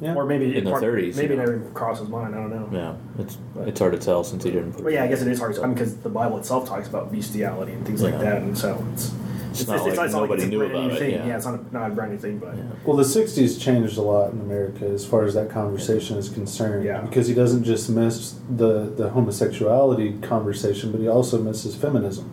Yeah. 0.00 0.14
or 0.14 0.24
maybe 0.24 0.56
In 0.56 0.64
the 0.64 0.70
part- 0.70 0.82
30s, 0.82 1.16
maybe 1.16 1.34
you 1.34 1.40
it 1.40 1.44
never 1.44 1.56
even 1.56 1.72
crossed 1.74 2.00
his 2.00 2.08
mind. 2.08 2.34
I 2.34 2.38
don't 2.38 2.50
know. 2.50 2.68
Yeah, 2.72 3.22
it's 3.22 3.36
it's 3.66 3.80
hard 3.80 3.92
to 3.92 3.98
tell 3.98 4.22
since 4.24 4.44
he 4.44 4.50
didn't 4.50 4.72
put. 4.72 4.84
But 4.84 4.92
yeah, 4.92 5.04
I 5.04 5.08
guess 5.08 5.22
it 5.22 5.28
is 5.28 5.38
hard. 5.38 5.54
To, 5.56 5.62
I 5.62 5.66
mean, 5.66 5.74
because 5.74 5.96
the 5.96 6.08
Bible 6.08 6.38
itself 6.38 6.68
talks 6.68 6.88
about 6.88 7.10
bestiality 7.12 7.72
and 7.72 7.84
things 7.86 8.02
like 8.02 8.18
that, 8.20 8.42
and 8.42 8.56
so 8.56 8.84
it's 8.92 9.12
It's 9.52 9.66
not 9.66 9.84
like 9.96 10.12
nobody 10.12 10.42
it's 10.42 10.44
a 10.44 10.50
knew 10.50 10.62
about 10.62 10.92
it, 10.92 10.98
Thing. 10.98 11.10
yeah. 11.14 11.36
it's 11.36 11.46
not 11.46 11.58
a, 11.58 11.74
not 11.74 11.90
a 11.90 11.94
brand 11.94 12.12
new 12.12 12.18
thing, 12.18 12.38
but 12.38 12.54
Yeah. 12.56 12.62
Well, 12.84 12.96
the 12.96 13.02
'60s 13.02 13.60
changed 13.60 13.98
a 13.98 14.02
lot 14.02 14.32
in 14.32 14.40
America 14.40 14.84
as 14.86 15.04
far 15.04 15.24
as 15.24 15.34
that 15.34 15.50
conversation 15.50 16.16
is 16.16 16.28
concerned. 16.28 16.84
Yeah. 16.84 17.00
Because 17.00 17.26
he 17.26 17.34
doesn't 17.34 17.64
just 17.64 17.90
miss 17.90 18.36
the 18.48 18.92
the 18.96 19.08
homosexuality 19.10 20.18
conversation, 20.22 20.92
but 20.92 21.00
he 21.00 21.08
also 21.08 21.42
misses 21.42 21.74
feminism. 21.74 22.30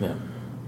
Yeah, 0.00 0.14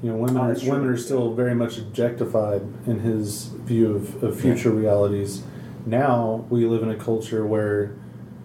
You 0.03 0.11
know, 0.13 0.17
women 0.19 0.37
Oh, 0.39 0.43
are, 0.51 0.55
women 0.71 0.89
are 0.89 0.97
still 0.97 1.35
very 1.35 1.55
much 1.55 1.77
objectified 1.79 2.63
in 2.87 3.01
his 3.01 3.47
view 3.67 3.95
of, 3.97 4.23
of 4.23 4.41
future 4.41 4.71
realities. 4.71 5.43
Now 5.89 6.47
we 6.51 6.67
live 6.67 6.83
in 6.83 6.91
a 6.91 6.97
culture 6.97 7.47
where 7.47 7.95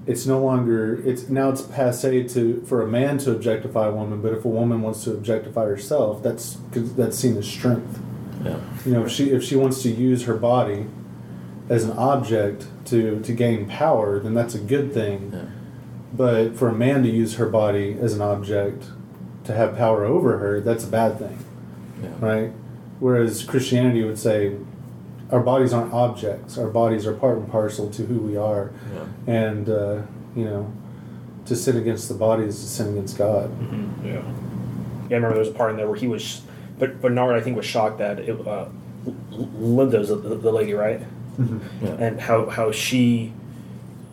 it's 0.06 0.25
no 0.25 0.39
longer 0.43 1.01
it's 1.08 1.29
now 1.29 1.49
it's 1.49 1.62
passe 1.62 2.27
to 2.29 2.62
for 2.65 2.82
a 2.82 2.88
man 2.88 3.17
to 3.19 3.32
objectify 3.32 3.88
a 3.88 3.91
woman, 3.91 4.21
but 4.21 4.34
if 4.34 4.45
a 4.45 4.49
woman 4.49 4.82
wants 4.82 5.03
to 5.06 5.12
objectify 5.12 5.65
herself, 5.65 6.21
that's 6.23 6.58
that's 6.73 7.17
seen 7.17 7.38
as 7.38 7.47
strength. 7.47 7.99
yeah, 8.43 8.60
You 8.86 8.93
know, 8.93 9.06
if 9.06 9.12
she 9.12 9.29
if 9.32 9.43
she 9.43 9.56
wants 9.56 9.82
to 9.84 9.89
use 9.89 10.23
her 10.23 10.36
body 10.36 10.88
as 11.69 11.84
an 11.86 11.91
object 11.91 12.67
to 12.86 13.21
to 13.21 13.34
gain 13.34 13.67
power, 13.67 14.19
then 14.19 14.34
that's 14.34 14.56
a 14.56 14.60
good 14.60 14.93
thing. 14.93 15.32
yeah, 15.34 15.45
But 16.13 16.56
for 16.56 16.67
a 16.69 16.73
man 16.73 17.03
to 17.03 17.10
use 17.10 17.36
her 17.36 17.47
body 17.47 17.97
as 17.99 18.13
an 18.13 18.21
object 18.21 18.86
to 19.45 19.53
have 19.53 19.77
power 19.77 20.06
over 20.06 20.38
her, 20.38 20.60
that's 20.62 20.84
a 20.84 20.88
bad 20.88 21.19
thing, 21.19 21.38
yeah. 22.01 22.10
right? 22.19 22.51
Whereas 22.99 23.43
Christianity 23.43 24.03
would 24.03 24.19
say 24.19 24.56
our 25.34 25.39
bodies 25.39 25.74
aren't 25.74 25.91
objects; 25.91 26.60
our 26.60 26.69
bodies 26.69 27.08
are 27.08 27.13
part 27.13 27.39
and 27.39 27.50
parcel 27.52 27.89
to 27.89 28.06
who 28.06 28.19
we 28.19 28.38
are, 28.38 28.72
yeah. 28.93 29.06
and 29.34 29.67
uh, 29.67 30.02
you 30.36 30.46
know, 30.46 30.72
to 31.46 31.56
sin 31.56 31.76
against 31.76 32.08
the 32.08 32.13
body 32.13 32.43
is 32.43 32.60
to 32.62 32.67
sin 32.67 32.89
against 32.89 33.17
God. 33.17 33.52
Yeah. 34.06 34.12
Yeah, 34.12 34.19
I 34.19 35.15
remember 35.15 35.30
there 35.32 35.39
was 35.39 35.50
a 35.50 35.54
part 35.54 35.72
in 35.72 35.78
there 35.78 35.88
where 35.88 35.98
he 35.98 36.08
was, 36.08 36.43
but 36.78 37.02
Bernard 37.02 37.36
I 37.36 37.41
think 37.41 37.58
was 37.58 37.65
shocked 37.65 37.98
that 37.98 38.19
it, 38.19 38.48
uh, 38.48 38.67
L- 39.06 39.50
Linda's 39.56 40.10
the, 40.10 40.15
the 40.15 40.52
lady, 40.52 40.74
right? 40.74 41.02
Yeah. 41.82 41.89
And 42.00 42.22
how 42.22 42.48
how 42.48 42.72
she 42.72 43.34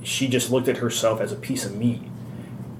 she 0.02 0.26
just 0.26 0.50
looked 0.50 0.68
at 0.68 0.78
herself 0.78 1.20
as 1.20 1.32
a 1.32 1.36
piece 1.36 1.66
of 1.66 1.76
meat, 1.76 2.00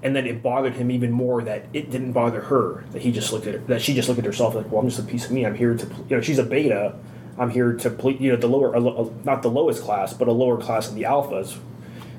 and 0.02 0.16
then 0.16 0.26
it 0.26 0.42
bothered 0.42 0.74
him 0.76 0.90
even 0.90 1.12
more 1.12 1.42
that 1.42 1.66
it 1.74 1.90
didn't 1.90 2.12
bother 2.12 2.40
her 2.42 2.84
that 2.92 3.02
he 3.02 3.12
just 3.12 3.34
looked 3.34 3.46
at 3.46 3.54
her, 3.54 3.60
that 3.66 3.82
she 3.82 3.92
just 3.92 4.08
looked 4.08 4.18
at 4.18 4.24
herself 4.24 4.54
like, 4.54 4.72
well, 4.72 4.80
I'm 4.80 4.88
just 4.88 4.98
a 4.98 5.02
piece 5.02 5.26
of 5.26 5.30
meat. 5.30 5.44
I'm 5.44 5.54
here 5.54 5.76
to 5.76 5.86
you 6.08 6.16
know 6.16 6.22
she's 6.22 6.38
a 6.38 6.42
beta. 6.42 6.94
I'm 7.40 7.48
here 7.50 7.72
to 7.72 7.90
ple- 7.90 8.12
you 8.12 8.30
know 8.32 8.36
the 8.36 8.46
lower 8.46 8.74
a 8.74 8.78
lo- 8.78 9.10
a- 9.22 9.26
not 9.26 9.40
the 9.42 9.50
lowest 9.50 9.82
class, 9.82 10.12
but 10.12 10.28
a 10.28 10.32
lower 10.32 10.58
class 10.58 10.88
of 10.90 10.94
the 10.94 11.04
alphas, 11.04 11.56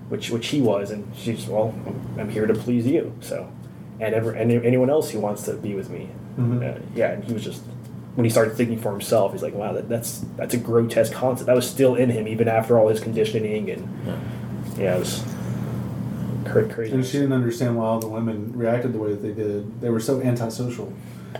which 0.09 0.31
which 0.31 0.47
he 0.47 0.59
was, 0.61 0.89
and 0.89 1.09
she's 1.15 1.45
well, 1.45 1.75
I'm, 2.17 2.29
here 2.29 2.47
to 2.47 2.55
please 2.55 2.87
you. 2.87 3.13
So, 3.21 3.47
and 3.99 4.15
ever 4.15 4.31
and 4.31 4.51
anyone 4.51 4.89
else 4.89 5.11
who 5.11 5.19
wants 5.19 5.43
to 5.43 5.53
be 5.53 5.75
with 5.75 5.91
me, 5.91 6.09
Mhm. 6.39 6.63
uh, 6.75 6.79
yeah. 6.95 7.11
And 7.11 7.23
he 7.23 7.33
was 7.33 7.43
just 7.43 7.61
when 8.15 8.25
he 8.25 8.31
started 8.31 8.55
thinking 8.55 8.79
for 8.79 8.91
himself, 8.91 9.31
he's 9.31 9.43
like, 9.43 9.53
wow, 9.53 9.73
that, 9.73 9.87
that's 9.87 10.25
that's 10.37 10.55
a 10.55 10.57
grotesque 10.57 11.13
concept. 11.13 11.45
That 11.45 11.55
was 11.55 11.69
still 11.69 11.93
in 11.93 12.09
him 12.09 12.27
even 12.27 12.47
after 12.47 12.79
all 12.79 12.87
his 12.87 12.99
conditioning 12.99 13.69
and 13.69 13.87
yeah. 14.07 14.19
yeah, 14.79 14.95
it 14.95 14.99
was 14.99 15.23
crazy. 16.71 16.93
And 16.95 17.05
she 17.05 17.19
didn't 17.19 17.33
understand 17.33 17.77
why 17.77 17.85
all 17.85 17.99
the 17.99 18.07
women 18.09 18.51
reacted 18.55 18.91
the 18.93 18.97
way 18.99 19.11
that 19.11 19.21
they 19.21 19.31
did. 19.33 19.79
They 19.81 19.89
were 19.91 19.99
so 19.99 20.19
antisocial. 20.19 20.91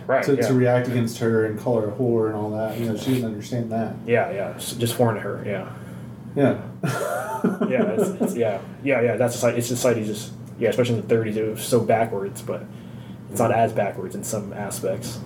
Right? 0.06 0.24
to, 0.24 0.34
yeah. 0.36 0.48
to 0.48 0.54
react 0.54 0.88
against 0.88 1.18
her 1.18 1.46
and 1.46 1.58
call 1.58 1.80
her 1.80 1.88
a 1.88 1.92
whore 1.92 2.26
and 2.26 2.36
all 2.36 2.50
that. 2.50 2.78
You 2.78 2.86
know, 2.86 2.96
she 2.96 3.14
didn't 3.14 3.26
understand 3.26 3.70
that. 3.72 3.94
yeah, 4.06 4.30
yeah, 4.30 4.48
s- 4.56 4.72
just 4.72 4.94
foreign 4.94 5.16
to 5.16 5.20
her. 5.20 5.42
Yeah, 5.46 5.70
Yeah. 6.34 6.62
yeah, 7.68 7.90
it's, 7.92 8.22
it's, 8.22 8.36
yeah, 8.36 8.60
yeah, 8.84 9.00
yeah. 9.00 9.16
That's 9.16 9.34
society. 9.34 9.58
It's 9.58 9.68
society 9.68 10.04
just 10.04 10.32
yeah, 10.58 10.68
especially 10.68 10.96
in 10.98 11.06
the 11.06 11.14
'30s, 11.14 11.36
it 11.36 11.50
was 11.50 11.62
so 11.62 11.80
backwards, 11.80 12.42
but 12.42 12.64
it's 13.30 13.38
not 13.38 13.52
as 13.52 13.72
backwards 13.72 14.14
in 14.14 14.22
some 14.24 14.52
aspects. 14.52 15.18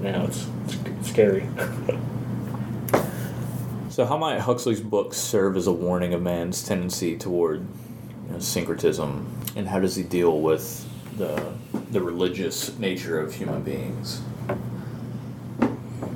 Now 0.00 0.24
it's, 0.24 0.46
it's 0.86 1.10
scary. 1.10 1.48
So, 3.90 4.06
how 4.06 4.16
might 4.16 4.40
Huxley's 4.40 4.80
books 4.80 5.18
serve 5.18 5.54
as 5.54 5.66
a 5.66 5.72
warning 5.72 6.14
of 6.14 6.22
man's 6.22 6.66
tendency 6.66 7.14
toward 7.18 7.60
you 8.26 8.32
know, 8.32 8.38
syncretism, 8.38 9.30
and 9.54 9.68
how 9.68 9.80
does 9.80 9.96
he 9.96 10.02
deal 10.02 10.40
with 10.40 10.88
the 11.16 11.52
the 11.90 12.00
religious 12.00 12.78
nature 12.78 13.20
of 13.20 13.34
human 13.34 13.62
beings? 13.62 14.22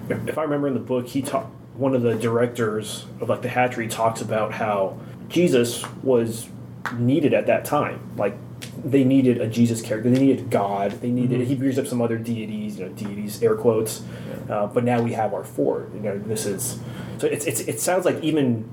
if 0.08 0.38
I 0.38 0.42
remember 0.42 0.68
in 0.68 0.74
the 0.74 0.80
book, 0.80 1.08
he 1.08 1.22
talked 1.22 1.50
one 1.74 1.94
of 1.94 2.02
the 2.02 2.14
directors 2.14 3.06
of 3.20 3.28
like 3.28 3.42
the 3.42 3.48
hatchery 3.48 3.88
talks 3.88 4.20
about 4.20 4.52
how 4.52 4.98
Jesus 5.28 5.84
was 6.02 6.48
needed 6.94 7.34
at 7.34 7.46
that 7.46 7.64
time. 7.64 8.00
Like 8.16 8.36
they 8.84 9.04
needed 9.04 9.40
a 9.40 9.46
Jesus 9.46 9.82
character. 9.82 10.10
They 10.10 10.20
needed 10.20 10.50
God. 10.50 10.92
They 10.92 11.10
needed. 11.10 11.46
He 11.46 11.54
brings 11.54 11.78
up 11.78 11.86
some 11.86 12.00
other 12.00 12.18
deities, 12.18 12.78
you 12.78 12.86
know, 12.86 12.92
deities, 12.92 13.42
air 13.42 13.56
quotes. 13.56 14.02
Uh, 14.48 14.66
but 14.66 14.84
now 14.84 15.02
we 15.02 15.12
have 15.12 15.34
our 15.34 15.44
Ford. 15.44 15.92
You 15.94 16.00
know, 16.00 16.18
this 16.18 16.46
is 16.46 16.78
so. 17.18 17.26
It's, 17.26 17.46
it's 17.46 17.60
it 17.60 17.80
sounds 17.80 18.04
like 18.04 18.22
even 18.22 18.70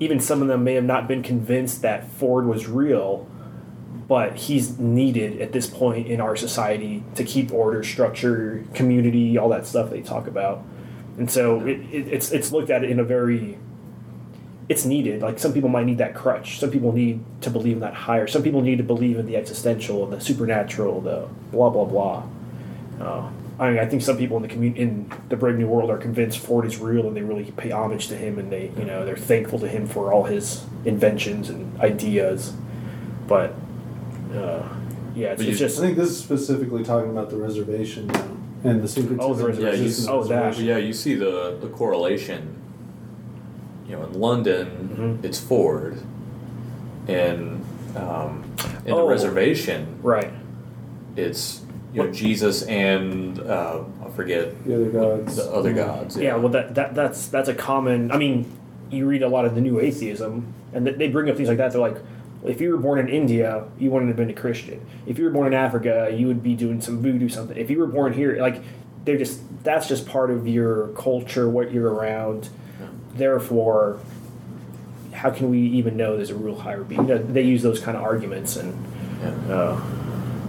even 0.00 0.18
some 0.20 0.42
of 0.42 0.48
them 0.48 0.64
may 0.64 0.74
have 0.74 0.84
not 0.84 1.06
been 1.06 1.22
convinced 1.22 1.82
that 1.82 2.08
Ford 2.08 2.46
was 2.46 2.66
real, 2.66 3.28
but 4.12 4.36
he's 4.36 4.78
needed 4.78 5.40
at 5.40 5.52
this 5.52 5.66
point 5.66 6.06
in 6.06 6.20
our 6.20 6.36
society 6.36 7.02
to 7.14 7.24
keep 7.24 7.50
order, 7.50 7.82
structure, 7.82 8.62
community, 8.74 9.38
all 9.38 9.48
that 9.48 9.66
stuff 9.66 9.88
they 9.88 10.02
talk 10.02 10.26
about. 10.26 10.62
And 11.16 11.30
so 11.30 11.62
it, 11.62 11.80
it, 11.90 12.08
it's 12.08 12.30
it's 12.30 12.52
looked 12.52 12.68
at 12.68 12.84
in 12.84 13.00
a 13.00 13.04
very 13.04 13.56
it's 14.68 14.84
needed. 14.84 15.22
Like 15.22 15.38
some 15.38 15.54
people 15.54 15.70
might 15.70 15.86
need 15.86 15.96
that 15.96 16.14
crutch. 16.14 16.58
Some 16.58 16.70
people 16.70 16.92
need 16.92 17.24
to 17.40 17.48
believe 17.48 17.76
in 17.76 17.80
that 17.80 17.94
higher. 17.94 18.26
Some 18.26 18.42
people 18.42 18.60
need 18.60 18.76
to 18.76 18.84
believe 18.84 19.16
in 19.16 19.24
the 19.24 19.34
existential, 19.34 20.04
the 20.04 20.20
supernatural, 20.20 21.00
the 21.00 21.26
blah 21.50 21.70
blah 21.70 21.86
blah. 21.86 22.22
Uh, 23.00 23.30
I 23.58 23.70
mean, 23.70 23.78
I 23.78 23.86
think 23.86 24.02
some 24.02 24.18
people 24.18 24.36
in 24.36 24.42
the 24.42 24.48
commun- 24.50 24.76
in 24.76 25.10
the 25.30 25.38
Brave 25.38 25.56
New 25.56 25.68
World 25.68 25.88
are 25.88 25.96
convinced 25.96 26.38
Ford 26.38 26.66
is 26.66 26.76
real, 26.76 27.06
and 27.06 27.16
they 27.16 27.22
really 27.22 27.50
pay 27.52 27.70
homage 27.70 28.08
to 28.08 28.16
him, 28.18 28.38
and 28.38 28.52
they 28.52 28.72
you 28.76 28.84
know 28.84 29.06
they're 29.06 29.16
thankful 29.16 29.58
to 29.60 29.68
him 29.68 29.86
for 29.86 30.12
all 30.12 30.24
his 30.24 30.66
inventions 30.84 31.48
and 31.48 31.80
ideas. 31.80 32.52
But 33.26 33.54
uh, 34.32 34.62
yeah, 35.14 35.28
it's, 35.32 35.42
But 35.42 35.48
it's 35.48 35.60
you- 35.60 35.66
I 35.66 35.68
just 35.68 35.80
think 35.80 35.96
this 35.96 36.10
is 36.10 36.18
specifically 36.18 36.82
talking 36.84 37.10
about 37.10 37.30
the 37.30 37.36
reservation 37.36 38.06
now 38.08 38.24
and 38.64 38.82
the 38.82 38.88
syncretism. 38.88 39.20
Oh, 39.20 39.34
the 39.34 39.46
that 39.52 39.60
Yeah, 39.60 39.68
you, 39.72 39.82
exists 39.84 40.06
in 40.06 40.12
oh, 40.12 40.24
that. 40.24 40.34
reservation. 40.44 40.64
yeah, 40.64 40.76
you 40.78 40.92
see 40.92 41.14
the, 41.14 41.56
the 41.60 41.68
correlation. 41.68 42.56
You 43.88 43.96
know, 43.96 44.04
in 44.04 44.12
London, 44.20 45.18
Mhm. 45.20 45.24
it's 45.24 45.38
Ford. 45.40 45.98
In 47.08 47.60
um, 47.96 48.44
in 48.86 48.92
Oh. 48.92 49.02
the 49.02 49.02
reservation, 49.10 49.86
right. 50.02 50.30
it's 51.16 51.60
you 51.92 52.02
know 52.02 52.10
Jesus 52.10 52.62
and 52.62 53.38
uh, 53.40 53.80
I 54.06 54.08
forget 54.10 54.64
The 54.64 54.74
other 54.76 54.90
gods. 54.90 55.36
the 55.36 55.52
other 55.52 55.72
gods. 55.74 56.16
Yeah, 56.16 56.36
well, 56.36 56.48
that, 56.52 56.74
that 56.76 56.94
that's 56.94 57.26
that's 57.26 57.48
a 57.50 57.54
common. 57.54 58.10
I 58.12 58.16
mean, 58.16 58.46
you 58.90 59.06
read 59.06 59.22
a 59.22 59.28
lot 59.28 59.44
of 59.44 59.54
the 59.56 59.60
new 59.60 59.78
atheism, 59.78 60.46
and 60.72 60.86
they 60.86 61.08
bring 61.08 61.28
up 61.28 61.36
things 61.36 61.48
like 61.50 61.58
that. 61.58 61.72
They're 61.72 61.80
like, 61.82 61.98
if 62.44 62.60
you 62.60 62.70
were 62.70 62.78
born 62.78 62.98
in 62.98 63.08
India, 63.08 63.64
you 63.78 63.90
wouldn't 63.90 64.08
have 64.08 64.16
been 64.16 64.30
a 64.30 64.34
Christian. 64.40 64.84
If 65.06 65.18
you 65.18 65.24
were 65.24 65.30
born 65.30 65.46
in 65.48 65.54
Africa, 65.54 66.10
you 66.14 66.26
would 66.26 66.42
be 66.42 66.54
doing 66.54 66.80
some 66.80 67.00
voodoo 67.02 67.28
something. 67.28 67.56
If 67.56 67.70
you 67.70 67.78
were 67.78 67.86
born 67.86 68.12
here, 68.12 68.40
like 68.40 68.62
they're 69.04 69.18
just 69.18 69.40
that's 69.64 69.88
just 69.88 70.06
part 70.06 70.30
of 70.30 70.46
your 70.48 70.88
culture, 70.88 71.48
what 71.48 71.72
you're 71.72 71.92
around. 71.92 72.48
Therefore, 73.14 74.00
how 75.12 75.30
can 75.30 75.50
we 75.50 75.58
even 75.60 75.96
know 75.96 76.16
there's 76.16 76.30
a 76.30 76.34
real 76.34 76.56
higher 76.58 76.82
being? 76.82 77.02
You 77.02 77.08
know, 77.14 77.18
they 77.22 77.42
use 77.42 77.62
those 77.62 77.80
kind 77.80 77.96
of 77.96 78.02
arguments, 78.02 78.56
and 78.56 78.74
Yeah. 79.22 79.54
uh, 79.54 79.80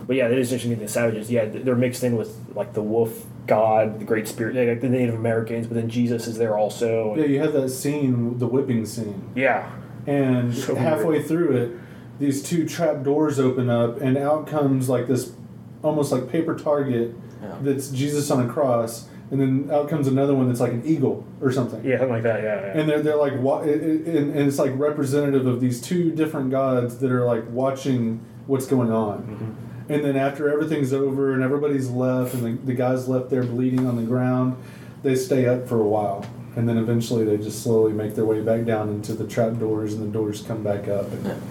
but 0.07 0.15
yeah, 0.15 0.27
it 0.27 0.37
is 0.37 0.51
interesting. 0.51 0.79
The 0.79 0.87
savages, 0.87 1.29
yeah, 1.29 1.45
they're 1.45 1.75
mixed 1.75 2.03
in 2.03 2.15
with 2.17 2.35
like 2.55 2.73
the 2.73 2.81
wolf 2.81 3.25
god, 3.45 3.99
the 3.99 4.05
great 4.05 4.27
spirit, 4.27 4.55
like 4.55 4.79
the 4.81 4.87
Native 4.89 5.15
Americans, 5.15 5.67
but 5.67 5.75
then 5.75 5.89
Jesus 5.89 6.27
is 6.27 6.37
there 6.37 6.57
also. 6.57 7.15
Yeah, 7.17 7.25
you 7.25 7.39
have 7.41 7.51
that 7.53 7.69
scene, 7.69 8.37
the 8.39 8.47
whipping 8.47 8.85
scene, 8.85 9.21
Yeah, 9.35 9.69
and 10.07 10.55
So 10.55 10.75
halfway 10.75 11.17
weird. 11.17 11.25
through 11.27 11.57
it, 11.57 11.71
these 12.19 12.43
two 12.43 12.67
trap 12.67 13.03
doors 13.03 13.39
open 13.39 13.69
up, 13.69 14.01
and 14.01 14.17
out 14.17 14.47
comes 14.47 14.89
like 14.89 15.07
this, 15.07 15.33
almost 15.81 16.11
like 16.11 16.29
paper 16.29 16.55
target, 16.55 17.13
Yeah. 17.41 17.55
that's 17.61 17.89
Jesus 17.89 18.29
on 18.31 18.47
a 18.47 18.51
cross, 18.51 19.07
and 19.31 19.41
then 19.41 19.69
out 19.71 19.89
comes 19.89 20.07
another 20.07 20.33
one 20.35 20.47
that's 20.47 20.59
like 20.59 20.73
an 20.73 20.83
eagle 20.85 21.25
or 21.41 21.51
something. 21.51 21.83
yeah, 21.83 21.97
something 21.97 22.13
like 22.13 22.23
that. 22.23 22.43
Yeah, 22.43 22.61
yeah. 22.61 22.79
And 22.79 22.87
they're, 22.89 23.01
they're 23.01 23.15
like, 23.17 23.33
wa- 23.41 23.61
it, 23.61 23.81
it, 23.81 24.07
and, 24.07 24.31
and 24.31 24.47
it's 24.47 24.59
like 24.59 24.71
representative 24.75 25.47
of 25.47 25.59
these 25.59 25.81
two 25.81 26.11
different 26.11 26.51
gods 26.51 26.99
that 26.99 27.11
are 27.11 27.25
like 27.25 27.43
watching 27.49 28.23
what's 28.45 28.67
going 28.67 28.91
on. 28.91 29.23
Mm-hmm. 29.23 29.91
And 29.91 30.05
then 30.05 30.15
after 30.15 30.49
everything's 30.49 30.93
over 30.93 31.33
and 31.33 31.41
everybody's 31.43 31.89
left 31.89 32.33
and 32.35 32.43
the, 32.59 32.65
the 32.65 32.73
guy's 32.73 33.07
left 33.09 33.29
there 33.29 33.43
bleeding 33.43 33.85
on 33.87 33.95
the 33.97 34.03
ground, 34.03 34.55
they 35.01 35.15
stay 35.15 35.45
up 35.47 35.67
for 35.67 35.79
a 35.81 35.87
while. 35.87 36.25
And 36.55 36.69
then 36.69 36.77
eventually 36.77 37.25
they 37.25 37.37
just 37.37 37.63
slowly 37.63 37.91
make 37.91 38.13
their 38.15 38.25
way 38.25 38.39
back 38.41 38.63
down 38.65 38.89
into 38.89 39.13
the 39.13 39.27
trap 39.27 39.57
doors 39.57 39.93
and 39.93 40.03
the 40.03 40.13
doors 40.13 40.41
come 40.43 40.63
back 40.63 40.87
up. 40.87 41.11
And, 41.11 41.41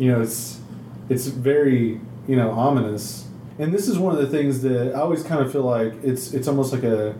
you 0.00 0.10
know, 0.10 0.20
it's, 0.20 0.60
it's 1.08 1.26
very, 1.26 2.00
you 2.26 2.36
know, 2.36 2.50
ominous. 2.50 3.26
And 3.58 3.74
this 3.74 3.88
is 3.88 3.98
one 3.98 4.14
of 4.14 4.20
the 4.20 4.28
things 4.28 4.62
that 4.62 4.94
I 4.94 5.00
always 5.00 5.22
kind 5.22 5.44
of 5.44 5.52
feel 5.52 5.62
like 5.62 5.92
it's, 6.02 6.32
it's 6.32 6.48
almost 6.48 6.72
like 6.72 6.82
a, 6.82 7.14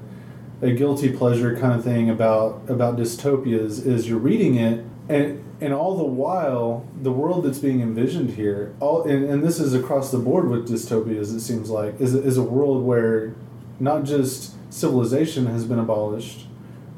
a 0.62 0.72
guilty 0.72 1.10
pleasure 1.12 1.56
kind 1.56 1.72
of 1.72 1.82
thing 1.82 2.10
about 2.10 2.62
about 2.68 2.96
dystopias 2.96 3.84
is 3.86 4.08
you're 4.08 4.18
reading 4.18 4.56
it 4.56 4.84
and 5.08 5.42
and 5.60 5.72
all 5.72 5.96
the 5.96 6.04
while 6.04 6.86
the 7.02 7.12
world 7.12 7.44
that's 7.44 7.58
being 7.58 7.80
envisioned 7.80 8.30
here 8.30 8.74
all 8.78 9.02
and, 9.04 9.24
and 9.24 9.42
this 9.42 9.58
is 9.58 9.72
across 9.74 10.10
the 10.10 10.18
board 10.18 10.48
with 10.48 10.68
dystopias 10.68 11.34
it 11.34 11.40
seems 11.40 11.70
like 11.70 11.98
is, 11.98 12.14
is 12.14 12.36
a 12.36 12.42
world 12.42 12.84
where 12.84 13.34
not 13.78 14.04
just 14.04 14.54
civilization 14.70 15.46
has 15.46 15.64
been 15.64 15.78
abolished 15.78 16.46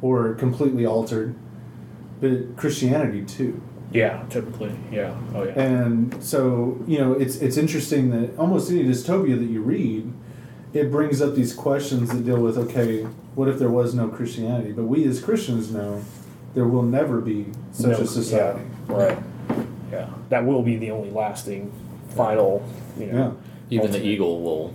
or 0.00 0.34
completely 0.34 0.84
altered 0.84 1.34
but 2.20 2.56
christianity 2.56 3.24
too 3.24 3.62
yeah, 3.92 4.22
typically. 4.30 4.72
Yeah. 4.90 5.14
Oh 5.34 5.44
yeah. 5.44 5.52
and 5.60 6.22
so, 6.22 6.78
you 6.86 6.98
know, 6.98 7.12
it's 7.12 7.36
it's 7.36 7.56
interesting 7.56 8.10
that 8.10 8.36
almost 8.38 8.70
any 8.70 8.84
dystopia 8.84 9.38
that 9.38 9.46
you 9.48 9.62
read, 9.62 10.12
it 10.72 10.90
brings 10.90 11.20
up 11.20 11.34
these 11.34 11.54
questions 11.54 12.10
that 12.12 12.24
deal 12.24 12.40
with 12.40 12.56
okay, 12.58 13.02
what 13.34 13.48
if 13.48 13.58
there 13.58 13.70
was 13.70 13.94
no 13.94 14.08
Christianity? 14.08 14.72
But 14.72 14.84
we 14.84 15.04
as 15.06 15.20
Christians 15.20 15.70
know 15.72 16.02
there 16.54 16.66
will 16.66 16.82
never 16.82 17.20
be 17.20 17.46
such 17.72 17.98
No, 17.98 18.04
a 18.04 18.06
society. 18.06 18.62
Yeah, 18.88 18.94
right. 18.94 19.18
Yeah, 19.90 20.10
that 20.30 20.44
will 20.44 20.62
be 20.62 20.76
the 20.76 20.90
only 20.90 21.10
lasting, 21.10 21.70
final. 22.10 22.62
You 22.98 23.06
Yeah. 23.06 23.12
know. 23.12 23.36
Even 23.70 23.90
the 23.90 24.04
eagle 24.04 24.42
will 24.42 24.74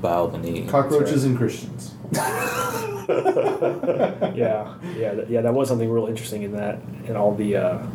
bow 0.00 0.26
the 0.26 0.38
knee. 0.38 0.66
Cockroaches 0.66 1.24
and 1.24 1.36
Christians. 1.36 1.92
yeah, 3.08 4.74
yeah, 4.96 5.12
yeah. 5.28 5.40
That 5.42 5.54
was 5.54 5.68
something 5.68 5.90
real 5.90 6.06
interesting 6.06 6.42
in 6.42 6.52
that, 6.52 6.78
and 7.06 7.16
all 7.16 7.34
the. 7.34 7.56
Uh, 7.56 7.86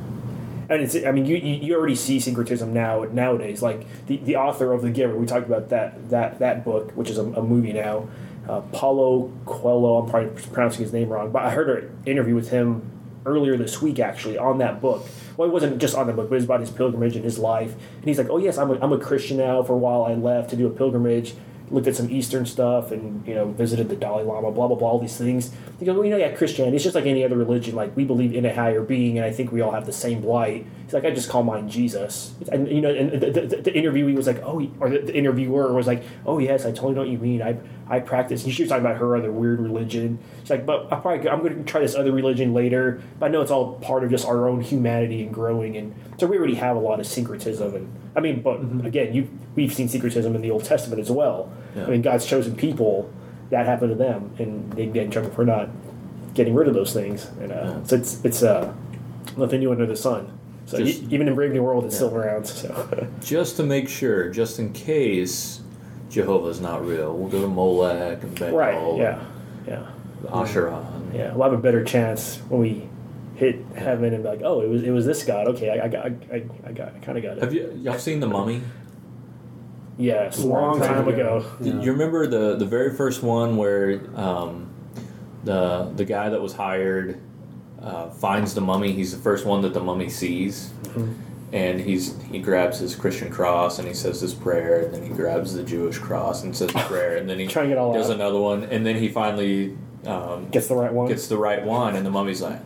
and 0.72 0.82
it's, 0.82 0.95
I 1.05 1.11
mean, 1.11 1.26
you, 1.26 1.36
you 1.36 1.76
already 1.76 1.95
see 1.95 2.19
syncretism 2.19 2.74
now 2.74 3.03
nowadays. 3.11 3.61
Like 3.61 3.86
the, 4.07 4.17
the 4.17 4.38
author 4.38 4.72
of 4.72 4.82
The 4.82 4.89
Giver, 4.89 5.17
we 5.17 5.26
talked 5.26 5.45
about 5.45 5.69
that 5.69 6.09
that 6.09 6.39
that 6.39 6.63
book, 6.63 6.91
which 6.91 7.09
is 7.09 7.17
a, 7.17 7.24
a 7.24 7.43
movie 7.43 7.74
now. 7.74 8.07
Uh, 8.47 8.61
Paulo 8.61 9.32
Coelho, 9.45 10.01
I'm 10.01 10.09
probably 10.09 10.41
pronouncing 10.47 10.82
his 10.82 10.93
name 10.93 11.09
wrong, 11.09 11.32
but 11.32 11.43
I 11.43 11.51
heard 11.51 11.84
an 11.84 12.03
interview 12.05 12.36
with 12.36 12.49
him 12.49 12.89
earlier 13.26 13.55
this 13.57 13.82
week 13.82 13.99
actually 13.99 14.38
on 14.38 14.57
that 14.59 14.82
book. 14.82 15.05
Well, 15.36 15.47
it 15.47 15.51
wasn't 15.51 15.80
just 15.80 15.95
on 15.95 16.07
the 16.07 16.13
book, 16.13 16.30
but 16.30 16.36
it 16.36 16.38
was 16.38 16.45
about 16.45 16.61
his 16.61 16.72
pilgrimage 16.72 17.15
and 17.15 17.26
his 17.26 17.38
life. 17.38 17.74
And 17.97 18.05
he's 18.05 18.17
like, 18.17 18.30
"Oh 18.30 18.38
yes, 18.38 18.57
I'm 18.57 18.72
a, 18.72 18.80
I'm 18.80 18.93
a 18.93 18.99
Christian 18.99 19.38
now. 19.38 19.61
For 19.63 19.74
a 19.74 19.78
while, 19.78 20.03
I 20.03 20.13
left 20.13 20.51
to 20.51 20.55
do 20.55 20.67
a 20.67 20.72
pilgrimage." 20.72 21.34
Looked 21.72 21.88
at 21.88 21.95
some 21.95 22.09
Eastern 22.09 22.45
stuff 22.45 22.91
and 22.91 23.26
you 23.26 23.34
know 23.34 23.45
visited 23.45 23.89
the 23.89 23.95
Dalai 23.95 24.24
Lama, 24.24 24.51
blah 24.51 24.67
blah 24.67 24.76
blah, 24.76 24.89
all 24.89 24.99
these 24.99 25.17
things. 25.17 25.51
You 25.80 25.86
go, 25.86 25.93
well, 25.93 26.03
you 26.03 26.11
know, 26.11 26.17
yeah, 26.17 26.36
Christianity. 26.36 26.76
It's 26.76 26.84
just 26.84 26.95
like 26.95 27.05
any 27.05 27.24
other 27.24 27.38
religion. 27.38 27.76
Like 27.76 27.95
we 27.95 28.03
believe 28.03 28.36
in 28.36 28.45
a 28.45 28.53
higher 28.53 28.82
being, 28.82 29.17
and 29.17 29.26
I 29.26 29.32
think 29.32 29.51
we 29.51 29.61
all 29.61 29.72
have 29.72 29.86
the 29.86 29.93
same 29.93 30.24
light. 30.24 30.65
He's 30.84 30.93
like, 30.93 31.05
I 31.05 31.11
just 31.11 31.30
call 31.30 31.43
mine 31.43 31.69
Jesus. 31.69 32.36
And 32.51 32.67
you 32.67 32.82
know, 32.82 32.93
and 32.93 33.11
the, 33.11 33.32
the, 33.32 33.57
the 33.57 33.72
interviewee 33.72 34.15
was 34.15 34.28
like, 34.28 34.41
oh, 34.43 34.69
or 34.80 34.89
the, 34.89 34.99
the 34.99 35.15
interviewer 35.15 35.74
was 35.74 35.88
like, 35.88 36.03
oh 36.26 36.39
yes, 36.39 36.65
I 36.65 36.72
totally 36.72 36.93
know 36.93 37.01
what 37.01 37.09
you 37.09 37.17
mean. 37.17 37.41
I 37.41 37.57
I 37.91 37.99
practice. 37.99 38.43
And 38.45 38.53
she 38.53 38.63
was 38.63 38.69
talking 38.69 38.85
about 38.85 38.97
her 38.97 39.15
other 39.17 39.31
weird 39.31 39.59
religion. 39.59 40.17
She's 40.41 40.49
like, 40.49 40.65
but 40.65 40.85
I 40.91 40.95
probably 40.99 41.27
I'm 41.29 41.41
going 41.41 41.57
to 41.57 41.63
try 41.69 41.81
this 41.81 41.93
other 41.93 42.11
religion 42.11 42.53
later. 42.53 43.01
But 43.19 43.25
I 43.25 43.29
know 43.29 43.41
it's 43.41 43.51
all 43.51 43.73
part 43.75 44.03
of 44.05 44.09
just 44.09 44.25
our 44.25 44.47
own 44.47 44.61
humanity 44.61 45.21
and 45.23 45.33
growing. 45.33 45.75
And 45.77 45.93
so 46.17 46.25
we 46.25 46.37
already 46.37 46.55
have 46.55 46.75
a 46.77 46.79
lot 46.79 46.99
of 47.01 47.05
syncretism. 47.05 47.75
And 47.75 47.89
I 48.15 48.21
mean, 48.21 48.41
but 48.41 48.59
again, 48.85 49.13
you 49.13 49.27
we've 49.55 49.73
seen 49.73 49.89
syncretism 49.89 50.33
in 50.35 50.41
the 50.41 50.51
Old 50.51 50.63
Testament 50.63 51.01
as 51.01 51.11
well. 51.11 51.51
Yeah. 51.75 51.85
I 51.85 51.89
mean, 51.89 52.01
God's 52.01 52.25
chosen 52.25 52.55
people, 52.55 53.11
that 53.49 53.65
happened 53.65 53.91
to 53.91 53.95
them, 53.95 54.33
and 54.39 54.71
they 54.73 54.85
get 54.85 55.03
in 55.05 55.11
trouble 55.11 55.29
for 55.31 55.43
not 55.45 55.69
getting 56.33 56.53
rid 56.55 56.69
of 56.69 56.73
those 56.73 56.93
things. 56.93 57.25
And 57.41 57.51
uh, 57.51 57.55
Yeah. 57.55 57.83
so 57.83 57.95
it's 57.97 58.23
it's 58.23 58.41
uh, 58.43 58.73
nothing 59.37 59.59
new 59.59 59.71
under 59.71 59.85
the 59.85 59.95
sun. 59.97 60.31
So 60.65 60.77
Just- 60.77 61.03
e- 61.03 61.07
even 61.11 61.27
in 61.27 61.35
Brave 61.35 61.51
New 61.51 61.63
World, 61.63 61.83
it's 61.85 61.95
still 61.95 62.15
around. 62.15 62.45
So 62.47 63.07
Just 63.21 63.57
to 63.57 63.63
make 63.63 63.89
sure, 63.89 64.29
just 64.29 64.59
in 64.59 64.71
case 64.71 65.61
Jehovah's 66.12 66.59
not 66.62 66.86
real, 66.86 67.16
we'll 67.16 67.30
go 67.30 67.41
to 67.41 67.47
Molech 67.47 68.22
and 68.24 68.38
Baal, 68.39 68.51
right, 68.51 68.97
yeah, 68.97 69.24
yeah, 69.68 69.88
Asherah. 70.32 70.86
yeah. 71.14 71.34
We'll 71.34 71.49
have 71.49 71.57
a 71.57 71.62
better 71.62 71.84
chance 71.84 72.38
when 72.49 72.62
we 72.62 72.89
hit 73.36 73.64
heaven 73.76 74.14
and 74.14 74.24
be 74.24 74.30
like, 74.30 74.41
oh, 74.43 74.62
it 74.62 74.70
was 74.70 74.84
it 74.84 74.91
was 74.91 75.05
this 75.05 75.24
God. 75.24 75.47
Okay, 75.47 75.70
I, 75.70 75.86
I 75.86 75.88
got 75.88 76.05
I, 76.05 76.43
I 76.66 76.72
got 76.74 76.93
I 76.95 76.99
kind 76.99 77.18
of 77.18 77.24
got 77.24 77.38
it. 77.38 77.43
Have 77.43 77.53
you 77.53 77.72
y'all 77.82 77.97
seen 77.97 78.20
the 78.20 78.28
Mummy? 78.28 78.62
yes, 79.97 80.39
a 80.39 80.47
long 80.47 80.80
time 80.80 81.07
ago. 81.07 81.45
Yeah. 81.62 81.80
You 81.80 81.91
remember 81.91 82.28
the 82.28 82.55
the 82.55 82.66
very 82.66 82.93
first 82.95 83.24
one 83.24 83.55
where 83.57 84.01
um, 84.16 84.70
the 85.43 85.91
the 85.95 86.05
guy 86.05 86.30
that 86.30 86.41
was 86.41 86.53
hired 86.53 87.20
uh, 87.82 88.09
finds 88.09 88.53
the 88.53 88.62
mummy. 88.62 88.91
He's 88.91 89.12
the 89.16 89.22
first 89.22 89.45
one 89.45 89.62
that 89.62 89.74
the 89.74 89.80
mummy 89.80 90.09
sees, 90.09 90.70
Mm-hmm. 90.84 91.14
And 91.54 91.80
he's 91.82 92.16
he 92.24 92.39
grabs 92.39 92.80
his 92.80 92.95
Christian 92.95 93.30
cross 93.30 93.78
and 93.80 93.88
he 93.88 93.93
says 93.93 94.22
his 94.22 94.34
prayer, 94.34 94.82
and 94.86 94.93
then 94.93 95.04
he 95.04 95.10
grabs 95.10 95.54
the 95.54 95.64
Jewish 95.64 95.97
cross 95.97 96.43
and 96.43 96.56
says 96.56 96.72
the 96.72 96.80
prayer, 96.80 97.18
and 97.18 97.30
then 97.30 97.39
he 97.39 97.47
Trying 97.47 97.66
to 97.66 97.70
get 97.76 97.78
all 97.78 97.93
does 97.93 98.10
out. 98.10 98.16
another 98.16 98.39
one, 98.39 98.64
and 98.66 98.86
then 98.86 98.95
he 98.97 99.10
finally 99.10 99.78
um, 100.06 100.47
Gets 100.49 100.68
the 100.68 100.76
right 100.76 100.91
one. 100.93 101.08
gets 101.08 101.28
the 101.28 101.38
right 101.38 101.64
one, 101.64 101.95
and 101.95 102.06
the 102.06 102.10
mummy's 102.10 102.41
like, 102.41 102.60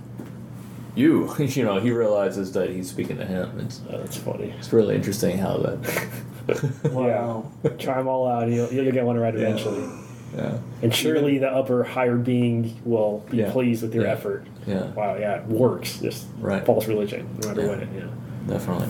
"You," 0.96 1.34
you 1.40 1.64
know, 1.66 1.80
he 1.80 1.92
realizes 1.92 2.52
that 2.54 2.70
he's 2.70 2.90
speaking 2.90 3.18
to 3.18 3.26
him. 3.26 3.60
It's 3.60 3.82
Oh, 3.90 3.98
that's 3.98 4.18
funny. 4.18 4.54
it's 4.58 4.72
really 4.72 4.96
interesting 4.96 5.38
how 5.38 5.58
that. 5.58 6.08
Yeah. 6.48 7.42
Try 7.80 7.96
them 7.98 8.08
all 8.08 8.28
out. 8.28 8.48
You'll, 8.50 8.72
you'll 8.72 8.92
get 8.92 9.04
one 9.04 9.18
right 9.18 9.34
Yeah. 9.34 9.48
eventually. 9.48 9.90
yeah, 10.38 10.58
And 10.84 10.94
surely 10.94 11.40
the 11.40 11.50
upper 11.50 11.84
higher 11.84 12.18
being 12.18 12.80
will 12.86 13.26
be 13.32 13.38
Yeah. 13.38 13.52
pleased 13.52 13.82
with 13.82 13.96
your 13.96 14.06
Yeah. 14.06 14.12
effort. 14.12 14.46
yeah, 14.68 14.92
Wow, 14.94 15.16
yeah, 15.20 15.38
it 15.40 15.48
works. 15.48 15.98
Just 16.00 16.28
Right. 16.40 16.64
false 16.64 16.88
religion, 16.88 17.28
no 17.42 17.48
matter 17.48 17.62
Yeah. 17.62 17.68
what 17.68 17.80
it. 17.80 17.88
Yeah. 17.96 18.02
Definitely. 18.48 18.88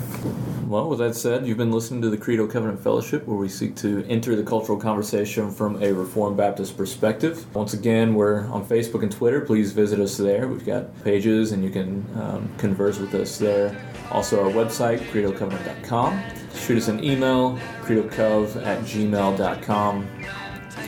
Well, 0.68 0.89
with 0.89 0.97
that 0.97 1.16
said, 1.16 1.45
you've 1.45 1.60
been 1.60 1.72
listening 1.72 2.01
to 2.01 2.10
the 2.10 2.18
Credo 2.18 2.47
Covenant 2.47 2.82
Fellowship, 2.82 3.28
where 3.28 3.38
we 3.38 3.47
seek 3.47 3.76
to 3.78 4.03
enter 4.10 4.36
the 4.36 4.43
cultural 4.43 4.80
conversation 4.80 5.51
from 5.51 5.82
a 5.84 5.93
Reformed 5.93 6.38
Baptist 6.38 6.76
perspective. 6.76 7.45
Once 7.56 7.74
again, 7.74 8.16
we're 8.16 8.47
on 8.47 8.66
Facebook 8.66 9.03
and 9.03 9.12
Twitter. 9.12 9.41
Please 9.41 9.74
visit 9.74 9.99
us 9.99 10.18
there. 10.18 10.47
We've 10.47 10.66
got 10.66 11.03
pages, 11.03 11.51
and 11.51 11.64
you 11.64 11.70
can 11.70 12.03
um, 12.20 12.51
converse 12.58 12.97
with 12.97 13.14
us 13.14 13.38
there. 13.38 13.80
Also, 14.10 14.43
our 14.43 14.51
website, 14.51 14.99
credocovenant.com. 15.12 16.20
Shoot 16.56 16.78
us 16.78 16.88
an 16.88 17.03
email, 17.03 17.60
credocov 17.82 18.56
at 18.66 18.80
gmail.com. 18.82 20.08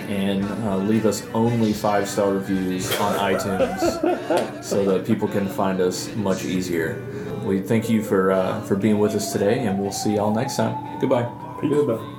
And 0.08 0.44
uh, 0.64 0.78
leave 0.78 1.06
us 1.06 1.26
only 1.34 1.74
five 1.74 2.08
star 2.08 2.34
reviews 2.34 2.90
on 2.98 3.14
iTunes 3.20 4.64
so 4.64 4.86
that 4.86 5.06
people 5.06 5.28
can 5.28 5.48
find 5.48 5.82
us 5.82 6.14
much 6.16 6.46
easier. 6.46 7.04
We 7.48 7.62
thank 7.62 7.90
you 7.90 8.04
for 8.04 8.32
uh, 8.32 8.62
for 8.62 8.76
being 8.76 9.00
with 9.00 9.16
us 9.16 9.32
today, 9.32 9.66
and 9.66 9.80
we'll 9.80 9.92
see 9.92 10.16
y'all 10.16 10.34
next 10.34 10.58
time. 10.58 11.00
Goodbye. 11.00 11.32
Goodbye. 11.62 12.17